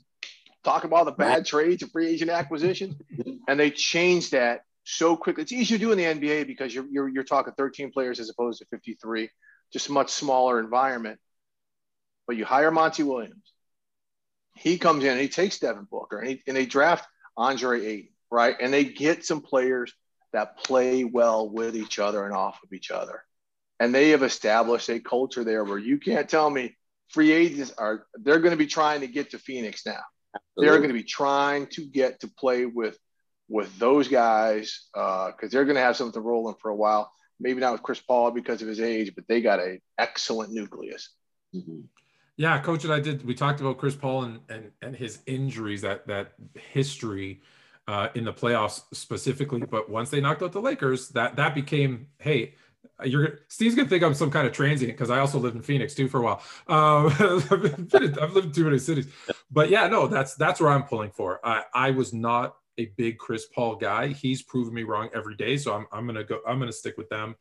talking 0.64 0.90
about 0.90 1.06
the 1.06 1.12
bad 1.12 1.46
trades 1.46 1.82
and 1.82 1.92
free 1.92 2.08
agent 2.08 2.30
acquisitions, 2.30 2.96
and 3.48 3.60
they 3.60 3.72
changed 3.72 4.34
that 4.34 4.62
so 4.86 5.18
quickly. 5.18 5.44
It's 5.44 5.52
easier 5.52 5.78
to 5.78 5.84
do 5.84 5.92
in 5.92 5.98
the 5.98 6.04
NBA 6.06 6.48
because 6.48 6.74
you're, 6.74 6.86
you're, 6.90 7.10
you're 7.10 7.24
talking 7.24 7.54
13 7.58 7.92
players 7.92 8.20
as 8.20 8.30
opposed 8.30 8.60
to 8.60 8.66
53, 8.68 9.30
just 9.74 9.90
a 9.90 9.92
much 9.92 10.10
smaller 10.10 10.60
environment. 10.60 11.20
But 12.28 12.38
you 12.38 12.46
hire 12.46 12.72
Monty 12.72 13.04
Williams. 13.04 13.54
He 14.56 14.78
comes 14.78 15.04
in 15.04 15.12
and 15.12 15.20
he 15.20 15.28
takes 15.28 15.60
Devin 15.60 15.88
Booker 15.92 16.20
and, 16.20 16.30
he, 16.30 16.44
and 16.48 16.56
they 16.56 16.66
draft 16.66 17.06
Andre 17.36 17.86
Ayton, 17.86 18.14
right? 18.32 18.56
And 18.60 18.72
they 18.72 18.86
get 18.86 19.26
some 19.26 19.42
players 19.42 19.94
that 20.32 20.58
play 20.58 21.04
well 21.04 21.50
with 21.50 21.76
each 21.76 22.00
other 22.00 22.26
and 22.26 22.34
off 22.34 22.60
of 22.64 22.72
each 22.72 22.92
other. 22.92 23.24
And 23.80 23.94
they 23.94 24.12
have 24.12 24.24
established 24.24 24.90
a 24.90 25.00
culture 25.00 25.44
there 25.44 25.66
where 25.66 25.78
you 25.78 25.98
can't 25.98 26.30
tell 26.30 26.50
me 26.50 26.78
free 27.10 27.32
agents 27.32 27.74
are, 27.78 28.06
they're 28.16 28.40
going 28.40 28.52
to 28.52 28.58
be 28.58 28.68
trying 28.68 29.02
to 29.02 29.08
get 29.08 29.32
to 29.32 29.40
Phoenix 29.40 29.86
now. 29.86 30.00
Absolutely. 30.36 30.66
They're 30.66 30.78
going 30.78 30.90
to 30.90 30.94
be 30.94 31.04
trying 31.04 31.68
to 31.68 31.86
get 31.86 32.22
to 32.22 32.28
play 32.28 32.66
with 32.66 32.98
with 33.48 33.78
those 33.78 34.08
guys 34.08 34.88
uh 34.96 35.28
because 35.28 35.54
uh, 35.54 35.58
they're 35.58 35.66
going 35.66 35.76
to 35.76 35.82
have 35.82 35.96
something 35.96 36.22
rolling 36.22 36.56
for 36.62 36.70
a 36.70 36.76
while. 36.76 37.12
Maybe 37.40 37.60
not 37.60 37.74
with 37.74 37.84
Chris 37.84 38.00
Paul 38.00 38.32
because 38.32 38.62
of 38.62 38.68
his 38.68 38.80
age, 38.80 39.14
but 39.14 39.28
they 39.28 39.42
got 39.42 39.60
an 39.60 39.82
excellent 39.98 40.54
nucleus. 40.54 41.10
Mm-hmm. 41.54 41.82
Yeah, 42.38 42.60
coach, 42.60 42.84
and 42.84 42.94
I 42.94 43.00
did. 43.00 43.26
We 43.26 43.34
talked 43.34 43.62
about 43.62 43.78
Chris 43.78 43.96
Paul 43.96 44.24
and 44.24 44.40
and, 44.50 44.72
and 44.82 44.96
his 44.96 45.20
injuries, 45.26 45.82
that 45.82 46.08
that 46.08 46.34
history 46.54 47.42
uh, 47.88 48.10
in 48.14 48.26
the 48.26 48.34
playoffs 48.34 48.82
specifically. 48.94 49.62
But 49.62 49.90
once 49.90 50.10
they 50.10 50.20
knocked 50.20 50.42
out 50.42 50.52
the 50.52 50.62
Lakers, 50.62 51.10
that 51.10 51.36
that 51.38 51.56
became 51.56 52.08
hey. 52.20 52.56
You're 53.04 53.40
Steve's 53.50 53.76
gonna 53.76 53.90
think 53.90 54.04
I'm 54.04 54.14
some 54.14 54.32
kind 54.32 54.48
of 54.48 54.54
transient 54.54 54.94
because 54.94 55.10
I 55.10 55.20
also 55.20 55.38
lived 55.38 55.58
in 55.58 55.62
Phoenix 55.62 55.94
too 55.96 56.08
for 56.08 56.20
a 56.20 56.24
while. 56.24 56.42
Um, 56.68 57.08
I've 57.20 57.52
lived 58.34 58.46
in 58.46 58.52
too 58.54 58.64
many 58.64 58.78
cities, 58.78 59.08
but 59.52 59.70
yeah, 59.70 59.88
no, 59.88 60.08
that's 60.08 60.36
that's 60.36 60.62
where 60.62 60.70
I'm 60.70 60.84
pulling 60.84 61.12
for. 61.12 61.46
I, 61.46 61.64
I 61.74 61.92
was 61.92 62.14
not 62.14 62.56
a 62.78 62.92
big 62.98 63.18
Chris 63.18 63.46
Paul 63.46 63.76
guy. 63.76 64.08
He's 64.08 64.42
proven 64.42 64.74
me 64.74 64.84
wrong 64.84 65.10
every 65.14 65.36
day, 65.36 65.58
so 65.58 65.74
I'm, 65.74 65.88
I'm 65.92 66.06
gonna 66.06 66.24
go. 66.24 66.40
I'm 66.48 66.60
gonna 66.60 66.72
stick 66.72 66.98
with 66.98 67.10
them. 67.10 67.36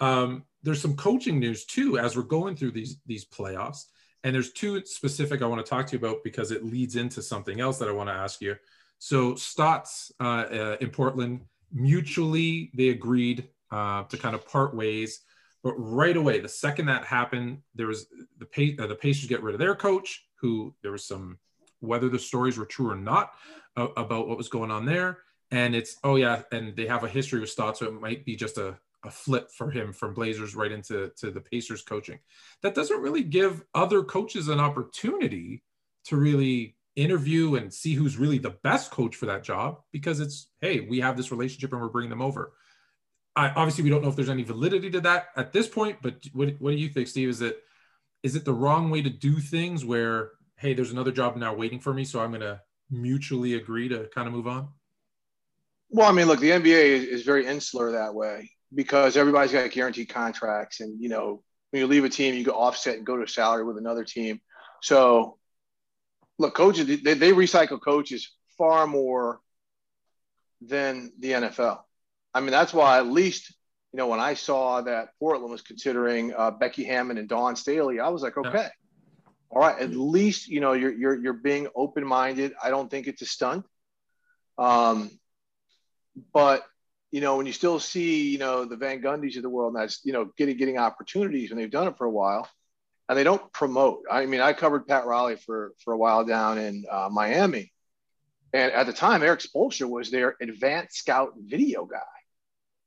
Um, 0.00 0.44
there's 0.62 0.80
some 0.80 0.96
coaching 0.96 1.38
news 1.38 1.64
too 1.64 1.98
as 1.98 2.16
we're 2.16 2.22
going 2.22 2.56
through 2.56 2.72
these 2.72 2.98
these 3.06 3.24
playoffs, 3.24 3.84
and 4.24 4.34
there's 4.34 4.52
two 4.52 4.84
specific 4.84 5.42
I 5.42 5.46
want 5.46 5.64
to 5.64 5.68
talk 5.68 5.86
to 5.88 5.92
you 5.92 5.98
about 5.98 6.24
because 6.24 6.50
it 6.50 6.64
leads 6.64 6.96
into 6.96 7.22
something 7.22 7.60
else 7.60 7.78
that 7.78 7.88
I 7.88 7.92
want 7.92 8.08
to 8.08 8.14
ask 8.14 8.40
you. 8.40 8.56
So 8.98 9.34
Stotts 9.34 10.12
uh, 10.20 10.24
uh, 10.24 10.76
in 10.80 10.90
Portland 10.90 11.42
mutually 11.72 12.70
they 12.74 12.90
agreed 12.90 13.48
uh, 13.70 14.04
to 14.04 14.18
kind 14.18 14.34
of 14.34 14.46
part 14.46 14.74
ways, 14.74 15.20
but 15.62 15.72
right 15.74 16.16
away 16.16 16.40
the 16.40 16.48
second 16.48 16.86
that 16.86 17.04
happened, 17.04 17.58
there 17.74 17.86
was 17.86 18.06
the 18.38 18.76
uh, 18.78 18.86
the 18.86 18.94
Pacers 18.94 19.28
get 19.28 19.42
rid 19.42 19.54
of 19.54 19.58
their 19.60 19.74
coach, 19.74 20.26
who 20.40 20.74
there 20.82 20.92
was 20.92 21.06
some 21.06 21.38
whether 21.80 22.08
the 22.08 22.18
stories 22.18 22.58
were 22.58 22.66
true 22.66 22.90
or 22.90 22.96
not 22.96 23.32
about 23.76 24.28
what 24.28 24.36
was 24.36 24.48
going 24.48 24.70
on 24.70 24.84
there. 24.84 25.18
And 25.50 25.74
it's, 25.74 25.96
oh, 26.02 26.16
yeah, 26.16 26.42
and 26.50 26.74
they 26.76 26.86
have 26.86 27.04
a 27.04 27.08
history 27.08 27.40
with 27.40 27.50
Stott, 27.50 27.76
so 27.76 27.86
it 27.86 28.00
might 28.00 28.24
be 28.24 28.36
just 28.36 28.56
a, 28.56 28.78
a 29.04 29.10
flip 29.10 29.50
for 29.50 29.70
him 29.70 29.92
from 29.92 30.14
Blazers 30.14 30.54
right 30.54 30.72
into 30.72 31.12
to 31.18 31.30
the 31.30 31.40
Pacers 31.40 31.82
coaching. 31.82 32.18
That 32.62 32.74
doesn't 32.74 33.02
really 33.02 33.22
give 33.22 33.62
other 33.74 34.02
coaches 34.02 34.48
an 34.48 34.60
opportunity 34.60 35.62
to 36.06 36.16
really 36.16 36.76
interview 36.96 37.56
and 37.56 37.72
see 37.72 37.94
who's 37.94 38.16
really 38.16 38.38
the 38.38 38.56
best 38.62 38.90
coach 38.90 39.16
for 39.16 39.26
that 39.26 39.42
job 39.42 39.80
because 39.92 40.20
it's, 40.20 40.48
hey, 40.60 40.80
we 40.80 41.00
have 41.00 41.16
this 41.16 41.30
relationship 41.30 41.72
and 41.72 41.80
we're 41.80 41.88
bringing 41.88 42.10
them 42.10 42.22
over. 42.22 42.52
I, 43.34 43.48
obviously, 43.50 43.84
we 43.84 43.90
don't 43.90 44.02
know 44.02 44.08
if 44.08 44.16
there's 44.16 44.28
any 44.28 44.42
validity 44.42 44.90
to 44.90 45.00
that 45.02 45.28
at 45.36 45.52
this 45.52 45.68
point, 45.68 45.98
but 46.02 46.16
what, 46.32 46.54
what 46.58 46.70
do 46.70 46.76
you 46.76 46.88
think, 46.88 47.08
Steve? 47.08 47.28
Is 47.28 47.40
it 47.40 47.62
is 48.22 48.36
it 48.36 48.44
the 48.44 48.52
wrong 48.52 48.90
way 48.90 49.02
to 49.02 49.10
do 49.10 49.38
things 49.40 49.84
where, 49.84 50.32
hey, 50.56 50.74
there's 50.74 50.92
another 50.92 51.10
job 51.10 51.36
now 51.36 51.54
waiting 51.54 51.80
for 51.80 51.92
me, 51.92 52.04
so 52.04 52.20
I'm 52.20 52.30
going 52.30 52.42
to 52.42 52.60
mutually 52.92 53.54
agree 53.54 53.88
to 53.88 54.08
kind 54.14 54.28
of 54.28 54.34
move 54.34 54.46
on? 54.46 54.68
Well, 55.90 56.08
I 56.08 56.12
mean, 56.12 56.26
look, 56.26 56.40
the 56.40 56.50
NBA 56.50 56.84
is, 56.84 57.04
is 57.04 57.22
very 57.22 57.46
insular 57.46 57.92
that 57.92 58.14
way 58.14 58.50
because 58.74 59.16
everybody's 59.16 59.52
got 59.52 59.70
guaranteed 59.70 60.08
contracts, 60.08 60.80
and 60.80 61.00
you 61.00 61.08
know, 61.08 61.42
when 61.70 61.80
you 61.80 61.86
leave 61.86 62.04
a 62.04 62.08
team, 62.08 62.34
you 62.34 62.44
go 62.44 62.52
offset 62.52 62.96
and 62.96 63.06
go 63.06 63.16
to 63.16 63.26
salary 63.26 63.64
with 63.64 63.78
another 63.78 64.04
team. 64.04 64.40
So, 64.82 65.38
look, 66.38 66.54
coaches 66.54 66.86
they, 67.02 67.14
they 67.14 67.32
recycle 67.32 67.80
coaches 67.80 68.30
far 68.56 68.86
more 68.86 69.40
than 70.60 71.12
the 71.18 71.32
NFL. 71.32 71.80
I 72.34 72.40
mean, 72.40 72.50
that's 72.50 72.72
why 72.72 72.98
at 72.98 73.06
least 73.06 73.54
you 73.92 73.98
know 73.98 74.06
when 74.06 74.20
I 74.20 74.34
saw 74.34 74.80
that 74.82 75.10
Portland 75.18 75.50
was 75.50 75.62
considering 75.62 76.32
uh, 76.34 76.52
Becky 76.52 76.84
Hammon 76.84 77.18
and 77.18 77.28
Dawn 77.28 77.56
Staley, 77.56 78.00
I 78.00 78.08
was 78.08 78.22
like, 78.22 78.38
okay. 78.38 78.50
Yeah 78.52 78.68
all 79.52 79.60
right, 79.60 79.78
at 79.78 79.90
least 79.90 80.48
you 80.48 80.60
know 80.60 80.72
you're 80.72 80.92
you're 80.92 81.14
you're 81.14 81.32
being 81.34 81.68
open 81.76 82.06
minded. 82.06 82.54
I 82.62 82.70
don't 82.70 82.90
think 82.90 83.06
it's 83.06 83.20
a 83.20 83.26
stunt. 83.26 83.66
Um, 84.56 85.10
but 86.32 86.64
you 87.10 87.20
know 87.20 87.36
when 87.36 87.44
you 87.44 87.52
still 87.52 87.78
see 87.78 88.30
you 88.30 88.38
know 88.38 88.64
the 88.64 88.76
Van 88.76 89.02
Gundys 89.02 89.36
of 89.36 89.42
the 89.42 89.50
world, 89.50 89.74
and 89.74 89.82
that's 89.82 90.00
you 90.04 90.14
know 90.14 90.30
getting 90.38 90.56
getting 90.56 90.78
opportunities, 90.78 91.50
and 91.50 91.60
they've 91.60 91.70
done 91.70 91.86
it 91.86 91.98
for 91.98 92.06
a 92.06 92.10
while, 92.10 92.48
and 93.10 93.18
they 93.18 93.24
don't 93.24 93.52
promote. 93.52 94.04
I 94.10 94.24
mean, 94.24 94.40
I 94.40 94.54
covered 94.54 94.86
Pat 94.86 95.04
Riley 95.04 95.36
for 95.36 95.74
for 95.84 95.92
a 95.92 95.98
while 95.98 96.24
down 96.24 96.56
in 96.56 96.86
uh, 96.90 97.10
Miami, 97.12 97.74
and 98.54 98.72
at 98.72 98.86
the 98.86 98.94
time 98.94 99.22
Erik 99.22 99.40
Spoelstra 99.40 99.86
was 99.86 100.10
their 100.10 100.34
advanced 100.40 100.96
scout 100.96 101.34
video 101.36 101.84
guy. 101.84 101.98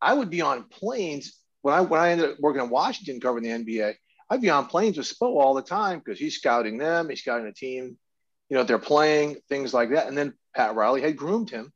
I 0.02 0.14
would 0.14 0.32
be 0.32 0.42
on 0.42 0.64
planes 0.64 1.40
when 1.62 1.76
I 1.76 1.82
when 1.82 2.02
I 2.02 2.10
ended 2.10 2.32
up 2.32 2.40
working 2.40 2.64
in 2.64 2.72
Washington 2.72 3.22
covering 3.22 3.44
the 3.44 3.50
NBA. 3.52 3.98
I'd 4.30 4.42
be 4.42 4.50
on 4.50 4.66
planes 4.66 4.98
with 4.98 5.08
Spo 5.08 5.40
all 5.40 5.54
the 5.54 5.62
time 5.62 6.00
because 6.00 6.20
he's 6.20 6.36
scouting 6.36 6.78
them, 6.78 7.10
he's 7.10 7.22
scouting 7.22 7.46
the 7.46 7.54
team, 7.54 7.98
you 8.50 8.58
know, 8.58 8.64
they're 8.64 8.80
playing, 8.80 9.38
things 9.50 9.74
like 9.74 9.92
that. 9.92 10.08
And 10.08 10.18
then 10.18 10.34
Pat 10.56 10.76
Riley 10.76 11.02
had 11.02 11.18
groomed 11.18 11.50
him 11.50 11.72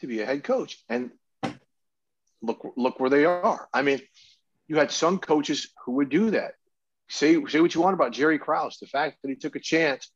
to 0.00 0.06
be 0.06 0.20
a 0.20 0.26
head 0.26 0.44
coach. 0.44 0.82
And 0.88 1.10
look, 2.42 2.72
look 2.76 3.00
where 3.00 3.10
they 3.10 3.24
are. 3.24 3.68
I 3.72 3.82
mean, 3.82 4.00
you 4.68 4.76
had 4.76 4.90
some 4.90 5.18
coaches 5.18 5.68
who 5.84 5.92
would 5.92 6.08
do 6.08 6.30
that. 6.30 6.54
Say, 7.08 7.42
say 7.46 7.60
what 7.60 7.74
you 7.74 7.80
want 7.80 7.94
about 7.94 8.12
Jerry 8.12 8.38
Krause, 8.38 8.78
the 8.78 8.86
fact 8.86 9.18
that 9.22 9.28
he 9.28 9.36
took 9.36 9.56
a 9.56 9.60
chance 9.60 10.10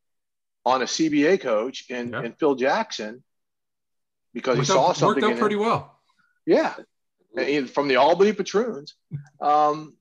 on 0.64 0.82
a 0.82 0.86
CBA 0.86 1.40
coach 1.40 1.84
and, 1.90 2.12
yeah. 2.12 2.22
in 2.22 2.32
Phil 2.32 2.54
Jackson 2.54 3.22
because 4.32 4.56
worked 4.56 4.68
he 4.68 4.72
saw 4.74 4.88
out, 4.88 4.96
something. 4.96 5.22
Worked 5.22 5.34
out 5.34 5.40
pretty 5.40 5.56
well. 5.56 5.98
Yeah. 6.46 6.74
And 7.36 7.68
from 7.68 7.88
the 7.88 7.96
Albany 7.96 8.32
Patroons. 8.32 8.94
Um, 9.40 9.94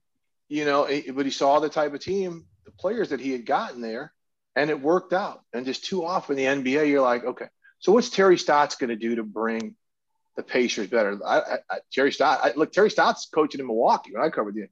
you 0.48 0.66
know, 0.66 0.88
but 1.14 1.26
he 1.26 1.32
saw 1.32 1.60
the 1.60 1.70
type 1.70 1.94
of 1.94 2.00
team, 2.00 2.46
the 2.66 2.72
players 2.72 3.10
that 3.10 3.20
he 3.20 3.32
had 3.32 3.46
gotten 3.46 3.82
there, 3.82 4.14
and 4.56 4.70
it 4.70 4.82
worked 4.82 5.14
out. 5.14 5.42
And 5.54 5.66
just 5.66 5.86
too 5.86 6.06
often 6.06 6.38
in 6.38 6.64
the 6.64 6.72
NBA, 6.72 6.90
you're 6.90 7.02
like, 7.02 7.26
okay, 7.26 7.48
so 7.80 7.92
what's 7.92 8.10
Terry 8.10 8.38
Stotts 8.38 8.76
going 8.76 8.90
to 8.90 8.96
do 8.96 9.16
to 9.16 9.24
bring 9.24 9.76
the 10.38 10.44
Pacers 10.44 10.88
better? 10.88 11.20
I, 11.26 11.58
I, 11.70 11.78
Terry 11.92 12.12
Stotts, 12.12 12.42
I, 12.44 12.54
look, 12.56 12.72
Terry 12.72 12.90
Stotts 12.90 13.28
coaching 13.34 13.60
in 13.60 13.68
Milwaukee 13.68 14.12
when 14.14 14.24
I 14.24 14.30
covered 14.30 14.56
the. 14.56 14.68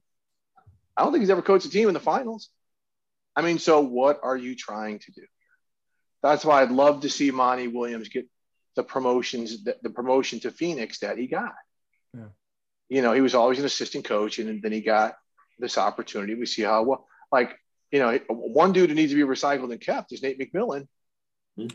I 0.96 1.02
don't 1.02 1.12
think 1.12 1.22
he's 1.22 1.30
ever 1.30 1.42
coached 1.42 1.66
a 1.66 1.70
team 1.70 1.88
in 1.88 1.94
the 1.94 2.00
finals. 2.00 2.50
I 3.36 3.42
mean, 3.42 3.58
so 3.58 3.80
what 3.80 4.20
are 4.22 4.36
you 4.36 4.54
trying 4.54 5.00
to 5.00 5.12
do? 5.12 5.22
That's 6.22 6.44
why 6.44 6.62
I'd 6.62 6.70
love 6.70 7.02
to 7.02 7.10
see 7.10 7.30
Monty 7.30 7.66
Williams 7.66 8.08
get 8.08 8.26
the 8.76 8.84
promotions, 8.84 9.64
the, 9.64 9.76
the 9.82 9.90
promotion 9.90 10.40
to 10.40 10.50
Phoenix 10.50 11.00
that 11.00 11.18
he 11.18 11.26
got. 11.26 11.54
Yeah. 12.16 12.26
You 12.88 13.02
know, 13.02 13.12
he 13.12 13.20
was 13.20 13.34
always 13.34 13.58
an 13.58 13.64
assistant 13.64 14.04
coach, 14.04 14.38
and 14.38 14.62
then 14.62 14.72
he 14.72 14.80
got 14.80 15.16
this 15.58 15.78
opportunity. 15.78 16.34
We 16.34 16.46
see 16.46 16.62
how 16.62 16.82
well, 16.82 17.06
like, 17.30 17.58
you 17.90 17.98
know, 17.98 18.18
one 18.28 18.72
dude 18.72 18.90
who 18.90 18.96
needs 18.96 19.12
to 19.12 19.16
be 19.16 19.22
recycled 19.22 19.70
and 19.70 19.80
kept 19.80 20.12
is 20.12 20.22
Nate 20.22 20.38
McMillan 20.38 20.88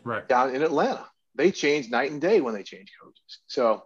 right. 0.04 0.28
down 0.28 0.56
in 0.56 0.62
Atlanta. 0.62 1.06
They 1.36 1.52
change 1.52 1.90
night 1.90 2.12
and 2.12 2.20
day 2.20 2.42
when 2.42 2.54
they 2.54 2.64
change 2.64 2.92
coaches. 3.02 3.40
So, 3.48 3.84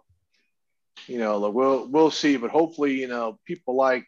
you 1.06 1.18
know, 1.18 1.50
we'll 1.50 1.88
we'll 1.88 2.10
see, 2.10 2.36
but 2.36 2.50
hopefully, 2.50 3.00
you 3.00 3.08
know, 3.08 3.38
people 3.44 3.76
like 3.76 4.06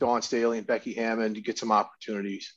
Dawn 0.00 0.22
Staley 0.22 0.58
and 0.58 0.66
Becky 0.66 0.92
Hammon 0.92 1.32
get 1.34 1.58
some 1.58 1.72
opportunities. 1.72 2.52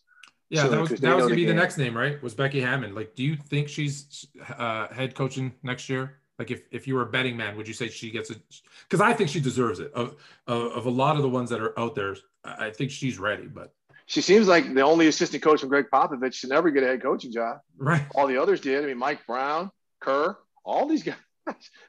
Yeah, 0.49 0.63
so, 0.63 0.69
that 0.69 0.79
was, 0.79 0.89
that 0.89 1.15
was 1.15 1.25
gonna 1.25 1.35
be 1.35 1.45
the 1.45 1.53
next 1.53 1.77
name, 1.77 1.95
right? 1.95 2.21
Was 2.23 2.33
Becky 2.33 2.61
Hammon? 2.61 2.95
Like, 2.95 3.15
do 3.15 3.23
you 3.23 3.35
think 3.35 3.67
she's 3.67 4.25
uh, 4.57 4.87
head 4.87 5.13
coaching 5.13 5.53
next 5.61 5.89
year? 5.89 6.19
Like 6.39 6.51
if, 6.51 6.61
if 6.71 6.87
you 6.87 6.95
were 6.95 7.01
a 7.01 7.07
betting 7.07 7.35
man, 7.35 7.57
would 7.57 7.67
you 7.67 7.73
say 7.73 7.89
she 7.89 8.11
gets 8.11 8.29
it? 8.29 8.39
Because 8.83 9.01
I 9.01 9.13
think 9.13 9.29
she 9.29 9.39
deserves 9.39 9.79
it. 9.79 9.91
Of, 9.93 10.15
of, 10.45 10.71
of 10.71 10.85
a 10.85 10.89
lot 10.89 11.15
of 11.15 11.23
the 11.23 11.29
ones 11.29 11.49
that 11.49 11.59
are 11.59 11.77
out 11.79 11.95
there, 11.95 12.15
I 12.59 12.71
think 12.71 12.91
she's 12.91 13.19
ready. 13.19 13.47
But 13.47 13.73
she 14.05 14.21
seems 14.21 14.47
like 14.47 14.73
the 14.73 14.81
only 14.81 15.07
assistant 15.07 15.43
coach 15.43 15.59
from 15.59 15.69
Gregg 15.69 15.85
Popovich 15.91 16.41
to 16.41 16.47
never 16.47 16.71
get 16.71 16.83
a 16.83 16.87
head 16.87 17.01
coaching 17.01 17.31
job. 17.31 17.59
Right. 17.77 18.05
All 18.15 18.27
the 18.27 18.37
others 18.37 18.61
did. 18.61 18.83
I 18.83 18.87
mean, 18.87 18.97
Mike 18.97 19.25
Brown, 19.27 19.71
Kerr, 19.99 20.37
all 20.63 20.87
these 20.87 21.03
guys. 21.03 21.15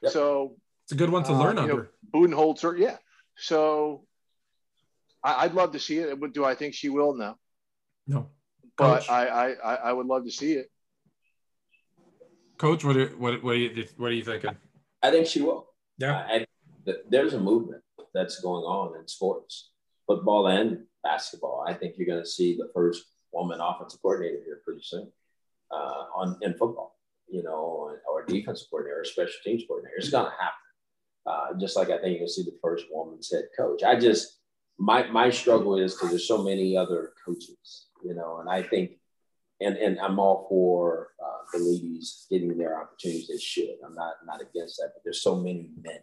Yep. 0.01 0.11
So 0.13 0.55
it's 0.85 0.93
a 0.93 0.95
good 0.95 1.09
one 1.09 1.23
to 1.23 1.33
learn 1.33 1.57
uh, 1.57 1.63
under. 1.63 1.75
Know, 1.75 1.87
Budenholzer, 2.13 2.77
yeah. 2.79 2.97
So 3.37 4.05
I, 5.23 5.47
would 5.47 5.55
love 5.55 5.73
to 5.73 5.79
see 5.79 5.99
it. 5.99 6.33
Do 6.33 6.45
I 6.45 6.55
think 6.55 6.73
she 6.73 6.89
will? 6.89 7.13
No. 7.15 7.35
No. 8.07 8.29
But 8.77 9.09
I, 9.09 9.53
I, 9.53 9.75
I 9.75 9.93
would 9.93 10.07
love 10.07 10.23
to 10.25 10.31
see 10.31 10.53
it. 10.53 10.71
Coach, 12.57 12.83
what 12.83 12.97
are, 12.97 13.07
what 13.17 13.41
what 13.43 13.55
are 13.55 13.57
you 13.57 13.85
what 13.97 14.07
are 14.07 14.13
you 14.13 14.23
thinking? 14.23 14.55
I 15.01 15.11
think 15.11 15.27
she 15.27 15.41
will. 15.41 15.67
Yeah. 15.97 16.17
I, 16.17 16.45
there's 17.09 17.33
a 17.33 17.39
movement 17.39 17.83
that's 18.13 18.41
going 18.41 18.63
on 18.63 18.99
in 18.99 19.07
sports, 19.07 19.71
football 20.09 20.47
and 20.47 20.85
basketball. 21.03 21.63
I 21.67 21.73
think 21.73 21.93
you're 21.95 22.07
going 22.07 22.23
to 22.23 22.29
see 22.29 22.57
the 22.57 22.69
first 22.73 23.05
woman 23.31 23.61
offensive 23.61 24.01
coordinator 24.01 24.39
here 24.43 24.61
pretty 24.65 24.81
soon 24.83 25.11
uh, 25.71 26.03
on 26.15 26.37
in 26.41 26.53
football, 26.53 26.97
you 27.29 27.43
know, 27.43 27.95
or 28.11 28.25
defensive 28.27 28.67
coordinator, 28.71 29.01
or 29.01 29.05
special 29.05 29.39
teams 29.45 29.63
coordinator. 29.67 29.97
It's 29.97 30.09
going 30.09 30.25
to 30.25 30.31
happen. 30.31 30.65
Uh, 31.27 31.59
just 31.59 31.77
like 31.77 31.89
I 31.89 31.99
think 31.99 32.11
you're 32.11 32.19
going 32.19 32.27
to 32.27 32.33
see 32.33 32.43
the 32.43 32.57
first 32.63 32.85
woman's 32.91 33.31
head 33.31 33.45
coach. 33.55 33.83
I 33.83 33.99
just 33.99 34.39
my 34.79 35.07
my 35.11 35.29
struggle 35.29 35.77
is 35.77 35.93
because 35.93 36.09
there's 36.09 36.27
so 36.27 36.43
many 36.43 36.75
other 36.75 37.11
coaches, 37.23 37.87
you 38.03 38.15
know, 38.15 38.39
and 38.39 38.49
I 38.49 38.63
think, 38.63 38.91
and 39.61 39.77
and 39.77 39.99
I'm 39.99 40.17
all 40.17 40.47
for 40.49 41.09
uh, 41.23 41.43
the 41.53 41.59
ladies 41.59 42.25
getting 42.31 42.57
their 42.57 42.81
opportunities. 42.81 43.27
They 43.27 43.37
should. 43.37 43.75
I'm 43.85 43.93
not 43.93 44.13
not 44.25 44.41
against 44.41 44.77
that, 44.77 44.91
but 44.95 45.03
there's 45.03 45.21
so 45.21 45.35
many 45.35 45.69
men 45.83 45.99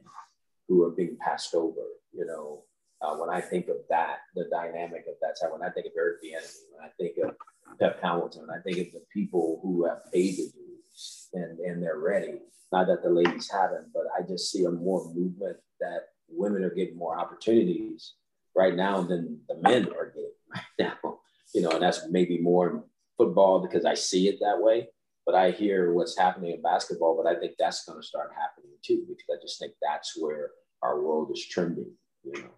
who 0.69 0.85
are 0.85 0.91
being 0.91 1.17
passed 1.21 1.55
over, 1.55 1.83
you 2.13 2.27
know, 2.27 2.65
uh, 3.03 3.17
when 3.17 3.31
I 3.31 3.41
think 3.41 3.69
of 3.69 3.77
that, 3.91 4.19
the 4.35 4.45
dynamic 4.51 5.05
of 5.09 5.15
that 5.21 5.37
time, 5.41 5.53
when 5.53 5.69
I 5.69 5.73
think 5.73 5.87
of 5.87 5.93
Eric 5.97 6.23
Bieniemy, 6.23 6.57
when 6.73 6.85
I 6.85 6.91
think 6.99 7.17
of 7.19 7.37
Pep 7.79 8.01
Hamilton, 8.03 8.47
I 8.51 8.61
think 8.63 8.79
of 8.79 8.93
the 8.93 9.03
people 9.13 9.61
who 9.63 9.87
have 9.87 10.11
paid 10.13 10.37
the 10.37 10.51
dues 10.55 11.29
and, 11.35 11.59
and 11.61 11.83
they're 11.83 11.99
ready. 11.99 12.39
Not 12.73 12.87
that 12.89 13.03
the 13.03 13.11
ladies 13.11 13.51
haven't, 13.51 13.93
but 13.93 14.05
I 14.17 14.23
just 14.27 14.51
see 14.51 14.65
a 14.65 14.71
more 14.71 15.13
movement 15.15 15.59
that 15.81 16.01
women 16.29 16.65
are 16.65 16.75
getting 16.75 16.97
more 16.97 17.19
opportunities 17.19 18.15
right 18.57 18.75
now 18.75 19.03
than 19.03 19.41
the 19.49 19.57
men 19.57 19.89
are 19.89 20.07
getting 20.07 20.33
right 20.55 20.65
now. 20.79 21.19
You 21.55 21.63
know, 21.63 21.71
and 21.71 21.83
that's 21.83 22.09
maybe 22.11 22.39
more 22.39 22.85
football 23.17 23.61
because 23.61 23.85
I 23.85 23.95
see 23.95 24.29
it 24.29 24.39
that 24.41 24.61
way. 24.61 24.89
But 25.25 25.35
I 25.35 25.51
hear 25.51 25.93
what's 25.93 26.17
happening 26.17 26.53
in 26.53 26.63
basketball, 26.63 27.21
but 27.21 27.29
I 27.29 27.39
think 27.39 27.55
that's 27.59 27.85
going 27.85 28.01
to 28.01 28.07
start 28.07 28.31
happening 28.31 28.77
too 28.85 29.05
because 29.09 29.27
I 29.31 29.43
just 29.43 29.59
think 29.59 29.73
that's 29.83 30.17
where 30.17 30.51
our 30.83 31.01
world 31.01 31.31
is 31.33 31.45
trending. 31.47 31.93
You 32.25 32.43
know. 32.43 32.51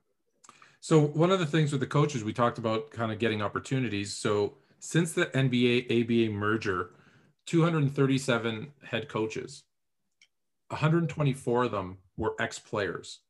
So 0.80 1.00
one 1.00 1.30
of 1.30 1.38
the 1.38 1.46
things 1.46 1.72
with 1.72 1.80
the 1.80 1.86
coaches, 1.86 2.22
we 2.22 2.32
talked 2.32 2.58
about 2.58 2.90
kind 2.90 3.10
of 3.10 3.18
getting 3.18 3.42
opportunities. 3.42 4.14
So 4.14 4.54
since 4.78 5.12
the 5.12 5.26
NBA 5.26 5.86
ABA 5.90 6.32
merger, 6.32 6.90
237 7.46 8.72
head 8.84 9.08
coaches, 9.08 9.64
124 10.68 11.64
of 11.64 11.70
them 11.72 11.98
were 12.16 12.34
ex-players. 12.38 13.20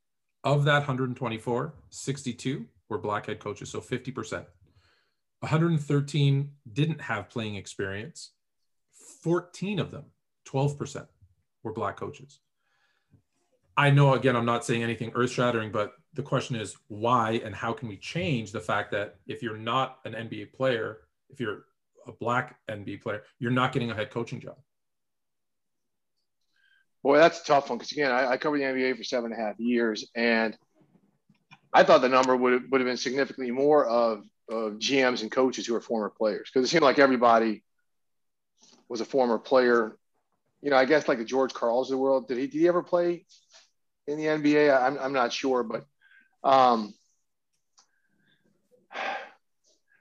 Of 0.45 0.65
that 0.65 0.81
124, 0.81 1.75
62 1.91 2.67
were 2.89 2.99
black 2.99 3.27
head 3.27 3.41
coaches, 3.41 3.71
so 3.71 3.81
50%. 3.81 4.45
113 5.41 6.51
didn't 6.73 7.01
have 7.01 7.29
playing 7.29 7.55
experience. 7.55 8.33
14 9.23 9.79
of 9.79 9.91
them, 9.91 10.05
12%, 10.47 11.07
were 11.63 11.73
black 11.73 11.97
coaches. 11.97 12.41
I 13.79 13.91
know, 13.91 14.15
again, 14.15 14.35
I'm 14.35 14.45
not 14.45 14.65
saying 14.65 14.83
anything 14.83 15.13
earth 15.15 15.31
shattering, 15.31 15.71
but 15.71 15.93
the 16.13 16.23
question 16.23 16.57
is 16.57 16.75
why 16.89 17.41
and 17.45 17.55
how 17.55 17.73
can 17.73 17.89
we 17.89 17.97
change 17.97 18.51
the 18.51 18.61
fact 18.61 18.91
that 18.91 19.15
if 19.29 19.41
you're 19.41 19.57
not 19.57 19.99
an 20.05 20.15
NBA 20.15 20.53
player, 20.53 20.99
if 21.31 21.39
you're 21.39 21.67
a 22.09 22.13
black 22.13 22.59
NBA 22.69 23.03
player, 23.03 23.23
you're 23.39 23.53
not 23.53 23.73
getting 23.73 23.93
a 23.93 23.95
head 23.95 24.11
coaching 24.11 24.41
job? 24.41 24.57
Boy, 27.05 27.19
that's 27.19 27.41
a 27.41 27.45
tough 27.45 27.71
one 27.71 27.79
because 27.79 27.93
again, 27.93 28.11
I, 28.11 28.33
I, 28.33 28.37
covered 28.37 28.59
the 28.59 28.65
NBA 28.65 28.97
for 28.97 29.05
seven 29.05 29.31
and 29.31 29.41
a 29.41 29.45
half 29.45 29.61
years, 29.61 30.11
and 30.17 30.59
I 31.73 31.85
thought 31.85 32.01
the 32.01 32.09
number 32.09 32.37
would 32.37 32.55
have, 32.55 32.63
would 32.73 32.81
have 32.81 32.89
been 32.89 32.97
significantly 32.97 33.53
more 33.53 33.87
of, 33.87 34.25
of 34.51 34.73
GMs 34.81 35.23
and 35.23 35.31
coaches 35.31 35.69
who 35.69 35.77
are 35.77 35.81
former 35.81 36.11
players 36.11 36.51
because 36.53 36.67
it 36.67 36.73
seemed 36.73 36.83
like 36.83 36.99
everybody 36.99 37.63
was 38.89 39.01
a 39.01 39.05
former 39.05 39.39
player. 39.39 39.97
You 40.63 40.71
know, 40.71 40.77
I 40.77 40.85
guess 40.85 41.07
like 41.07 41.19
the 41.19 41.25
George 41.25 41.55
Karls 41.55 41.85
of 41.85 41.91
the 41.91 41.99
world. 41.99 42.27
Did 42.27 42.39
he? 42.39 42.49
Did 42.49 42.59
he 42.59 42.67
ever 42.67 42.83
play 42.83 43.25
in 44.09 44.17
the 44.17 44.25
NBA? 44.25 44.77
I'm, 44.77 44.99
I'm 44.99 45.13
not 45.13 45.33
sure, 45.33 45.63
but 45.63 45.85
um, 46.43 46.95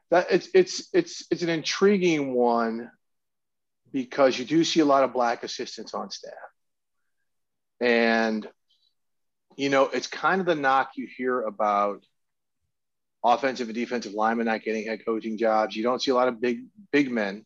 that 0.09 0.27
it's 0.31 0.49
it's 0.53 0.87
it's 0.93 1.25
it's 1.29 1.43
an 1.43 1.49
intriguing 1.49 2.33
one 2.33 2.89
because 3.91 4.39
you 4.39 4.45
do 4.45 4.63
see 4.63 4.79
a 4.79 4.85
lot 4.85 5.03
of 5.03 5.13
black 5.13 5.43
assistants 5.43 5.93
on 5.93 6.09
staff, 6.09 6.33
and 7.81 8.47
you 9.55 9.69
know 9.69 9.83
it's 9.83 10.07
kind 10.07 10.39
of 10.39 10.47
the 10.47 10.55
knock 10.55 10.91
you 10.95 11.07
hear 11.17 11.41
about 11.41 12.03
offensive 13.23 13.67
and 13.67 13.75
defensive 13.75 14.13
linemen 14.13 14.45
not 14.45 14.63
getting 14.63 14.85
head 14.87 15.03
coaching 15.05 15.37
jobs. 15.37 15.75
You 15.75 15.83
don't 15.83 16.01
see 16.01 16.11
a 16.11 16.15
lot 16.15 16.29
of 16.29 16.39
big 16.39 16.65
big 16.91 17.11
men, 17.11 17.45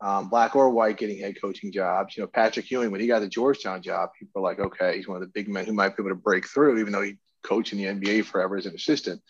um, 0.00 0.28
black 0.28 0.56
or 0.56 0.70
white, 0.70 0.96
getting 0.96 1.18
head 1.18 1.40
coaching 1.40 1.72
jobs. 1.72 2.16
You 2.16 2.22
know, 2.22 2.26
Patrick 2.26 2.70
Ewing 2.70 2.90
when 2.90 3.00
he 3.00 3.06
got 3.06 3.20
the 3.20 3.28
Georgetown 3.28 3.82
job, 3.82 4.10
people 4.18 4.40
were 4.40 4.48
like, 4.48 4.58
okay, 4.58 4.96
he's 4.96 5.06
one 5.06 5.16
of 5.16 5.22
the 5.22 5.32
big 5.32 5.48
men 5.48 5.66
who 5.66 5.72
might 5.72 5.96
be 5.96 6.02
able 6.02 6.10
to 6.10 6.14
break 6.14 6.46
through, 6.48 6.78
even 6.78 6.92
though 6.92 7.02
he 7.02 7.16
coached 7.42 7.72
in 7.72 7.78
the 7.78 7.84
NBA 7.84 8.24
forever 8.24 8.56
as 8.56 8.66
an 8.66 8.74
assistant. 8.74 9.20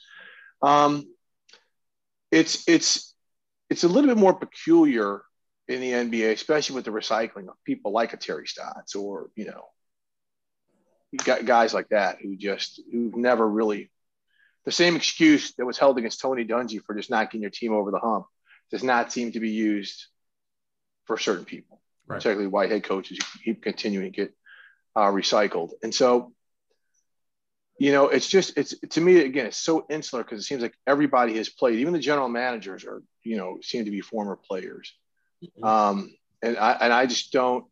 Um, 0.63 1.07
it's 2.31 2.69
it's 2.69 3.15
it's 3.69 3.85
a 3.85 3.89
little 3.89 4.09
bit 4.09 4.19
more 4.19 4.35
peculiar 4.35 5.23
in 5.67 5.81
the 5.81 5.93
NBA, 5.93 6.33
especially 6.33 6.77
with 6.77 6.85
the 6.85 6.91
recycling 6.91 7.49
of 7.49 7.55
people 7.65 7.93
like 7.93 8.13
a 8.13 8.17
Terry 8.17 8.47
Stotts 8.47 8.95
or 8.95 9.31
you 9.35 9.47
know, 9.47 9.65
guys 11.25 11.75
like 11.75 11.89
that 11.89 12.19
who 12.23 12.37
just 12.37 12.81
who've 12.93 13.17
never 13.17 13.49
really 13.49 13.91
the 14.65 14.73
same 14.73 14.95
excuse 14.95 15.55
that 15.55 15.67
was 15.67 15.79
held 15.79 15.99
against 15.99 16.21
Tony 16.21 16.45
Dungy 16.45 16.81
for 16.85 16.95
just 16.95 17.11
not 17.11 17.31
getting 17.31 17.43
your 17.43 17.51
team 17.51 17.73
over 17.73 17.91
the 17.91 17.99
hump 17.99 18.27
does 18.71 18.85
not 18.85 19.11
seem 19.11 19.33
to 19.33 19.41
be 19.41 19.51
used 19.51 20.07
for 21.11 21.19
certain 21.19 21.45
people, 21.45 21.81
right. 22.07 22.19
particularly 22.19 22.47
white 22.47 22.71
head 22.71 22.85
coaches 22.85 23.19
who 23.19 23.39
keep 23.41 23.65
continuing 23.65 24.13
to 24.13 24.17
get 24.17 24.33
uh, 24.95 25.07
recycled. 25.07 25.73
And 25.83 25.93
so 25.93 26.33
you 27.81 27.91
know, 27.91 28.11
it's 28.11 28.29
just 28.29 28.57
it's 28.57 28.77
to 28.91 29.01
me 29.01 29.25
again, 29.25 29.47
it's 29.47 29.57
so 29.57 29.87
insular 29.91 30.23
because 30.23 30.39
it 30.39 30.45
seems 30.45 30.63
like 30.63 30.75
everybody 30.87 31.37
has 31.39 31.49
played. 31.49 31.81
Even 31.81 31.95
the 31.95 31.99
general 31.99 32.29
managers 32.29 32.85
are, 32.85 33.03
you 33.25 33.39
know, 33.39 33.59
seem 33.61 33.87
to 33.87 33.91
be 33.91 34.03
former 34.03 34.37
players. 34.37 34.95
Mm-hmm. 35.43 35.65
Um, 35.65 36.15
and 36.43 36.57
I 36.57 36.73
and 36.73 36.93
I 36.93 37.07
just 37.07 37.33
don't. 37.33 37.65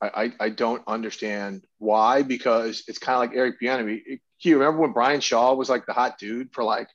I, 0.00 0.34
I 0.38 0.50
don't 0.50 0.82
understand 0.86 1.64
why 1.78 2.22
because 2.22 2.84
it's 2.86 2.98
kind 2.98 3.16
of 3.16 3.20
like 3.20 3.36
Eric 3.36 3.56
Bieniemy. 3.60 4.02
Do 4.04 4.48
you 4.48 4.58
remember 4.58 4.82
when 4.82 4.92
Brian 4.92 5.22
Shaw 5.22 5.54
was 5.54 5.70
like 5.70 5.86
the 5.86 5.94
hot 5.94 6.18
dude 6.18 6.52
for 6.52 6.62
like 6.62 6.88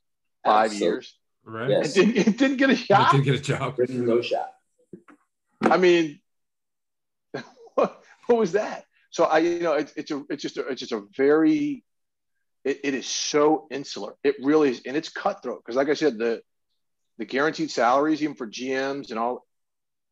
five 0.45 0.65
Absolutely. 0.65 0.87
years? 0.87 1.17
Right. 1.43 1.69
Yes. 1.71 1.97
It, 1.97 2.05
didn't, 2.05 2.17
it 2.17 2.37
didn't 2.37 2.57
get 2.57 2.69
a 2.69 2.75
shot. 2.75 3.07
It 3.07 3.17
didn't 3.17 3.25
get 3.25 3.35
a 3.35 3.43
job. 3.43 3.75
Didn't 3.75 4.05
no 4.05 4.21
shot. 4.21 4.51
I 5.63 5.77
mean, 5.77 6.19
what, 7.75 8.01
was 8.27 8.53
that? 8.53 8.85
So 9.09 9.25
I, 9.25 9.39
you 9.39 9.59
know, 9.59 9.73
it's, 9.73 9.93
it's 9.95 10.11
a, 10.11 10.23
it's 10.29 10.41
just, 10.41 10.57
a, 10.57 10.67
it's 10.67 10.79
just 10.79 10.91
a 10.91 11.03
very, 11.15 11.83
it, 12.63 12.79
it 12.83 12.93
is 12.93 13.05
so 13.05 13.67
insular. 13.69 14.15
It 14.23 14.35
really 14.41 14.69
is, 14.69 14.81
and 14.85 14.95
it's 14.95 15.09
cutthroat 15.09 15.61
because, 15.63 15.75
like 15.75 15.89
I 15.89 15.93
said, 15.93 16.17
the, 16.17 16.41
the 17.17 17.25
guaranteed 17.25 17.71
salaries, 17.71 18.23
even 18.23 18.35
for 18.35 18.47
GMs 18.47 19.09
and 19.09 19.19
all. 19.19 19.45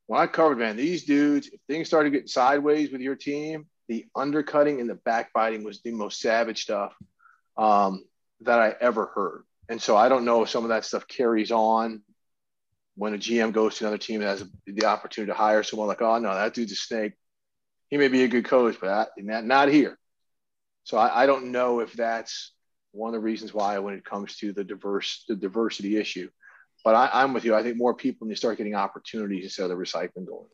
When 0.08 0.20
I 0.20 0.26
covered, 0.26 0.58
man, 0.58 0.76
these 0.76 1.06
dudes, 1.06 1.48
if 1.48 1.60
things 1.68 1.88
started 1.88 2.10
getting 2.10 2.28
sideways 2.28 2.92
with 2.92 3.02
your 3.02 3.16
team, 3.16 3.68
the 3.88 4.06
undercutting 4.16 4.82
and 4.82 4.90
the 4.90 4.96
backbiting 4.96 5.64
was 5.64 5.82
the 5.82 5.92
most 5.92 6.20
savage 6.20 6.64
stuff 6.64 6.96
um, 7.58 8.04
that 8.42 8.60
I 8.60 8.76
ever 8.82 9.08
heard. 9.08 9.44
And 9.70 9.80
so 9.80 9.96
I 9.96 10.10
don't 10.10 10.26
know 10.26 10.44
if 10.44 10.50
some 10.50 10.64
of 10.64 10.70
that 10.70 10.86
stuff 10.86 11.08
carries 11.08 11.52
on 11.52 12.02
when 13.00 13.14
a 13.14 13.18
GM 13.18 13.52
goes 13.52 13.76
to 13.76 13.86
another 13.86 13.98
team 13.98 14.20
that 14.20 14.28
has 14.28 14.46
the 14.68 14.86
opportunity 14.86 15.32
to 15.32 15.38
hire 15.38 15.64
someone 15.64 15.88
like, 15.88 16.02
oh 16.02 16.20
no, 16.20 16.34
that 16.34 16.54
dude's 16.54 16.74
a 16.74 16.76
snake 16.76 17.14
he 17.90 17.98
may 17.98 18.08
be 18.08 18.24
a 18.24 18.28
good 18.28 18.46
coach, 18.46 18.78
but 18.80 19.10
not, 19.18 19.46
not 19.46 19.70
here. 19.70 19.98
So 20.84 20.98
I, 20.98 21.24
I, 21.24 21.26
don't 21.26 21.52
know 21.52 21.80
if 21.80 21.94
that's 21.94 22.54
one 22.92 23.10
of 23.10 23.14
the 23.14 23.20
reasons 23.20 23.54
why 23.54 23.78
when 23.80 23.96
it 23.96 24.06
comes 24.06 24.38
to 24.38 24.54
the 24.54 24.64
diverse 24.64 25.24
the 25.28 25.36
diversity 25.36 25.98
issue. 25.98 26.30
But 26.84 26.96
I, 26.96 27.24
am 27.24 27.34
with 27.34 27.44
you. 27.44 27.56
I 27.56 27.64
think 27.64 27.78
more 27.78 27.94
people 27.94 28.28
need 28.28 28.34
to 28.34 28.38
start 28.38 28.58
getting 28.58 28.76
opportunities 28.76 29.44
instead 29.44 29.64
of 29.64 29.70
the 29.70 29.76
recycling 29.76 30.26
going 30.26 30.40
on. 30.40 30.48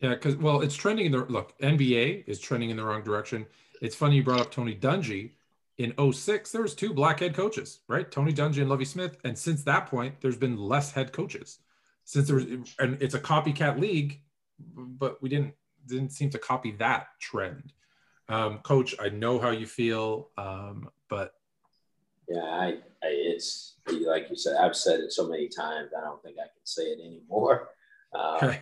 Yeah, 0.00 0.10
because 0.10 0.36
well, 0.36 0.60
it's 0.60 0.74
trending 0.74 1.06
in 1.06 1.12
the 1.12 1.24
look. 1.24 1.58
NBA 1.60 2.24
is 2.26 2.40
trending 2.40 2.70
in 2.70 2.76
the 2.76 2.84
wrong 2.84 3.02
direction. 3.02 3.46
It's 3.80 3.94
funny 3.94 4.16
you 4.16 4.24
brought 4.24 4.40
up 4.40 4.50
Tony 4.50 4.74
Dungy. 4.74 5.32
In 5.76 5.94
06, 6.12 6.50
there 6.50 6.62
was 6.62 6.74
two 6.74 6.92
black 6.92 7.20
head 7.20 7.34
coaches, 7.34 7.80
right? 7.86 8.10
Tony 8.10 8.32
Dungy 8.32 8.58
and 8.58 8.68
Lovie 8.68 8.84
Smith. 8.84 9.16
And 9.22 9.38
since 9.38 9.62
that 9.64 9.86
point, 9.86 10.16
there's 10.20 10.36
been 10.36 10.56
less 10.56 10.90
head 10.90 11.12
coaches. 11.12 11.60
Since 12.08 12.28
there 12.28 12.36
was, 12.36 12.46
and 12.78 12.96
it's 13.02 13.12
a 13.12 13.20
copycat 13.20 13.78
league, 13.78 14.22
but 14.58 15.20
we 15.20 15.28
didn't 15.28 15.52
didn't 15.84 16.12
seem 16.12 16.30
to 16.30 16.38
copy 16.38 16.72
that 16.78 17.08
trend. 17.20 17.74
Um, 18.30 18.60
Coach, 18.60 18.94
I 18.98 19.10
know 19.10 19.38
how 19.38 19.50
you 19.50 19.66
feel, 19.66 20.30
um, 20.38 20.88
but 21.10 21.34
Yeah, 22.26 22.44
I, 22.44 22.66
I, 23.02 23.08
it's 23.08 23.74
like 23.90 24.30
you 24.30 24.36
said. 24.36 24.56
I've 24.58 24.74
said 24.74 25.00
it 25.00 25.12
so 25.12 25.28
many 25.28 25.48
times. 25.48 25.90
I 25.94 26.00
don't 26.00 26.22
think 26.22 26.38
I 26.38 26.48
can 26.48 26.64
say 26.64 26.84
it 26.84 27.00
anymore. 27.04 27.68
Uh, 28.14 28.54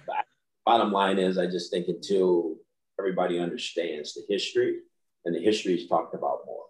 bottom 0.64 0.90
line 0.90 1.20
is, 1.20 1.38
I 1.38 1.46
just 1.46 1.70
think 1.70 1.86
until 1.86 2.56
everybody 2.98 3.38
understands 3.38 4.12
the 4.12 4.22
history, 4.28 4.78
and 5.24 5.32
the 5.32 5.40
history 5.40 5.74
is 5.74 5.88
talked 5.88 6.16
about 6.16 6.40
more, 6.46 6.64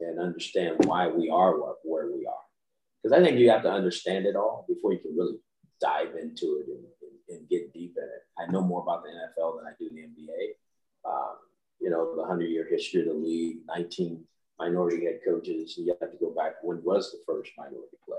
and 0.00 0.18
understand 0.18 0.84
why 0.86 1.06
we 1.06 1.30
are 1.30 1.56
what, 1.60 1.76
where 1.84 2.08
we 2.08 2.26
are. 2.26 2.34
Because 3.00 3.16
I 3.16 3.22
think 3.22 3.38
you 3.38 3.48
have 3.50 3.62
to 3.62 3.70
understand 3.70 4.26
it 4.26 4.34
all 4.34 4.64
before 4.66 4.92
you 4.92 4.98
can 4.98 5.16
really 5.16 5.38
dive 5.80 6.14
into 6.20 6.60
it 6.60 6.66
and, 6.68 6.84
and, 7.02 7.38
and, 7.38 7.48
get 7.48 7.72
deep 7.72 7.94
in 7.96 8.04
it. 8.04 8.26
I 8.38 8.50
know 8.50 8.62
more 8.62 8.82
about 8.82 9.02
the 9.04 9.10
NFL 9.10 9.58
than 9.58 9.66
I 9.66 9.72
do 9.78 9.90
the 9.90 10.02
NBA. 10.02 11.10
Um, 11.10 11.36
you 11.80 11.90
know, 11.90 12.14
the 12.14 12.22
100 12.22 12.44
year 12.46 12.66
history 12.68 13.00
of 13.00 13.08
the 13.08 13.14
league, 13.14 13.58
19 13.68 14.24
minority 14.58 15.04
head 15.04 15.20
coaches. 15.26 15.74
You 15.76 15.94
have 16.00 16.10
to 16.10 16.16
go 16.18 16.30
back. 16.30 16.54
When 16.62 16.82
was 16.82 17.12
the 17.12 17.18
first 17.26 17.50
minority 17.56 17.96
player? 18.04 18.18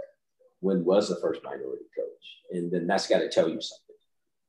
When 0.59 0.85
was 0.85 1.09
the 1.09 1.19
first 1.21 1.43
minority 1.43 1.85
coach? 1.95 2.25
And 2.51 2.71
then 2.71 2.87
that's 2.87 3.07
got 3.07 3.19
to 3.19 3.29
tell 3.29 3.49
you 3.49 3.61
something. 3.61 3.95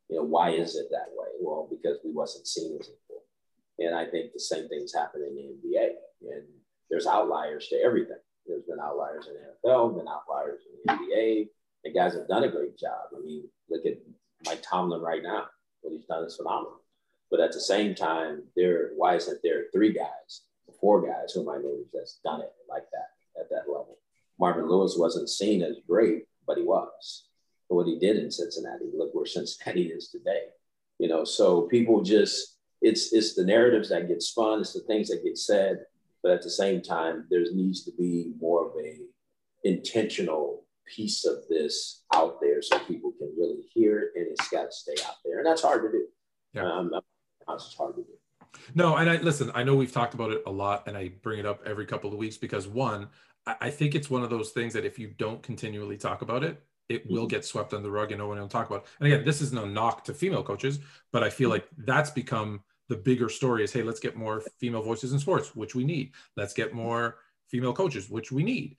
You 0.08 0.16
know, 0.16 0.24
why 0.24 0.50
is 0.50 0.76
it 0.76 0.88
that 0.90 1.08
way? 1.12 1.28
Well, 1.40 1.68
because 1.70 1.98
we 2.04 2.12
wasn't 2.12 2.46
seen 2.46 2.78
as 2.80 2.88
equal. 2.88 3.24
And 3.78 3.94
I 3.94 4.06
think 4.06 4.32
the 4.32 4.40
same 4.40 4.68
things 4.68 4.94
happen 4.94 5.22
in 5.22 5.34
the 5.34 5.42
NBA. 5.42 5.88
And 6.34 6.44
there's 6.90 7.06
outliers 7.06 7.68
to 7.68 7.76
everything. 7.76 8.16
There's 8.46 8.64
been 8.64 8.80
outliers 8.80 9.28
in 9.28 9.34
the 9.34 9.68
NFL, 9.68 9.96
been 9.96 10.08
outliers 10.08 10.60
in 10.66 10.96
the 10.96 11.14
NBA. 11.14 11.48
The 11.84 11.92
guys 11.92 12.14
have 12.14 12.28
done 12.28 12.44
a 12.44 12.50
great 12.50 12.78
job. 12.78 13.08
I 13.16 13.20
mean, 13.20 13.44
look 13.70 13.86
at 13.86 13.98
Mike 14.44 14.62
Tomlin 14.62 15.00
right 15.00 15.22
now. 15.22 15.46
What 15.80 15.92
he's 15.92 16.04
done 16.06 16.24
is 16.24 16.36
phenomenal. 16.36 16.80
But 17.30 17.40
at 17.40 17.52
the 17.52 17.60
same 17.60 17.94
time, 17.94 18.44
there 18.56 18.90
why 18.96 19.16
isn't 19.16 19.40
there 19.42 19.66
three 19.72 19.92
guys, 19.92 20.42
four 20.80 21.06
guys 21.06 21.32
who 21.32 21.42
are 21.42 21.54
minorities 21.54 21.90
that's 21.92 22.18
done 22.24 22.40
it 22.40 22.52
like 22.68 22.84
that 22.92 23.40
at 23.40 23.50
that 23.50 23.68
level? 23.70 23.98
Marvin 24.40 24.68
Lewis 24.68 24.96
wasn't 24.96 25.28
seen 25.28 25.62
as 25.62 25.76
great, 25.86 26.24
but 26.46 26.56
he 26.56 26.62
was. 26.62 27.26
But 27.68 27.76
what 27.76 27.86
he 27.86 27.98
did 27.98 28.16
in 28.16 28.30
Cincinnati, 28.30 28.86
look 28.94 29.14
where 29.14 29.26
Cincinnati 29.26 29.88
is 29.88 30.08
today. 30.08 30.46
You 30.98 31.08
know, 31.08 31.24
so 31.24 31.62
people 31.62 32.02
just 32.02 32.56
it's 32.80 33.12
it's 33.12 33.34
the 33.34 33.44
narratives 33.44 33.90
that 33.90 34.08
get 34.08 34.22
spun, 34.22 34.60
it's 34.60 34.72
the 34.72 34.80
things 34.80 35.08
that 35.08 35.24
get 35.24 35.38
said, 35.38 35.84
but 36.22 36.32
at 36.32 36.42
the 36.42 36.50
same 36.50 36.80
time, 36.82 37.26
there 37.30 37.40
needs 37.52 37.84
to 37.84 37.92
be 37.92 38.32
more 38.40 38.66
of 38.66 38.72
a 38.76 38.98
intentional 39.64 40.64
piece 40.94 41.24
of 41.24 41.38
this 41.48 42.04
out 42.14 42.40
there 42.40 42.62
so 42.62 42.78
people 42.80 43.12
can 43.18 43.32
really 43.36 43.62
hear 43.72 44.00
it 44.00 44.10
and 44.16 44.26
it's 44.28 44.48
got 44.48 44.64
to 44.64 44.72
stay 44.72 44.94
out 45.06 45.16
there 45.24 45.38
and 45.38 45.46
that's 45.46 45.62
hard 45.62 45.82
to 45.82 45.90
do 45.90 46.06
yeah. 46.54 46.70
um, 46.70 46.92
it's 47.50 47.74
hard 47.74 47.94
to 47.96 48.02
do 48.02 48.08
no 48.74 48.96
and 48.96 49.08
i 49.08 49.16
listen 49.16 49.50
i 49.54 49.62
know 49.62 49.74
we've 49.74 49.92
talked 49.92 50.14
about 50.14 50.30
it 50.30 50.42
a 50.46 50.50
lot 50.50 50.86
and 50.86 50.96
i 50.96 51.08
bring 51.22 51.38
it 51.38 51.46
up 51.46 51.60
every 51.66 51.86
couple 51.86 52.10
of 52.10 52.18
weeks 52.18 52.36
because 52.36 52.66
one 52.66 53.08
i 53.60 53.70
think 53.70 53.94
it's 53.94 54.10
one 54.10 54.22
of 54.22 54.30
those 54.30 54.50
things 54.50 54.72
that 54.72 54.84
if 54.84 54.98
you 54.98 55.08
don't 55.18 55.42
continually 55.42 55.96
talk 55.96 56.22
about 56.22 56.42
it 56.42 56.62
it 56.88 57.08
will 57.10 57.22
mm-hmm. 57.22 57.28
get 57.28 57.44
swept 57.44 57.74
under 57.74 57.86
the 57.86 57.90
rug 57.90 58.12
and 58.12 58.18
no 58.18 58.28
one 58.28 58.38
will 58.38 58.48
talk 58.48 58.68
about 58.68 58.82
it. 58.82 58.88
and 59.00 59.12
again 59.12 59.24
this 59.24 59.40
is 59.40 59.52
no 59.52 59.64
knock 59.64 60.04
to 60.04 60.14
female 60.14 60.42
coaches 60.42 60.80
but 61.12 61.22
i 61.22 61.30
feel 61.30 61.48
mm-hmm. 61.48 61.54
like 61.54 61.68
that's 61.78 62.10
become 62.10 62.60
the 62.88 62.96
bigger 62.96 63.28
story 63.28 63.62
is 63.62 63.72
hey 63.72 63.82
let's 63.82 64.00
get 64.00 64.16
more 64.16 64.42
female 64.58 64.82
voices 64.82 65.12
in 65.12 65.18
sports 65.18 65.54
which 65.54 65.74
we 65.74 65.84
need 65.84 66.12
let's 66.36 66.54
get 66.54 66.74
more 66.74 67.16
female 67.48 67.72
coaches 67.72 68.10
which 68.10 68.32
we 68.32 68.42
need 68.42 68.76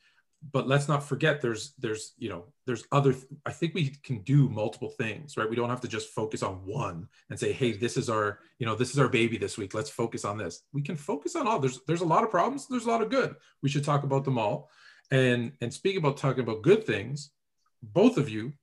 but 0.51 0.67
let's 0.67 0.87
not 0.87 1.03
forget 1.03 1.41
there's 1.41 1.73
there's 1.79 2.13
you 2.17 2.29
know 2.29 2.45
there's 2.65 2.85
other 2.91 3.13
i 3.45 3.51
think 3.51 3.73
we 3.73 3.89
can 4.03 4.19
do 4.21 4.47
multiple 4.49 4.89
things 4.89 5.35
right? 5.35 5.49
We 5.49 5.55
don't 5.55 5.69
have 5.69 5.81
to 5.81 5.87
just 5.87 6.09
focus 6.09 6.43
on 6.43 6.65
one 6.65 7.07
and 7.29 7.39
say 7.39 7.51
hey 7.51 7.73
this 7.73 7.97
is 7.97 8.09
our 8.09 8.39
you 8.57 8.65
know 8.65 8.75
this 8.75 8.91
is 8.91 8.99
our 8.99 9.09
baby 9.09 9.37
this 9.37 9.57
week. 9.57 9.73
Let's 9.73 9.89
focus 9.89 10.25
on 10.25 10.37
this. 10.37 10.63
We 10.71 10.81
can 10.81 10.95
focus 10.95 11.35
on 11.35 11.47
all. 11.47 11.59
There's 11.59 11.79
there's 11.87 12.01
a 12.01 12.05
lot 12.05 12.23
of 12.23 12.31
problems. 12.31 12.67
There's 12.67 12.85
a 12.85 12.89
lot 12.89 13.01
of 13.01 13.09
good. 13.09 13.35
We 13.61 13.69
should 13.69 13.83
talk 13.83 14.03
about 14.03 14.23
them 14.23 14.37
all. 14.37 14.69
And 15.11 15.53
and 15.61 15.73
speak 15.73 15.97
about 15.97 16.17
talking 16.17 16.43
about 16.43 16.61
good 16.61 16.85
things 16.85 17.31
both 17.81 18.17
of 18.17 18.29
you 18.29 18.53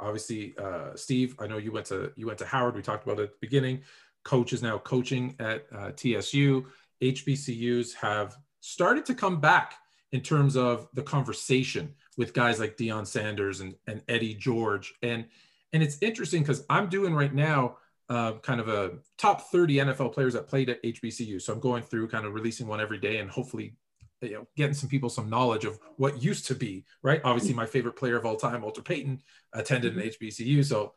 obviously 0.00 0.54
uh, 0.58 0.94
steve 0.96 1.36
i 1.38 1.46
know 1.46 1.56
you 1.56 1.70
went 1.70 1.86
to 1.86 2.12
you 2.16 2.26
went 2.26 2.38
to 2.38 2.46
howard. 2.46 2.74
We 2.74 2.82
talked 2.82 3.04
about 3.04 3.20
it 3.20 3.24
at 3.24 3.30
the 3.30 3.38
beginning. 3.40 3.82
Coach 4.24 4.52
is 4.52 4.62
now 4.62 4.78
coaching 4.78 5.34
at 5.38 5.66
uh, 5.74 5.90
tsu 5.92 6.64
hbcus 7.02 7.94
have 7.94 8.36
started 8.60 9.04
to 9.06 9.14
come 9.14 9.40
back 9.40 9.74
in 10.12 10.20
terms 10.20 10.56
of 10.56 10.88
the 10.94 11.02
conversation 11.02 11.94
with 12.16 12.32
guys 12.32 12.60
like 12.60 12.76
Deion 12.76 13.06
Sanders 13.06 13.60
and, 13.60 13.74
and 13.86 14.02
Eddie 14.08 14.34
George. 14.34 14.94
And, 15.02 15.26
and 15.72 15.82
it's 15.82 15.98
interesting 16.00 16.42
because 16.42 16.64
I'm 16.70 16.88
doing 16.88 17.14
right 17.14 17.34
now 17.34 17.78
uh, 18.08 18.32
kind 18.42 18.60
of 18.60 18.68
a 18.68 18.92
top 19.18 19.50
30 19.50 19.76
NFL 19.76 20.12
players 20.12 20.34
that 20.34 20.46
played 20.46 20.68
at 20.68 20.82
HBCU. 20.82 21.40
So 21.40 21.52
I'm 21.52 21.60
going 21.60 21.82
through 21.82 22.08
kind 22.08 22.26
of 22.26 22.34
releasing 22.34 22.66
one 22.66 22.80
every 22.80 22.98
day 22.98 23.18
and 23.18 23.30
hopefully 23.30 23.74
you 24.20 24.32
know, 24.32 24.46
getting 24.56 24.74
some 24.74 24.88
people 24.88 25.08
some 25.08 25.28
knowledge 25.28 25.64
of 25.64 25.78
what 25.96 26.22
used 26.22 26.46
to 26.46 26.54
be, 26.54 26.84
right? 27.02 27.20
Obviously, 27.24 27.54
my 27.54 27.66
favorite 27.66 27.96
player 27.96 28.16
of 28.16 28.24
all 28.24 28.36
time, 28.36 28.62
Walter 28.62 28.82
Payton, 28.82 29.22
attended 29.52 29.96
an 29.96 30.02
HBCU. 30.02 30.64
So 30.64 30.94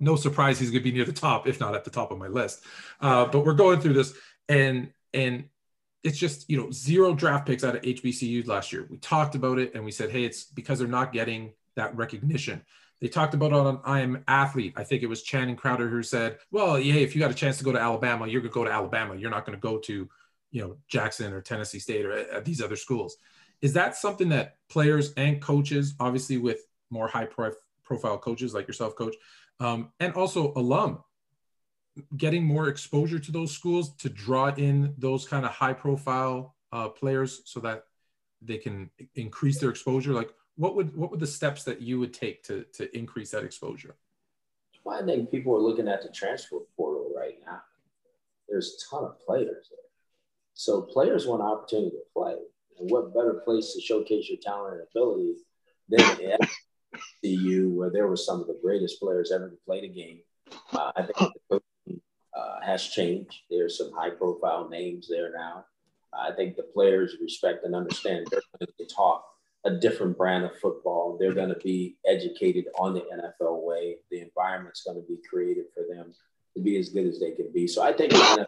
no 0.00 0.16
surprise 0.16 0.58
he's 0.58 0.70
going 0.70 0.82
to 0.82 0.90
be 0.90 0.96
near 0.96 1.04
the 1.04 1.12
top, 1.12 1.46
if 1.46 1.60
not 1.60 1.74
at 1.74 1.84
the 1.84 1.90
top 1.90 2.10
of 2.10 2.18
my 2.18 2.28
list. 2.28 2.64
Uh, 3.00 3.26
but 3.26 3.44
we're 3.44 3.54
going 3.54 3.80
through 3.80 3.94
this 3.94 4.14
and, 4.48 4.90
and 5.12 5.44
it's 6.04 6.18
just 6.18 6.48
you 6.48 6.56
know 6.56 6.70
zero 6.70 7.14
draft 7.14 7.46
picks 7.46 7.64
out 7.64 7.74
of 7.74 7.82
HBCUs 7.82 8.46
last 8.46 8.72
year. 8.72 8.86
We 8.88 8.98
talked 8.98 9.34
about 9.34 9.58
it 9.58 9.74
and 9.74 9.84
we 9.84 9.90
said, 9.90 10.10
hey, 10.10 10.24
it's 10.24 10.44
because 10.44 10.78
they're 10.78 10.86
not 10.86 11.12
getting 11.12 11.52
that 11.74 11.96
recognition. 11.96 12.62
They 13.00 13.08
talked 13.08 13.34
about 13.34 13.50
it 13.50 13.54
on 13.54 13.80
I 13.84 14.00
am 14.00 14.22
athlete. 14.28 14.74
I 14.76 14.84
think 14.84 15.02
it 15.02 15.08
was 15.08 15.22
Channing 15.22 15.56
Crowder 15.56 15.88
who 15.88 16.02
said, 16.02 16.38
well, 16.50 16.78
yeah, 16.78 16.94
if 16.94 17.14
you 17.14 17.20
got 17.20 17.30
a 17.30 17.34
chance 17.34 17.58
to 17.58 17.64
go 17.64 17.72
to 17.72 17.80
Alabama, 17.80 18.26
you're 18.26 18.42
gonna 18.42 18.52
go 18.52 18.64
to 18.64 18.70
Alabama. 18.70 19.16
You're 19.16 19.30
not 19.30 19.46
gonna 19.46 19.58
go 19.58 19.78
to, 19.78 20.08
you 20.50 20.62
know, 20.62 20.76
Jackson 20.88 21.32
or 21.32 21.40
Tennessee 21.40 21.80
State 21.80 22.04
or 22.04 22.12
uh, 22.12 22.40
these 22.40 22.62
other 22.62 22.76
schools. 22.76 23.16
Is 23.62 23.72
that 23.72 23.96
something 23.96 24.28
that 24.28 24.56
players 24.68 25.12
and 25.16 25.40
coaches, 25.40 25.94
obviously 25.98 26.36
with 26.36 26.60
more 26.90 27.08
high 27.08 27.26
profile 27.82 28.18
coaches 28.18 28.52
like 28.52 28.68
yourself, 28.68 28.94
coach, 28.94 29.14
um, 29.58 29.90
and 30.00 30.12
also 30.14 30.52
alum, 30.56 31.02
getting 32.16 32.44
more 32.44 32.68
exposure 32.68 33.18
to 33.18 33.32
those 33.32 33.52
schools 33.52 33.94
to 33.96 34.08
draw 34.08 34.48
in 34.48 34.94
those 34.98 35.26
kind 35.26 35.44
of 35.44 35.52
high 35.52 35.72
profile 35.72 36.56
uh, 36.72 36.88
players 36.88 37.42
so 37.44 37.60
that 37.60 37.84
they 38.42 38.58
can 38.58 38.90
increase 39.14 39.58
their 39.60 39.70
exposure? 39.70 40.12
Like 40.12 40.32
what 40.56 40.76
would 40.76 40.96
what 40.96 41.10
would 41.10 41.20
the 41.20 41.26
steps 41.26 41.64
that 41.64 41.80
you 41.80 41.98
would 42.00 42.14
take 42.14 42.42
to 42.44 42.64
to 42.74 42.96
increase 42.96 43.30
that 43.30 43.44
exposure? 43.44 43.96
Well, 44.84 45.02
i 45.02 45.06
think 45.06 45.30
people 45.30 45.54
are 45.54 45.60
looking 45.60 45.88
at 45.88 46.02
the 46.02 46.10
transfer 46.10 46.58
portal 46.76 47.10
right 47.16 47.38
now. 47.46 47.62
There's 48.48 48.74
a 48.74 48.94
ton 48.94 49.04
of 49.04 49.18
players 49.24 49.68
there. 49.70 49.78
So 50.52 50.82
players 50.82 51.26
want 51.26 51.42
an 51.42 51.48
opportunity 51.48 51.90
to 51.90 52.02
play. 52.12 52.36
And 52.78 52.90
what 52.90 53.14
better 53.14 53.40
place 53.44 53.72
to 53.72 53.80
showcase 53.80 54.28
your 54.28 54.38
talent 54.42 54.74
and 54.74 54.86
ability 54.90 55.36
than 55.88 56.32
at 56.32 56.40
CU, 57.22 57.72
where 57.74 57.90
there 57.90 58.06
were 58.06 58.16
some 58.16 58.40
of 58.40 58.46
the 58.46 58.58
greatest 58.62 59.00
players 59.00 59.32
ever 59.32 59.48
to 59.48 59.56
play 59.64 59.80
the 59.80 59.88
game. 59.88 60.20
Uh, 60.72 60.92
I 60.96 61.02
think 61.02 61.32
the 61.50 61.60
uh, 62.36 62.60
has 62.64 62.86
changed. 62.88 63.42
There's 63.50 63.78
some 63.78 63.92
high 63.92 64.10
profile 64.10 64.68
names 64.68 65.08
there 65.08 65.32
now. 65.32 65.64
I 66.12 66.32
think 66.32 66.56
the 66.56 66.62
players 66.62 67.16
respect 67.20 67.64
and 67.64 67.74
understand 67.74 68.26
they're 68.30 68.40
going 68.58 68.72
to 68.78 68.94
talk 68.94 69.24
a 69.64 69.70
different 69.70 70.16
brand 70.16 70.44
of 70.44 70.56
football. 70.58 71.16
They're 71.18 71.34
going 71.34 71.48
to 71.48 71.60
be 71.60 71.96
educated 72.06 72.66
on 72.78 72.94
the 72.94 73.00
NFL 73.00 73.62
way. 73.62 73.96
The 74.10 74.20
environment's 74.20 74.82
going 74.82 75.00
to 75.00 75.08
be 75.08 75.18
created 75.28 75.66
for 75.74 75.84
them 75.88 76.14
to 76.56 76.62
be 76.62 76.78
as 76.78 76.90
good 76.90 77.06
as 77.06 77.18
they 77.18 77.32
can 77.32 77.50
be. 77.52 77.66
So 77.66 77.82
I 77.82 77.92
think 77.92 78.12
the 78.12 78.18
NFL 78.18 78.46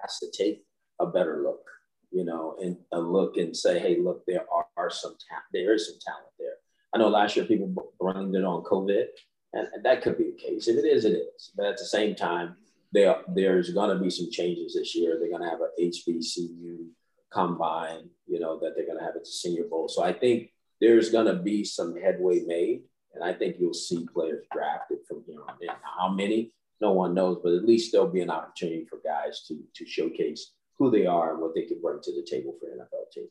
has 0.00 0.18
to 0.20 0.30
take 0.30 0.64
a 1.00 1.06
better 1.06 1.42
look, 1.42 1.66
you 2.10 2.24
know, 2.24 2.56
and 2.62 2.76
a 2.92 3.00
look 3.00 3.36
and 3.36 3.56
say, 3.56 3.78
hey, 3.78 3.98
look, 3.98 4.24
there 4.26 4.44
are, 4.52 4.66
are 4.76 4.90
some 4.90 5.16
talent. 5.28 5.44
There 5.52 5.74
is 5.74 5.88
some 5.88 5.98
talent 6.04 6.32
there. 6.38 6.54
I 6.94 6.98
know 6.98 7.08
last 7.08 7.36
year 7.36 7.44
people 7.44 7.92
blamed 8.00 8.36
it 8.36 8.44
on 8.44 8.62
COVID, 8.62 9.06
and, 9.52 9.68
and 9.74 9.84
that 9.84 10.02
could 10.02 10.16
be 10.16 10.30
the 10.30 10.38
case. 10.38 10.68
If 10.68 10.76
it 10.76 10.86
is, 10.86 11.04
it 11.04 11.14
is. 11.14 11.50
But 11.56 11.66
at 11.66 11.76
the 11.76 11.84
same 11.84 12.14
time, 12.14 12.56
there, 12.92 13.16
there's 13.28 13.70
going 13.70 13.96
to 13.96 14.02
be 14.02 14.10
some 14.10 14.30
changes 14.30 14.74
this 14.74 14.94
year. 14.94 15.18
They're 15.18 15.30
going 15.30 15.42
to 15.42 15.48
have 15.48 15.60
an 15.60 15.70
HBCU 15.80 16.86
combine, 17.30 18.08
you 18.26 18.40
know, 18.40 18.58
that 18.60 18.74
they're 18.74 18.86
going 18.86 18.98
to 18.98 19.04
have 19.04 19.16
at 19.16 19.24
the 19.24 19.30
Senior 19.30 19.64
Bowl. 19.64 19.88
So 19.88 20.02
I 20.02 20.12
think 20.12 20.50
there's 20.80 21.10
going 21.10 21.26
to 21.26 21.34
be 21.34 21.64
some 21.64 21.96
headway 21.96 22.40
made, 22.40 22.82
and 23.14 23.24
I 23.24 23.32
think 23.32 23.56
you'll 23.58 23.74
see 23.74 24.06
players 24.12 24.44
drafted 24.52 24.98
from 25.08 25.24
here 25.26 25.40
on 25.48 25.56
in. 25.60 25.68
How 25.82 26.08
many? 26.08 26.52
No 26.80 26.92
one 26.92 27.14
knows, 27.14 27.38
but 27.42 27.54
at 27.54 27.64
least 27.64 27.92
there'll 27.92 28.06
be 28.06 28.20
an 28.20 28.30
opportunity 28.30 28.84
for 28.84 28.98
guys 29.02 29.44
to 29.48 29.58
to 29.76 29.86
showcase 29.86 30.52
who 30.78 30.90
they 30.90 31.06
are 31.06 31.32
and 31.32 31.40
what 31.40 31.54
they 31.54 31.62
can 31.62 31.80
bring 31.80 32.00
to 32.02 32.12
the 32.12 32.26
table 32.28 32.54
for 32.60 32.66
NFL 32.66 33.10
teams. 33.12 33.30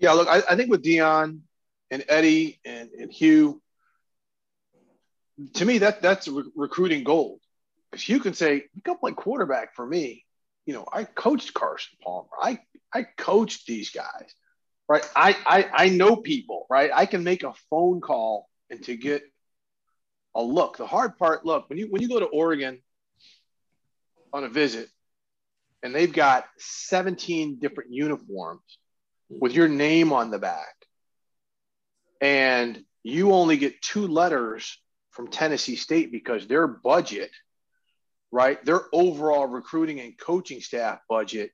Yeah, 0.00 0.12
look, 0.12 0.26
I, 0.28 0.42
I 0.50 0.56
think 0.56 0.70
with 0.70 0.82
Deion 0.82 1.40
and 1.92 2.04
Eddie 2.08 2.58
and, 2.64 2.90
and 2.98 3.12
Hue, 3.12 3.62
to 5.54 5.64
me 5.64 5.78
that 5.78 6.02
that's 6.02 6.26
re- 6.26 6.50
recruiting 6.56 7.04
gold 7.04 7.40
because 7.94 8.08
you 8.08 8.18
can 8.18 8.34
say, 8.34 8.54
you 8.74 8.82
come 8.82 8.98
play 8.98 9.12
quarterback 9.12 9.76
for 9.76 9.86
me. 9.86 10.24
You 10.66 10.74
know, 10.74 10.84
I 10.92 11.04
coached 11.04 11.54
Carson 11.54 11.96
Palmer. 12.02 12.28
I 12.40 12.58
I 12.92 13.04
coached 13.16 13.66
these 13.66 13.90
guys, 13.90 14.34
right? 14.88 15.08
I 15.14 15.36
I 15.46 15.84
I 15.84 15.88
know 15.90 16.16
people, 16.16 16.66
right? 16.68 16.90
I 16.92 17.06
can 17.06 17.22
make 17.22 17.44
a 17.44 17.52
phone 17.70 18.00
call 18.00 18.48
and 18.70 18.82
to 18.84 18.96
get 18.96 19.22
a 20.34 20.42
look. 20.42 20.76
The 20.76 20.86
hard 20.86 21.16
part, 21.18 21.46
look, 21.46 21.68
when 21.68 21.78
you 21.78 21.86
when 21.88 22.02
you 22.02 22.08
go 22.08 22.18
to 22.18 22.26
Oregon 22.26 22.80
on 24.32 24.42
a 24.42 24.48
visit, 24.48 24.88
and 25.84 25.94
they've 25.94 26.12
got 26.12 26.46
17 26.58 27.60
different 27.60 27.92
uniforms, 27.92 28.78
with 29.28 29.52
your 29.52 29.68
name 29.68 30.12
on 30.12 30.32
the 30.32 30.40
back, 30.40 30.74
and 32.20 32.82
you 33.04 33.32
only 33.32 33.56
get 33.56 33.80
two 33.82 34.08
letters 34.08 34.76
from 35.10 35.28
Tennessee 35.28 35.76
State 35.76 36.10
because 36.10 36.48
their 36.48 36.66
budget, 36.66 37.30
right, 38.34 38.62
their 38.64 38.82
overall 38.92 39.46
recruiting 39.46 40.00
and 40.00 40.18
coaching 40.18 40.60
staff 40.60 40.98
budget 41.08 41.52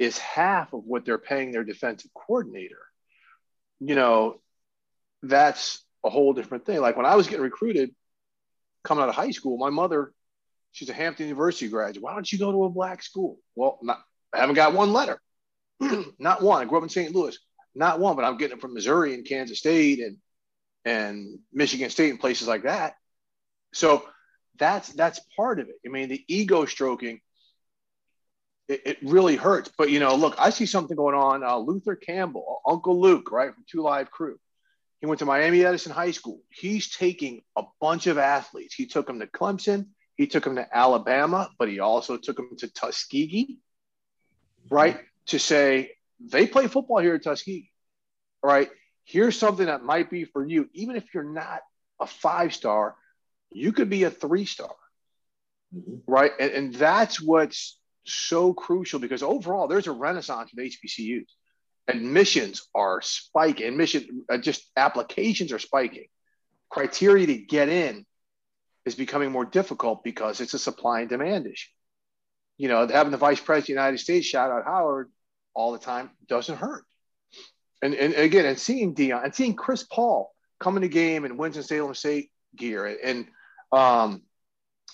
is 0.00 0.18
half 0.18 0.72
of 0.72 0.82
what 0.84 1.04
they're 1.04 1.16
paying 1.16 1.52
their 1.52 1.62
defensive 1.62 2.10
coordinator. 2.12 2.80
You 3.78 3.94
know, 3.94 4.40
that's 5.22 5.80
a 6.04 6.10
whole 6.10 6.32
different 6.32 6.66
thing. 6.66 6.80
Like 6.80 6.96
when 6.96 7.06
I 7.06 7.14
was 7.14 7.28
getting 7.28 7.44
recruited 7.44 7.94
coming 8.82 9.04
out 9.04 9.08
of 9.08 9.14
high 9.14 9.30
school, 9.30 9.58
my 9.58 9.70
mother, 9.70 10.12
she's 10.72 10.90
a 10.90 10.92
Hampton 10.92 11.28
University 11.28 11.68
graduate. 11.68 12.02
Why 12.02 12.14
don't 12.14 12.30
you 12.30 12.38
go 12.38 12.50
to 12.50 12.64
a 12.64 12.70
black 12.70 13.00
school? 13.04 13.38
Well, 13.54 13.78
not, 13.80 14.00
I 14.32 14.38
haven't 14.38 14.56
got 14.56 14.74
one 14.74 14.92
letter. 14.92 15.20
not 16.18 16.42
one. 16.42 16.60
I 16.60 16.64
grew 16.64 16.78
up 16.78 16.82
in 16.82 16.90
St. 16.90 17.14
Louis. 17.14 17.38
Not 17.76 18.00
one, 18.00 18.16
but 18.16 18.24
I'm 18.24 18.38
getting 18.38 18.56
it 18.56 18.60
from 18.60 18.74
Missouri 18.74 19.14
and 19.14 19.24
Kansas 19.24 19.60
State 19.60 20.00
and 20.00 20.16
and 20.84 21.38
Michigan 21.52 21.90
State 21.90 22.10
and 22.10 22.18
places 22.18 22.48
like 22.48 22.64
that. 22.64 22.94
So 23.72 24.04
that's 24.58 24.92
that's 24.92 25.20
part 25.36 25.60
of 25.60 25.68
it. 25.68 25.76
I 25.86 25.88
mean, 25.88 26.08
the 26.08 26.24
ego 26.28 26.64
stroking, 26.64 27.20
it, 28.68 28.82
it 28.84 28.98
really 29.02 29.36
hurts. 29.36 29.70
But 29.76 29.90
you 29.90 30.00
know, 30.00 30.14
look, 30.14 30.34
I 30.38 30.50
see 30.50 30.66
something 30.66 30.96
going 30.96 31.14
on. 31.14 31.44
Uh, 31.44 31.58
Luther 31.58 31.96
Campbell, 31.96 32.60
Uncle 32.66 33.00
Luke, 33.00 33.30
right 33.30 33.54
from 33.54 33.64
Two 33.70 33.82
Live 33.82 34.10
Crew. 34.10 34.38
He 35.00 35.06
went 35.06 35.20
to 35.20 35.26
Miami 35.26 35.64
Edison 35.64 35.92
High 35.92 36.10
School. 36.10 36.40
He's 36.50 36.90
taking 36.90 37.42
a 37.56 37.62
bunch 37.80 38.06
of 38.08 38.18
athletes. 38.18 38.74
He 38.74 38.86
took 38.86 39.06
them 39.06 39.20
to 39.20 39.26
Clemson. 39.26 39.86
He 40.16 40.26
took 40.26 40.42
them 40.42 40.56
to 40.56 40.76
Alabama, 40.76 41.48
but 41.58 41.68
he 41.68 41.78
also 41.78 42.16
took 42.16 42.36
them 42.36 42.56
to 42.58 42.68
Tuskegee, 42.68 43.58
right? 44.68 44.98
To 45.26 45.38
say 45.38 45.92
they 46.18 46.48
play 46.48 46.66
football 46.66 46.98
here 46.98 47.14
at 47.14 47.22
Tuskegee, 47.22 47.70
right? 48.42 48.68
Here's 49.04 49.38
something 49.38 49.66
that 49.66 49.84
might 49.84 50.10
be 50.10 50.24
for 50.24 50.44
you, 50.44 50.68
even 50.74 50.96
if 50.96 51.14
you're 51.14 51.22
not 51.22 51.60
a 52.00 52.06
five 52.06 52.52
star, 52.52 52.96
you 53.50 53.72
could 53.72 53.90
be 53.90 54.04
a 54.04 54.10
three 54.10 54.44
star, 54.44 54.74
mm-hmm. 55.74 55.96
right? 56.06 56.32
And, 56.38 56.50
and 56.52 56.74
that's 56.74 57.20
what's 57.20 57.78
so 58.04 58.52
crucial 58.52 58.98
because 59.00 59.22
overall, 59.22 59.68
there's 59.68 59.86
a 59.86 59.92
renaissance 59.92 60.50
with 60.54 60.72
HBCUs 60.72 61.26
admissions 61.88 62.68
are 62.74 63.00
spiking. 63.00 63.66
Admission 63.66 64.24
uh, 64.28 64.38
just 64.38 64.70
applications 64.76 65.52
are 65.52 65.58
spiking. 65.58 66.06
Criteria 66.70 67.26
to 67.26 67.38
get 67.38 67.70
in 67.70 68.04
is 68.84 68.94
becoming 68.94 69.32
more 69.32 69.46
difficult 69.46 70.04
because 70.04 70.40
it's 70.40 70.54
a 70.54 70.58
supply 70.58 71.00
and 71.00 71.08
demand 71.08 71.46
issue. 71.46 71.70
You 72.58 72.68
know 72.68 72.86
having 72.86 73.12
the 73.12 73.16
vice 73.16 73.40
president 73.40 73.62
of 73.62 73.66
the 73.66 73.72
united 73.72 73.98
states 73.98 74.26
shout 74.26 74.50
out 74.50 74.64
howard 74.64 75.10
all 75.54 75.72
the 75.72 75.78
time 75.78 76.10
doesn't 76.28 76.58
hurt. 76.58 76.84
And, 77.82 77.94
and 77.94 78.14
again 78.14 78.44
and 78.44 78.58
seeing 78.58 78.94
Deion 78.94 79.24
and 79.24 79.34
seeing 79.34 79.54
chris 79.54 79.84
paul 79.84 80.34
come 80.58 80.76
in 80.76 80.82
the 80.82 80.88
game 80.88 81.24
and 81.24 81.38
wins 81.38 81.54
in 81.54 81.60
winston-salem 81.60 81.94
state 81.94 82.30
gear 82.56 82.86
and 82.86 83.26
um, 83.72 84.22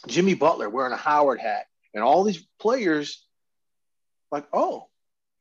jimmy 0.06 0.34
butler 0.34 0.68
wearing 0.68 0.92
a 0.92 0.96
howard 0.96 1.40
hat 1.40 1.66
and 1.94 2.02
all 2.02 2.24
these 2.24 2.44
players 2.60 3.24
like 4.30 4.46
oh 4.52 4.88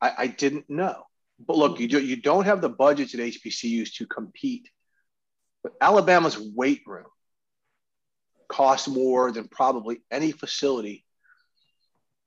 I, 0.01 0.13
I 0.17 0.27
didn't 0.27 0.69
know 0.69 1.05
but 1.39 1.57
look, 1.57 1.79
you, 1.79 1.87
do, 1.87 1.99
you 1.99 2.15
don't 2.15 2.45
have 2.45 2.61
the 2.61 2.69
budgets 2.69 3.13
at 3.13 3.19
HBCUs 3.19 3.93
to 3.95 4.05
compete. 4.05 4.69
But 5.63 5.73
Alabama's 5.81 6.37
weight 6.37 6.81
room 6.85 7.05
costs 8.49 8.87
more 8.87 9.31
than 9.31 9.47
probably 9.47 10.01
any 10.11 10.31
facility 10.31 11.05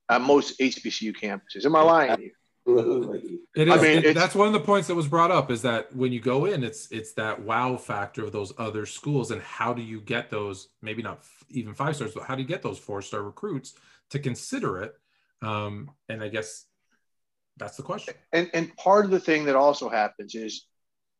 at 0.09 0.21
most 0.21 0.59
HBCU 0.59 1.15
campuses. 1.15 1.65
Am 1.65 1.75
I 1.75 1.81
lying? 1.81 2.31
It 2.67 3.69
is. 3.69 3.73
I 3.73 3.81
mean, 3.81 4.03
it, 4.03 4.13
that's 4.13 4.35
one 4.35 4.47
of 4.47 4.53
the 4.53 4.59
points 4.59 4.87
that 4.87 4.95
was 4.95 5.07
brought 5.07 5.31
up 5.31 5.49
is 5.49 5.61
that 5.61 5.95
when 5.95 6.11
you 6.11 6.19
go 6.19 6.45
in, 6.45 6.63
it's 6.63 6.91
it's 6.91 7.13
that 7.13 7.41
wow 7.41 7.77
factor 7.77 8.23
of 8.23 8.31
those 8.31 8.51
other 8.57 8.85
schools, 8.85 9.31
and 9.31 9.41
how 9.41 9.73
do 9.73 9.81
you 9.81 10.01
get 10.01 10.29
those? 10.29 10.67
Maybe 10.81 11.01
not 11.01 11.23
even 11.49 11.73
five 11.73 11.95
stars, 11.95 12.13
but 12.13 12.23
how 12.23 12.35
do 12.35 12.41
you 12.41 12.47
get 12.47 12.61
those 12.61 12.77
four 12.77 13.01
star 13.01 13.23
recruits 13.23 13.73
to 14.09 14.19
consider 14.19 14.83
it? 14.83 14.93
Um, 15.41 15.91
and 16.09 16.21
I 16.21 16.27
guess 16.27 16.65
that's 17.55 17.77
the 17.77 17.83
question. 17.83 18.15
And 18.33 18.49
and 18.53 18.75
part 18.75 19.05
of 19.05 19.11
the 19.11 19.19
thing 19.19 19.45
that 19.45 19.55
also 19.55 19.87
happens 19.87 20.35
is 20.35 20.65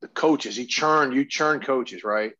the 0.01 0.09
coaches. 0.09 0.57
You 0.57 0.65
churn, 0.65 1.13
you 1.13 1.23
churn 1.23 1.61
coaches, 1.61 2.03
right? 2.03 2.33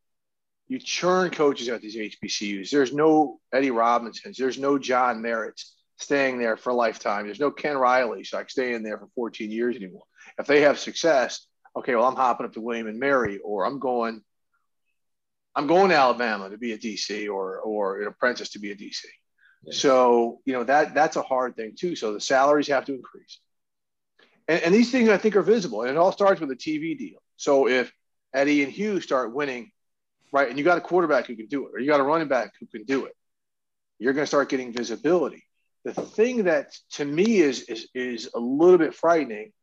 You 0.68 0.80
churn 0.80 1.32
coaches 1.32 1.70
at 1.70 1.82
these 1.82 1.95
HBCUs. 1.95 2.70
There's 2.70 2.93
no 2.93 3.39
Eddie 3.53 3.72
Robinsons. 3.72 4.38
There's 4.38 4.60
no 4.60 4.78
John 4.78 5.22
Merritts 5.22 5.72
staying 5.98 6.39
there 6.39 6.58
for 6.58 6.70
a 6.70 6.76
lifetime. 6.76 7.26
There's 7.26 7.39
no 7.39 7.52
Ken 7.52 7.78
Riley, 7.78 8.24
so 8.24 8.38
I 8.38 8.41
can 8.41 8.50
stay 8.50 8.74
in 8.74 8.84
there 8.84 8.98
for 8.98 9.08
14 9.16 9.52
years 9.52 9.76
anymore. 9.76 10.04
If 10.39 10.48
they 10.48 10.62
have 10.62 10.80
success, 10.80 11.48
okay, 11.76 11.95
well, 11.95 12.06
I'm 12.06 12.16
hopping 12.16 12.45
up 12.45 12.54
to 12.54 12.62
William 12.62 12.88
and 12.88 13.00
Mary, 13.00 13.39
or 13.39 13.66
I'm 13.66 13.80
going, 13.80 14.22
I'm 15.56 15.68
going 15.68 15.89
to 15.89 15.95
Alabama 15.95 16.50
to 16.50 16.58
be 16.58 16.74
a 16.74 16.78
DC, 16.78 17.30
or 17.30 17.60
or 17.60 18.02
an 18.02 18.08
apprentice 18.08 18.50
to 18.50 18.60
be 18.60 18.72
a 18.72 18.76
DC. 18.76 19.06
Yes. 19.64 19.78
So 19.78 20.39
you 20.45 20.54
know 20.54 20.64
that 20.64 20.93
that's 20.93 21.16
a 21.16 21.24
hard 21.24 21.56
thing 21.56 21.74
too. 21.78 21.95
So 21.95 22.14
the 22.14 22.22
salaries 22.22 22.68
have 22.68 22.86
to 22.86 22.93
increase. 22.93 23.39
And, 24.48 24.62
and 24.64 24.74
these 24.74 24.91
things 24.91 25.10
I 25.10 25.18
think 25.18 25.36
are 25.36 25.41
visible. 25.41 25.82
And 25.82 25.91
it 25.91 25.98
all 25.98 26.12
starts 26.12 26.39
with 26.39 26.52
a 26.52 26.56
TV 26.56 26.98
deal. 26.98 27.20
So 27.38 27.68
if 27.68 27.91
Eddie 28.34 28.64
and 28.64 28.72
Hue 28.72 29.02
start 29.02 29.34
winning, 29.34 29.72
right, 30.32 30.50
and 30.50 30.58
you 30.58 30.64
got 30.64 30.78
a 30.78 30.82
quarterback 30.82 31.28
who 31.28 31.36
can 31.36 31.48
do 31.48 31.68
it, 31.68 31.72
or 31.74 31.80
you 31.80 31.88
got 31.88 32.00
a 32.00 32.04
running 32.04 32.28
back 32.28 32.54
who 32.60 32.66
can 32.68 32.84
do 32.86 33.06
it, 33.06 33.14
you're 34.00 34.14
going 34.14 34.24
to 34.24 34.28
start 34.28 34.50
getting 34.50 34.74
visibility. 34.74 35.43
The 35.88 36.01
thing 36.01 36.43
that 36.43 36.75
to 36.91 37.05
me 37.05 37.38
is, 37.38 37.61
is, 37.61 37.88
is 37.95 38.29
a 38.35 38.39
little 38.39 38.77
bit 38.77 38.93
frightening, 38.93 39.53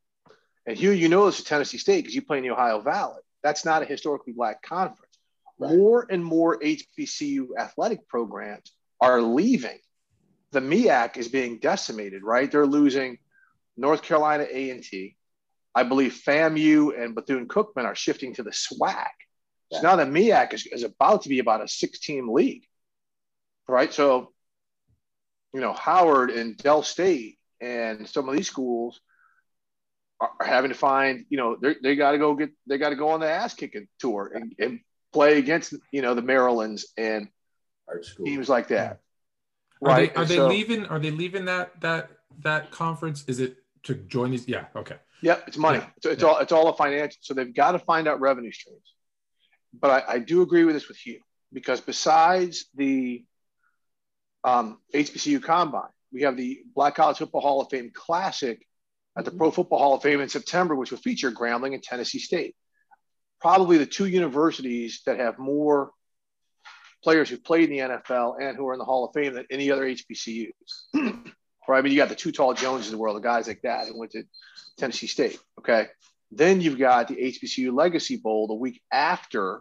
and 0.67 0.77
Hue, 0.77 0.93
you 0.93 1.11
know 1.11 1.27
this 1.27 1.39
is 1.39 1.45
Tennessee 1.45 1.77
State 1.77 2.03
because 2.03 2.15
you 2.15 2.23
play 2.23 2.39
in 2.39 2.45
the 2.45 2.51
Ohio 2.51 2.81
Valley. 2.81 3.21
That's 3.43 3.67
not 3.67 3.83
a 3.83 3.85
historically 3.85 4.33
black 4.33 4.63
conference. 4.63 5.19
Right. 5.59 5.77
More 5.77 6.07
and 6.09 6.25
more 6.25 6.59
HBCU 6.59 7.49
athletic 7.59 8.09
programs 8.09 8.73
are 9.01 9.21
leaving. 9.21 9.79
The 10.53 10.61
MEAC 10.61 11.19
is 11.19 11.29
being 11.29 11.59
decimated, 11.59 12.23
right? 12.23 12.51
They're 12.51 12.67
losing 12.67 13.19
North 13.77 14.03
Carolina 14.03 14.47
A&T. 14.51 15.17
I 15.75 15.83
believe 15.83 16.23
FAMU 16.27 16.99
and 16.99 17.15
Bethune-Cookman 17.15 17.85
are 17.85 17.95
shifting 17.95 18.35
to 18.35 18.43
the 18.43 18.53
SWAC. 18.53 19.09
Yeah. 19.71 19.81
So 19.81 19.83
now 19.83 19.97
the 19.97 20.05
MEAC 20.05 20.55
is, 20.55 20.67
is 20.67 20.85
about 20.85 21.23
to 21.23 21.29
be 21.29 21.41
about 21.41 21.63
a 21.63 21.69
six-team 21.69 22.33
league, 22.33 22.65
right? 23.69 23.93
So, 23.93 24.33
you 25.55 25.61
know, 25.61 25.73
Howard 25.73 26.31
and 26.31 26.57
Del 26.57 26.83
State 26.83 27.39
and 27.61 28.07
some 28.09 28.29
of 28.29 28.37
these 28.37 28.49
schools 28.49 29.01
are, 30.21 30.33
having 30.45 30.71
to 30.71 30.77
find, 30.77 31.25
you 31.31 31.39
know, 31.39 31.57
they 31.83 31.97
got 31.97 32.13
to 32.13 32.19
go 32.19 32.35
get, 32.35 32.51
they 32.67 32.77
got 32.77 32.91
to 32.91 32.97
go 32.97 33.11
on 33.11 33.21
the 33.21 33.31
ass 33.31 33.55
kicking 33.55 33.87
tour 33.99 34.33
and, 34.35 34.55
and, 34.59 34.81
play 35.15 35.39
against, 35.39 35.73
you 35.93 36.03
know, 36.03 36.15
the 36.15 36.23
Marylands 36.23 36.89
and 36.99 37.29
teams 38.25 38.49
like 38.49 38.67
that. 38.67 38.99
Right? 39.81 39.93
Are 39.93 40.07
they, 40.07 40.15
are 40.15 40.25
they 40.25 40.35
so, 40.35 40.49
leaving? 40.49 40.87
Are 40.87 40.99
they 40.99 41.13
leaving 41.13 41.45
that 41.45 41.81
that 41.83 42.11
that 42.43 42.73
conference? 42.73 43.25
Is 43.29 43.39
it 43.39 43.59
to 43.85 43.95
join 43.95 44.33
these? 44.33 44.49
Yeah. 44.49 44.65
Okay. 44.75 44.97
Yep. 45.23 45.45
It's 45.47 45.57
money. 45.57 45.79
Yeah. 45.79 45.87
It's, 45.99 46.07
it's 46.07 46.23
yeah. 46.23 46.29
all, 46.29 46.39
it's 46.39 46.51
all 46.51 46.69
a 46.69 46.77
financial. 46.77 47.19
So 47.21 47.33
they've 47.33 47.55
got 47.55 47.73
to 47.73 47.79
find 47.79 48.09
out 48.09 48.21
revenue 48.21 48.51
streams. 48.51 48.95
But 49.73 49.91
I, 50.09 50.15
I 50.15 50.19
do 50.19 50.43
agree 50.43 50.65
with 50.65 50.75
this 50.75 50.89
with 50.89 51.07
you 51.07 51.21
because 51.53 51.81
besides 51.81 52.67
the 52.75 53.25
um, 54.45 54.79
HBCU 54.95 55.43
combine, 55.43 55.89
we 56.13 56.23
have 56.23 56.37
the 56.37 56.61
Black 56.75 56.95
College 56.95 57.19
Football 57.19 57.41
Hall 57.41 57.61
of 57.61 57.71
Fame 57.71 57.91
Classic 57.93 58.65
at 59.17 59.25
the 59.25 59.31
Pro 59.31 59.51
Football 59.51 59.79
Hall 59.79 59.95
of 59.95 60.03
Fame 60.03 60.21
in 60.21 60.29
September, 60.29 60.75
which 60.75 60.91
will 60.91 60.99
feature 60.99 61.31
Grambling 61.31 61.75
and 61.75 61.83
Tennessee 61.83 62.19
State. 62.19 62.55
Probably 63.41 63.79
the 63.79 63.87
two 63.87 64.07
universities 64.07 65.03
that 65.07 65.19
have 65.19 65.39
more 65.39 65.91
players 67.03 67.29
who 67.29 67.37
played 67.37 67.71
in 67.71 67.77
the 67.77 67.99
NFL 67.99 68.37
and 68.41 68.57
who 68.57 68.67
are 68.69 68.73
in 68.73 68.79
the 68.79 68.85
Hall 68.85 69.05
of 69.05 69.13
Fame 69.13 69.35
than 69.35 69.47
any 69.51 69.71
other 69.71 69.85
HBCUs. 69.85 70.51
right? 70.95 71.25
I 71.69 71.81
mean, 71.83 71.93
you 71.93 71.99
got 71.99 72.09
the 72.09 72.15
Too 72.15 72.33
Tall 72.33 72.55
Joneses 72.55 72.89
in 72.89 72.93
the 72.93 72.99
world, 72.99 73.17
the 73.17 73.21
guys 73.21 73.47
like 73.47 73.63
that 73.63 73.89
who 73.89 73.99
went 73.99 74.13
to 74.13 74.25
Tennessee 74.79 75.07
State. 75.07 75.39
Okay. 75.59 75.89
Then 76.33 76.61
you've 76.61 76.79
got 76.79 77.09
the 77.09 77.17
HBCU 77.17 77.73
Legacy 77.73 78.17
Bowl 78.17 78.47
the 78.47 78.55
week 78.55 78.83
after 78.91 79.61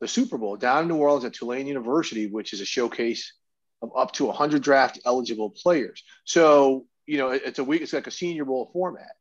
the 0.00 0.08
Super 0.08 0.38
Bowl 0.38 0.56
down 0.56 0.82
in 0.82 0.88
New 0.88 0.96
Orleans 0.96 1.24
at 1.24 1.34
Tulane 1.34 1.66
University, 1.66 2.26
which 2.26 2.52
is 2.52 2.60
a 2.60 2.64
showcase 2.64 3.34
of 3.82 3.90
up 3.96 4.12
to 4.12 4.26
100 4.26 4.62
draft 4.62 5.00
eligible 5.04 5.50
players. 5.50 6.02
So, 6.24 6.86
you 7.06 7.18
know, 7.18 7.30
it's 7.30 7.58
a 7.58 7.64
week, 7.64 7.82
it's 7.82 7.92
like 7.92 8.06
a 8.06 8.10
senior 8.10 8.44
bowl 8.44 8.70
format 8.72 9.12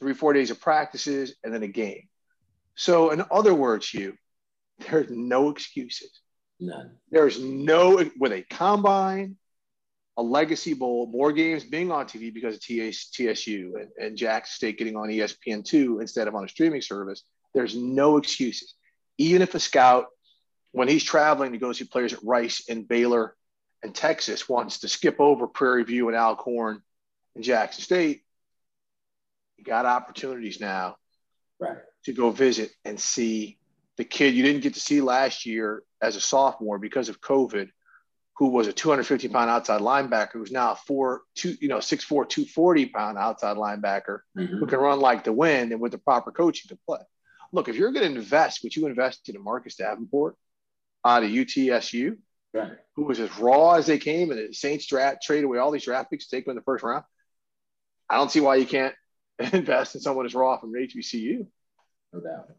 three, 0.00 0.14
four 0.14 0.32
days 0.32 0.50
of 0.50 0.60
practices 0.60 1.34
and 1.42 1.52
then 1.52 1.62
a 1.62 1.68
game. 1.68 2.08
So, 2.76 3.10
in 3.10 3.24
other 3.30 3.54
words, 3.54 3.92
you, 3.92 4.14
there's 4.90 5.10
no 5.10 5.50
excuses. 5.50 6.10
None. 6.60 6.92
There's 7.10 7.40
no, 7.40 8.08
with 8.18 8.32
a 8.32 8.42
combine, 8.42 9.36
a 10.16 10.22
legacy 10.22 10.74
bowl, 10.74 11.06
more 11.06 11.32
games 11.32 11.64
being 11.64 11.90
on 11.90 12.06
TV 12.06 12.32
because 12.32 12.54
of 12.54 12.62
TSU 12.62 13.76
and, 13.80 13.88
and 13.98 14.16
Jackson 14.16 14.54
State 14.54 14.78
getting 14.78 14.96
on 14.96 15.08
ESPN2 15.08 16.00
instead 16.00 16.28
of 16.28 16.34
on 16.34 16.44
a 16.44 16.48
streaming 16.48 16.80
service, 16.80 17.24
there's 17.52 17.74
no 17.74 18.16
excuses. 18.16 18.74
Even 19.18 19.42
if 19.42 19.54
a 19.54 19.60
scout, 19.60 20.06
when 20.72 20.88
he's 20.88 21.04
traveling 21.04 21.52
to 21.52 21.58
go 21.58 21.72
see 21.72 21.84
players 21.84 22.12
at 22.12 22.20
Rice 22.22 22.64
and 22.68 22.86
Baylor 22.86 23.36
and 23.84 23.94
Texas, 23.94 24.48
wants 24.48 24.80
to 24.80 24.88
skip 24.88 25.20
over 25.20 25.46
Prairie 25.46 25.84
View 25.84 26.08
and 26.08 26.16
Alcorn 26.16 26.82
and 27.34 27.44
Jackson 27.44 27.82
State, 27.84 28.22
you 29.58 29.64
got 29.64 29.84
opportunities 29.84 30.58
now 30.58 30.96
right. 31.60 31.76
to 32.06 32.12
go 32.12 32.30
visit 32.30 32.70
and 32.84 32.98
see 32.98 33.58
the 33.96 34.04
kid 34.04 34.34
you 34.34 34.42
didn't 34.42 34.62
get 34.62 34.74
to 34.74 34.80
see 34.80 35.00
last 35.02 35.44
year 35.46 35.82
as 36.00 36.16
a 36.16 36.20
sophomore 36.20 36.78
because 36.78 37.08
of 37.10 37.20
COVID, 37.20 37.68
who 38.38 38.48
was 38.48 38.66
a 38.66 38.72
250 38.72 39.28
pound 39.28 39.50
outside 39.50 39.80
linebacker, 39.82 40.32
who's 40.32 40.50
now 40.50 40.72
a 40.72 40.76
four, 40.76 41.22
two, 41.36 41.54
you 41.60 41.68
know, 41.68 41.78
6'4, 41.78 42.28
240 42.28 42.86
pound 42.86 43.18
outside 43.18 43.56
linebacker 43.56 44.20
Mhm. 44.36 44.58
who 44.58 44.66
can 44.66 44.80
run 44.80 44.98
like 44.98 45.24
the 45.24 45.32
wind 45.32 45.72
and 45.72 45.80
with 45.80 45.92
the 45.92 45.98
proper 45.98 46.32
coaching 46.32 46.70
to 46.70 46.78
play. 46.86 46.98
Look, 47.52 47.68
if 47.68 47.76
you're 47.76 47.92
going 47.92 48.10
to 48.10 48.18
invest 48.18 48.64
what 48.64 48.74
you 48.74 48.86
invested 48.86 49.36
in 49.36 49.44
Marcus 49.44 49.76
Davenport 49.76 50.36
out 51.04 51.22
of 51.22 51.30
UTSA, 51.30 52.16
Right. 52.54 52.70
who 52.94 53.04
was 53.04 53.18
as 53.18 53.36
raw 53.38 53.72
as 53.72 53.86
they 53.86 53.98
came, 53.98 54.30
and 54.30 54.38
the 54.38 54.54
Saints 54.54 54.86
draft 54.86 55.22
traded 55.22 55.44
away 55.44 55.58
all 55.58 55.72
these 55.72 55.84
draft 55.84 56.08
picks, 56.08 56.28
to 56.28 56.36
take 56.36 56.44
them 56.44 56.52
in 56.52 56.56
the 56.56 56.62
first 56.62 56.84
round. 56.84 57.02
I 58.08 58.16
don't 58.16 58.30
see 58.30 58.40
why 58.40 58.56
you 58.56 58.66
can't 58.66 58.94
invest 59.52 59.96
in 59.96 60.00
someone 60.00 60.24
as 60.24 60.34
raw 60.34 60.56
from 60.58 60.72
HBCU. 60.72 61.46
No 62.12 62.20
doubt. 62.20 62.50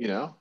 You 0.00 0.08
know, 0.08 0.34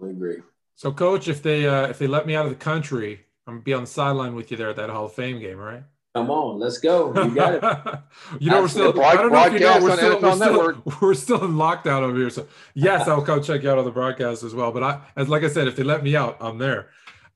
We 0.00 0.10
agree. 0.10 0.38
So, 0.74 0.92
coach, 0.92 1.28
if 1.28 1.42
they 1.42 1.68
uh, 1.68 1.86
if 1.86 1.98
they 1.98 2.06
let 2.06 2.26
me 2.26 2.34
out 2.34 2.46
of 2.46 2.50
the 2.50 2.56
country, 2.56 3.20
I'm 3.46 3.54
gonna 3.54 3.62
be 3.62 3.74
on 3.74 3.82
the 3.82 3.86
sideline 3.86 4.34
with 4.34 4.50
you 4.50 4.56
there 4.56 4.70
at 4.70 4.76
that 4.76 4.90
Hall 4.90 5.06
of 5.06 5.12
Fame 5.12 5.38
game, 5.38 5.58
right? 5.58 5.84
Come 6.16 6.30
on, 6.30 6.58
let's 6.58 6.78
go. 6.78 7.14
You 7.14 7.34
got 7.34 7.54
it. 7.54 7.62
you 8.40 8.50
know, 8.50 8.62
we're 8.62 8.68
still. 8.68 8.88
Absolutely. 8.88 9.04
I 9.04 9.14
don't 9.16 9.32
know 9.32 9.44
if 9.44 9.52
you 9.52 9.60
know, 9.60 9.78
we're 9.80 9.96
still, 9.96 10.18
NFL 10.18 10.22
we're, 10.22 10.72
still, 10.72 10.98
we're 11.00 11.14
still 11.14 11.44
in 11.44 11.52
lockdown 11.52 12.00
over 12.02 12.16
here. 12.16 12.30
So, 12.30 12.48
yes, 12.74 13.06
I'll 13.06 13.22
come 13.22 13.42
check 13.42 13.62
you 13.62 13.70
out 13.70 13.78
on 13.78 13.84
the 13.84 13.90
broadcast 13.90 14.42
as 14.42 14.54
well. 14.54 14.72
But 14.72 14.82
I, 14.82 15.00
as 15.14 15.28
like 15.28 15.44
I 15.44 15.48
said, 15.48 15.68
if 15.68 15.76
they 15.76 15.82
let 15.82 16.02
me 16.02 16.16
out, 16.16 16.38
I'm 16.40 16.56
there. 16.58 16.88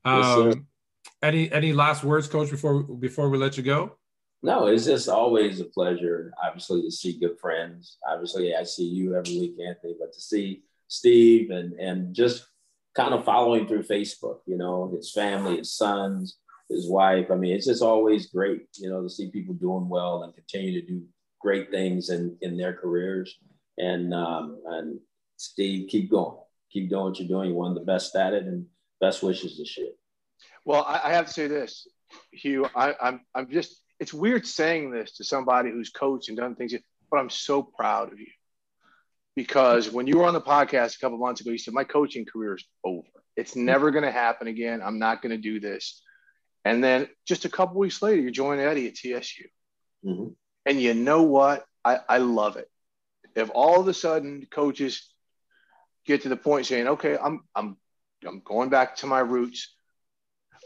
Yes, 0.03 0.25
sir. 0.25 0.51
Um, 0.51 0.67
any 1.21 1.51
any 1.51 1.73
last 1.73 2.03
words, 2.03 2.27
coach, 2.27 2.49
before 2.49 2.83
before 2.83 3.29
we 3.29 3.37
let 3.37 3.57
you 3.57 3.63
go? 3.63 3.97
No, 4.43 4.67
it's 4.67 4.85
just 4.85 5.07
always 5.07 5.59
a 5.59 5.65
pleasure, 5.65 6.33
obviously, 6.43 6.81
to 6.81 6.91
see 6.91 7.19
good 7.19 7.39
friends. 7.39 7.97
Obviously, 8.09 8.55
I 8.55 8.63
see 8.63 8.85
you 8.85 9.15
every 9.15 9.39
week, 9.39 9.55
Anthony, 9.65 9.95
but 9.99 10.13
to 10.13 10.21
see 10.21 10.63
Steve 10.87 11.51
and 11.51 11.73
and 11.73 12.15
just 12.15 12.45
kind 12.95 13.13
of 13.13 13.23
following 13.23 13.67
through 13.67 13.83
Facebook, 13.83 14.39
you 14.45 14.57
know, 14.57 14.91
his 14.95 15.11
family, 15.13 15.57
his 15.57 15.73
sons, 15.73 16.37
his 16.69 16.89
wife. 16.89 17.27
I 17.31 17.35
mean, 17.35 17.55
it's 17.55 17.67
just 17.67 17.83
always 17.83 18.27
great, 18.27 18.67
you 18.77 18.89
know, 18.89 19.03
to 19.03 19.09
see 19.09 19.29
people 19.31 19.53
doing 19.53 19.87
well 19.87 20.23
and 20.23 20.35
continue 20.35 20.81
to 20.81 20.87
do 20.87 21.03
great 21.39 21.69
things 21.71 22.09
in 22.09 22.37
in 22.41 22.57
their 22.57 22.73
careers. 22.73 23.37
And 23.77 24.13
um, 24.13 24.61
and 24.65 24.99
Steve, 25.37 25.87
keep 25.89 26.09
going, 26.09 26.37
keep 26.71 26.89
doing 26.89 27.03
what 27.03 27.19
you're 27.19 27.27
doing. 27.27 27.49
You're 27.49 27.57
one 27.57 27.71
of 27.71 27.77
the 27.77 27.85
best 27.85 28.15
at 28.15 28.33
it, 28.33 28.43
and 28.43 28.65
best 28.99 29.21
wishes 29.21 29.57
this 29.57 29.77
year. 29.77 29.91
Well, 30.65 30.83
I, 30.87 31.01
I 31.05 31.13
have 31.13 31.27
to 31.27 31.33
say 31.33 31.47
this, 31.47 31.87
Hue. 32.31 32.67
I, 32.75 32.95
I'm 33.01 33.21
I'm 33.33 33.49
just. 33.49 33.81
It's 33.99 34.13
weird 34.13 34.47
saying 34.47 34.89
this 34.91 35.17
to 35.17 35.23
somebody 35.23 35.69
who's 35.69 35.91
coached 35.91 36.29
and 36.29 36.37
done 36.37 36.55
things, 36.55 36.73
but 37.11 37.17
I'm 37.17 37.29
so 37.29 37.61
proud 37.61 38.11
of 38.11 38.19
you 38.19 38.31
because 39.35 39.91
when 39.91 40.07
you 40.07 40.17
were 40.17 40.25
on 40.25 40.33
the 40.33 40.41
podcast 40.41 40.95
a 40.95 40.99
couple 40.99 41.17
months 41.19 41.41
ago, 41.41 41.51
you 41.51 41.57
said 41.57 41.73
my 41.73 41.83
coaching 41.83 42.25
career 42.25 42.55
is 42.55 42.65
over. 42.83 43.07
It's 43.35 43.55
never 43.55 43.91
going 43.91 44.03
to 44.03 44.11
happen 44.11 44.47
again. 44.47 44.81
I'm 44.83 44.99
not 44.99 45.21
going 45.21 45.31
to 45.31 45.37
do 45.37 45.59
this. 45.59 46.01
And 46.65 46.83
then 46.83 47.07
just 47.27 47.45
a 47.45 47.49
couple 47.49 47.79
weeks 47.79 48.01
later, 48.01 48.21
you're 48.21 48.31
joining 48.31 48.65
Eddie 48.65 48.87
at 48.87 48.95
TSU. 48.95 49.45
Mhm. 50.05 50.35
And 50.65 50.81
you 50.81 50.93
know 50.93 51.23
what? 51.23 51.65
I, 51.83 51.99
I 52.07 52.17
love 52.19 52.57
it. 52.57 52.69
If 53.35 53.49
all 53.53 53.79
of 53.79 53.87
a 53.87 53.93
sudden 53.93 54.45
coaches 54.51 55.07
get 56.05 56.23
to 56.23 56.29
the 56.29 56.37
point 56.37 56.65
saying, 56.65 56.87
okay, 56.87 57.17
I'm 57.17 57.41
I'm 57.55 57.77
I'm 58.27 58.41
going 58.43 58.69
back 58.69 58.97
to 58.97 59.07
my 59.07 59.19
roots. 59.19 59.73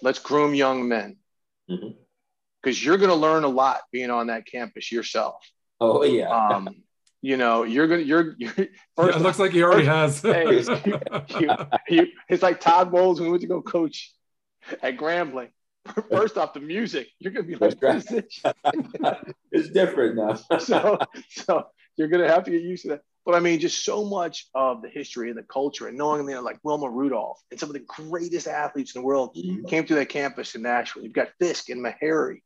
Let's 0.02 0.20
groom 0.20 0.54
young 0.54 0.88
men. 0.88 1.18
Because 1.68 2.84
you're 2.84 2.98
going 2.98 3.10
to 3.10 3.16
learn 3.16 3.44
a 3.44 3.50
lot 3.50 3.82
being 3.92 4.10
on 4.10 4.28
that 4.28 4.46
campus 4.46 4.92
yourself. 4.92 5.36
Oh 5.80 6.04
yeah, 6.04 6.30
Um, 6.30 6.70
you 7.22 7.38
know, 7.38 7.64
you're 7.64 7.88
gonna 7.88 8.02
you're, 8.02 8.36
you're 8.38 8.54
Yeah, 8.58 8.68
it 8.98 9.22
looks 9.22 9.40
like 9.40 9.52
he 9.52 9.64
already 9.64 9.86
has. 9.86 10.22
Hey, 10.22 10.46
you, 11.40 11.50
you, 11.90 12.08
it's 12.30 12.44
like 12.44 12.60
Todd 12.60 12.92
Bowles 12.92 13.20
when 13.20 13.28
we 13.28 13.32
went 13.32 13.42
to 13.42 13.48
go 13.48 13.62
coach 13.62 14.14
at 14.82 14.98
Grambling. 14.98 15.50
First 16.10 16.38
off, 16.38 16.54
the 16.54 16.60
music, 16.60 17.08
you're 17.20 17.34
gonna 17.34 17.46
be 17.46 17.56
like, 17.56 17.82
what 17.82 17.96
is 17.96 18.12
it's 19.52 19.70
different 19.70 20.16
now. 20.16 20.58
so, 20.60 20.98
so 21.30 21.68
you're 21.98 22.08
gonna 22.08 22.28
have 22.28 22.44
to 22.46 22.52
get 22.52 22.62
used 22.62 22.84
to 22.84 22.90
that. 22.90 23.02
But 23.26 23.34
I 23.34 23.40
mean, 23.40 23.60
just 23.60 23.84
so 23.84 24.06
much 24.06 24.48
of 24.54 24.84
the 24.84 24.90
history 24.90 25.30
and 25.30 25.38
the 25.38 25.44
culture, 25.44 25.88
and 25.88 25.98
knowing 25.98 26.28
you 26.30 26.36
know, 26.36 26.42
like 26.42 26.60
Wilma 26.64 26.90
Rudolph 26.90 27.42
and 27.50 27.60
some 27.60 27.70
of 27.70 27.74
the 27.74 27.80
greatest 27.80 28.48
athletes 28.48 28.94
in 28.96 29.02
the 29.02 29.06
world 29.06 29.36
Mhm. 29.36 29.68
came 29.68 29.86
to 29.88 29.96
that 29.96 30.10
campus 30.10 30.54
in 30.54 30.62
Nashville. 30.62 31.04
You've 31.04 31.14
got 31.14 31.34
Fisk 31.40 31.70
and 31.70 31.84
Meharry 31.84 32.44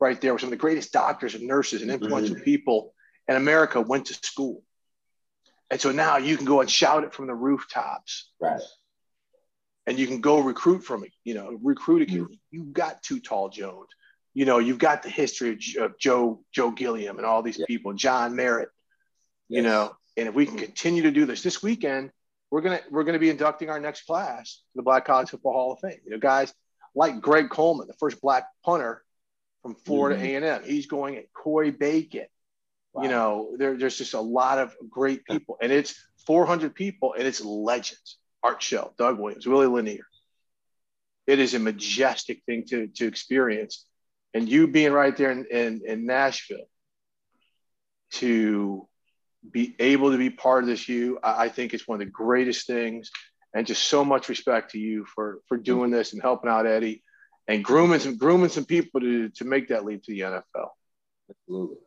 right 0.00 0.18
there 0.20 0.32
with 0.32 0.40
some 0.40 0.48
of 0.48 0.52
the 0.52 0.56
greatest 0.56 0.90
doctors 0.92 1.34
and 1.34 1.46
nurses 1.46 1.82
and 1.82 1.90
influential 1.90 2.36
people 2.36 2.94
in 3.28 3.36
America 3.36 3.80
went 3.80 4.06
to 4.06 4.14
school. 4.14 4.64
And 5.70 5.80
so 5.80 5.92
now 5.92 6.16
you 6.16 6.36
can 6.36 6.46
go 6.46 6.60
and 6.60 6.70
shout 6.70 7.04
it 7.04 7.12
from 7.14 7.26
the 7.26 7.34
rooftops 7.34 8.30
Right. 8.40 8.60
and 9.86 9.98
you 9.98 10.06
can 10.06 10.20
go 10.20 10.40
recruit 10.40 10.80
from 10.82 11.04
it, 11.04 11.12
you 11.24 11.34
know, 11.34 11.58
recruit 11.62 12.02
a 12.02 12.06
kid. 12.06 12.26
You've 12.50 12.72
got 12.72 13.02
Too 13.02 13.20
Tall 13.20 13.48
Jones. 13.50 13.88
You 14.34 14.46
know, 14.46 14.58
you've 14.58 14.78
got 14.78 15.02
the 15.02 15.10
history 15.10 15.58
of, 15.78 15.98
Joe 15.98 16.42
Joe 16.52 16.70
Gilliam 16.70 17.18
and 17.18 17.26
all 17.26 17.42
these 17.42 17.58
Yeah. 17.58 17.66
people, 17.66 17.92
John 17.92 18.34
Merritt, 18.34 18.70
you 19.48 19.60
know, 19.62 19.94
and 20.16 20.28
if 20.28 20.34
we 20.34 20.46
can 20.46 20.58
continue 20.58 21.02
to 21.02 21.10
do 21.10 21.26
this 21.26 21.42
this 21.42 21.62
weekend, 21.62 22.10
we're 22.50 22.60
gonna 22.60 22.80
we're 22.90 23.04
gonna 23.04 23.18
be 23.18 23.30
inducting 23.30 23.70
our 23.70 23.80
next 23.80 24.02
class 24.02 24.56
to 24.56 24.76
the 24.76 24.82
Black 24.82 25.04
College 25.04 25.30
Football 25.30 25.52
Hall 25.52 25.72
of 25.72 25.80
Fame. 25.80 26.00
You 26.04 26.12
know, 26.12 26.18
guys 26.18 26.52
like 26.94 27.20
Greg 27.20 27.48
Coleman, 27.50 27.86
the 27.86 27.94
first 27.94 28.20
black 28.20 28.46
punter 28.64 29.02
from 29.62 29.74
Florida 29.74 30.20
Mhm. 30.20 30.24
A 30.24 30.34
and 30.36 30.44
M. 30.44 30.62
He's 30.64 30.86
going 30.86 31.16
at 31.16 31.32
Coy 31.32 31.70
Bacon. 31.70 32.26
Wow. 32.92 33.02
You 33.02 33.08
know, 33.08 33.56
there, 33.56 33.76
there's 33.78 33.96
just 33.96 34.12
a 34.12 34.20
lot 34.20 34.58
of 34.58 34.76
great 34.90 35.24
people, 35.24 35.56
and 35.62 35.72
it's 35.72 35.94
400 36.26 36.74
people, 36.74 37.14
and 37.14 37.26
it's 37.26 37.40
legends. 37.40 38.18
Art 38.42 38.60
Shell, 38.60 38.92
Doug 38.98 39.18
Williams, 39.18 39.46
Willie 39.46 39.68
Lanier. 39.68 40.04
It 41.26 41.38
is 41.38 41.54
a 41.54 41.58
majestic 41.58 42.42
thing 42.44 42.64
to 42.66 42.88
to 42.88 43.06
experience, 43.06 43.86
and 44.34 44.48
you 44.48 44.66
being 44.66 44.92
right 44.92 45.16
there 45.16 45.30
in, 45.30 45.46
in, 45.46 45.82
in 45.86 46.06
Nashville 46.06 46.68
to 48.14 48.86
be 49.50 49.74
able 49.78 50.12
to 50.12 50.18
be 50.18 50.30
part 50.30 50.64
of 50.64 50.68
this, 50.68 50.88
you, 50.88 51.18
I, 51.22 51.44
I 51.44 51.48
think 51.48 51.74
it's 51.74 51.88
one 51.88 52.00
of 52.00 52.06
the 52.06 52.12
greatest 52.12 52.66
things, 52.66 53.10
and 53.54 53.66
just 53.66 53.84
so 53.84 54.04
much 54.04 54.28
respect 54.28 54.72
to 54.72 54.78
you 54.78 55.04
for 55.04 55.40
for 55.48 55.56
doing 55.56 55.90
this 55.90 56.12
and 56.12 56.22
helping 56.22 56.50
out 56.50 56.66
Eddie, 56.66 57.02
and 57.48 57.64
grooming 57.64 58.00
some 58.00 58.16
grooming 58.16 58.50
some 58.50 58.64
people 58.64 59.00
to 59.00 59.28
to 59.30 59.44
make 59.44 59.68
that 59.68 59.84
leap 59.84 60.02
to 60.04 60.12
the 60.12 60.20
NFL. 60.20 60.68
Absolutely. 61.30 61.78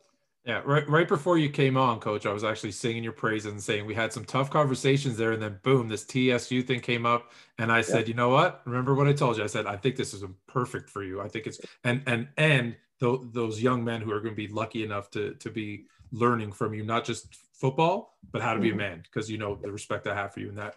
Yeah, 0.44 0.62
right 0.64 0.88
right 0.88 1.08
before 1.08 1.38
you 1.38 1.50
came 1.50 1.76
on, 1.76 1.98
coach, 1.98 2.24
I 2.24 2.32
was 2.32 2.44
actually 2.44 2.70
singing 2.70 3.02
your 3.02 3.12
praises 3.12 3.50
and 3.50 3.60
saying 3.60 3.84
we 3.84 3.96
had 3.96 4.12
some 4.12 4.24
tough 4.24 4.48
conversations 4.48 5.16
there, 5.16 5.32
and 5.32 5.42
then 5.42 5.58
boom, 5.64 5.88
this 5.88 6.04
TSU 6.04 6.62
thing 6.62 6.78
came 6.78 7.04
up, 7.04 7.32
and 7.58 7.72
I 7.72 7.80
said, 7.80 8.06
you 8.06 8.14
know 8.14 8.28
what? 8.28 8.62
Remember 8.64 8.94
what 8.94 9.08
I 9.08 9.12
told 9.12 9.38
you? 9.38 9.42
I 9.42 9.48
said 9.48 9.66
I 9.66 9.76
think 9.76 9.96
this 9.96 10.14
is 10.14 10.22
perfect 10.46 10.88
for 10.88 11.02
you. 11.02 11.20
I 11.20 11.26
think 11.26 11.48
it's 11.48 11.58
and 11.82 12.00
and 12.06 12.28
and 12.36 12.76
th- 13.00 13.20
those 13.32 13.60
young 13.60 13.82
men 13.82 14.00
who 14.00 14.12
are 14.12 14.20
going 14.20 14.36
to 14.36 14.36
be 14.36 14.46
lucky 14.46 14.84
enough 14.84 15.10
to 15.10 15.34
to 15.34 15.50
be 15.50 15.86
learning 16.12 16.52
from 16.52 16.74
you, 16.74 16.84
not 16.84 17.04
just 17.04 17.34
football, 17.34 18.18
but 18.32 18.42
how 18.42 18.54
to 18.54 18.60
be 18.60 18.70
a 18.70 18.72
Mhm. 18.72 18.76
man, 18.76 19.02
because 19.02 19.30
you 19.30 19.38
know 19.38 19.56
the 19.56 19.72
respect 19.72 20.06
I 20.06 20.14
have 20.14 20.32
for 20.32 20.40
you 20.40 20.48
in 20.48 20.56
that. 20.56 20.76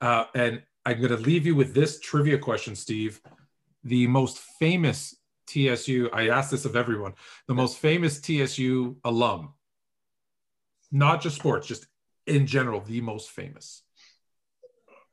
Uh, 0.00 0.26
and 0.34 0.62
I'm 0.86 0.98
going 0.98 1.10
to 1.10 1.16
leave 1.16 1.46
you 1.46 1.54
with 1.54 1.74
this 1.74 2.00
trivia 2.00 2.38
question, 2.38 2.74
Steve. 2.74 3.20
The 3.84 4.06
most 4.06 4.38
famous 4.38 5.16
TSU, 5.46 6.08
I 6.12 6.28
ask 6.28 6.50
this 6.50 6.64
of 6.64 6.76
everyone, 6.76 7.14
the 7.46 7.54
most 7.54 7.78
famous 7.78 8.20
TSU 8.20 8.96
alum, 9.04 9.54
not 10.92 11.20
just 11.20 11.36
sports, 11.36 11.66
just 11.66 11.86
in 12.26 12.46
general, 12.46 12.80
the 12.80 13.00
most 13.00 13.30
famous. 13.30 13.82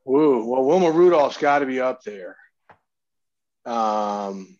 Woo. 0.06 0.46
Well, 0.46 0.64
Wilma 0.64 0.92
Rudolph's 0.92 1.38
got 1.38 1.60
to 1.60 1.66
be 1.66 1.82
up 1.82 2.04
there. 2.04 2.38
Um, 3.66 4.57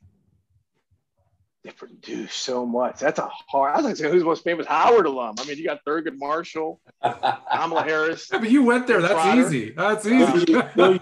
they 1.68 1.74
produce 1.74 2.34
so 2.34 2.66
much. 2.66 3.00
That's 3.00 3.20
a 3.20 3.30
hard. 3.50 3.74
I 3.74 3.78
was 3.78 3.84
going 3.84 3.96
to 3.96 4.02
say 4.02 4.10
who's 4.10 4.22
the 4.22 4.26
most 4.26 4.44
famous 4.44 4.66
Howard 4.68 5.06
alum. 5.06 5.36
I 5.40 5.46
mean, 5.46 5.58
you 5.58 5.66
got 5.66 5.84
Thurgood 5.86 6.18
Marshall, 6.18 6.80
Kamala 7.04 7.84
Harris. 7.84 8.30
Yeah, 8.32 8.40
but 8.40 8.50
you 8.50 8.64
went 8.64 8.88
there. 8.88 9.02
That's 9.02 9.14
Trotter. 9.14 9.42
easy. 9.42 9.72
That's 9.72 10.06
easy. 10.06 10.46
you- 10.52 10.64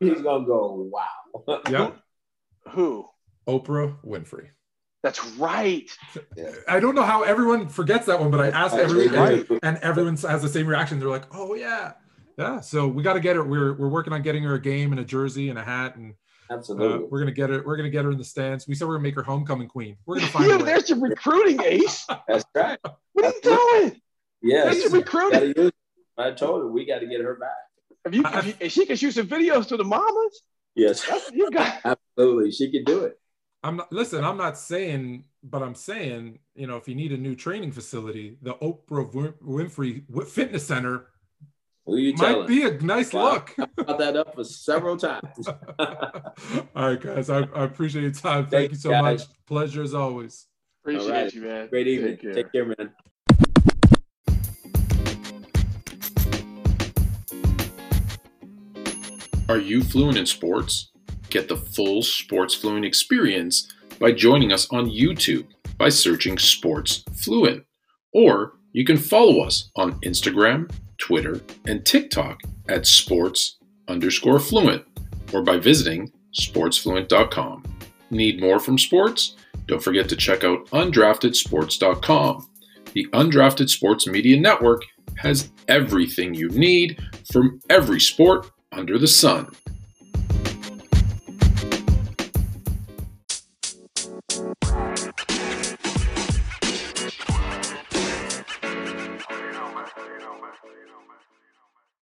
He's 0.00 0.20
gonna 0.22 0.44
go. 0.44 0.90
Wow. 0.90 1.60
yeah. 1.70 1.90
Who? 2.70 3.06
Oprah 3.48 3.96
Winfrey. 4.04 4.48
That's 5.02 5.24
right. 5.36 5.88
I 6.68 6.80
don't 6.80 6.94
know 6.94 7.02
how 7.02 7.22
everyone 7.22 7.68
forgets 7.68 8.06
that 8.06 8.18
one, 8.20 8.30
but 8.30 8.40
I 8.40 8.48
asked 8.48 8.74
everyone, 8.76 9.14
Right. 9.14 9.48
and, 9.50 9.60
and 9.62 9.78
everyone 9.78 10.16
has 10.16 10.42
the 10.42 10.48
same 10.48 10.66
reaction. 10.66 10.98
They're 10.98 11.08
like, 11.10 11.26
"Oh 11.34 11.54
yeah, 11.54 11.92
yeah." 12.38 12.60
So 12.60 12.88
we 12.88 13.02
got 13.02 13.12
to 13.14 13.20
get 13.20 13.36
her. 13.36 13.44
We're 13.44 13.74
we're 13.74 13.88
working 13.88 14.12
on 14.12 14.22
getting 14.22 14.42
her 14.44 14.54
a 14.54 14.60
game 14.60 14.92
and 14.92 15.00
a 15.00 15.04
jersey 15.04 15.48
and 15.50 15.58
a 15.58 15.62
hat, 15.62 15.96
and 15.96 16.14
uh, 16.70 16.98
we're 17.08 17.18
gonna 17.20 17.32
get 17.32 17.50
her. 17.50 17.62
We're 17.64 17.76
gonna 17.76 17.90
get 17.90 18.04
her 18.04 18.10
in 18.10 18.18
the 18.18 18.24
stands. 18.24 18.66
We 18.68 18.74
said 18.74 18.86
we're 18.88 18.94
gonna 18.94 19.02
make 19.04 19.14
her 19.16 19.22
homecoming 19.22 19.68
queen. 19.68 19.96
We're 20.06 20.16
gonna 20.16 20.28
find 20.28 20.46
Yeah, 20.48 20.54
a 20.54 20.58
way. 20.58 20.64
there's 20.64 20.88
your 20.90 21.00
recruiting 21.00 21.60
ace. 21.62 22.06
That's 22.28 22.44
right. 22.54 22.78
What 23.12 23.24
are 23.24 23.32
you 23.32 23.40
doing? 23.42 24.00
Yes. 24.42 24.64
There's 24.64 24.84
your 24.84 24.92
recruiting. 25.00 25.70
I 26.18 26.30
told 26.32 26.62
her 26.62 26.68
we 26.68 26.84
got 26.86 27.00
to 27.00 27.06
get 27.06 27.20
her 27.20 27.34
back. 27.34 27.50
If 28.06 28.14
you, 28.14 28.22
if, 28.26 28.46
you, 28.46 28.54
if 28.60 28.72
she 28.72 28.86
can 28.86 28.96
shoot 28.96 29.12
some 29.12 29.26
videos 29.26 29.66
to 29.68 29.76
the 29.76 29.84
mamas, 29.84 30.42
Yes. 30.76 31.08
you 31.32 31.50
got. 31.50 31.80
Absolutely. 32.16 32.52
She 32.52 32.70
can 32.70 32.84
do 32.84 33.04
it. 33.04 33.18
I'm 33.62 33.76
not 33.78 33.90
listen. 33.92 34.22
I'm 34.24 34.36
not 34.36 34.58
saying, 34.58 35.24
but 35.42 35.62
I'm 35.62 35.74
saying, 35.74 36.38
you 36.54 36.66
know, 36.66 36.76
if 36.76 36.86
you 36.86 36.94
need 36.94 37.12
a 37.12 37.16
new 37.16 37.34
training 37.34 37.72
facility, 37.72 38.36
the 38.42 38.54
Oprah 38.54 39.10
Winfrey 39.42 40.02
Fitness 40.28 40.66
Center 40.66 41.06
Who 41.86 41.96
you 41.96 42.14
might 42.14 42.26
telling? 42.28 42.46
be 42.48 42.62
a 42.62 42.78
nice 42.80 43.12
Wow. 43.12 43.32
look. 43.34 43.54
I 43.58 43.66
brought 43.82 43.98
that 43.98 44.16
up 44.16 44.34
for 44.34 44.44
several 44.44 44.96
times. 45.08 45.46
All 45.48 46.88
right, 46.88 47.00
guys. 47.00 47.28
I, 47.28 47.40
I 47.54 47.64
appreciate 47.64 48.02
your 48.02 48.10
time. 48.12 48.46
Thank 48.46 48.50
Thank 48.50 48.70
you 48.70 48.76
you, 48.76 48.80
so 48.80 48.90
guys. 48.90 49.02
much. 49.20 49.28
Pleasure 49.46 49.82
as 49.82 49.94
always. 49.94 50.46
Appreciate 50.82 51.04
All 51.06 51.10
right. 51.22 51.34
you, 51.34 51.42
man. 51.42 51.68
Great 51.68 51.86
evening. 51.86 52.12
Take 52.16 52.22
care. 52.22 52.34
Take 52.34 52.52
care, 52.52 52.64
man. 52.66 53.94
Are 59.48 59.58
you 59.58 59.82
fluent 59.82 60.16
in 60.18 60.26
sports? 60.26 60.90
Get 61.30 61.48
the 61.48 61.56
full 61.56 62.02
Sports 62.02 62.54
Fluent 62.54 62.84
experience 62.84 63.72
by 63.98 64.12
joining 64.12 64.52
us 64.52 64.66
on 64.70 64.88
YouTube 64.90 65.46
by 65.76 65.88
searching 65.88 66.38
Sports 66.38 67.04
Fluent. 67.14 67.64
Or 68.12 68.54
you 68.72 68.84
can 68.84 68.96
follow 68.96 69.40
us 69.42 69.70
on 69.76 70.00
Instagram, 70.00 70.70
Twitter, 70.98 71.40
and 71.66 71.84
TikTok 71.84 72.40
at 72.68 72.86
sports 72.86 73.58
underscore 73.88 74.40
fluent 74.40 74.84
or 75.32 75.42
by 75.42 75.56
visiting 75.58 76.10
sportsfluent.com. 76.34 77.62
Need 78.10 78.40
more 78.40 78.58
from 78.58 78.78
sports? 78.78 79.36
Don't 79.66 79.82
forget 79.82 80.08
to 80.08 80.16
check 80.16 80.44
out 80.44 80.66
undraftedsports.com. 80.66 82.48
The 82.92 83.06
Undrafted 83.12 83.68
Sports 83.68 84.06
Media 84.06 84.38
Network 84.38 84.82
has 85.16 85.50
everything 85.68 86.34
you 86.34 86.48
need 86.50 87.02
from 87.32 87.60
every 87.70 88.00
sport 88.00 88.50
under 88.72 88.98
the 88.98 89.08
sun. 89.08 89.48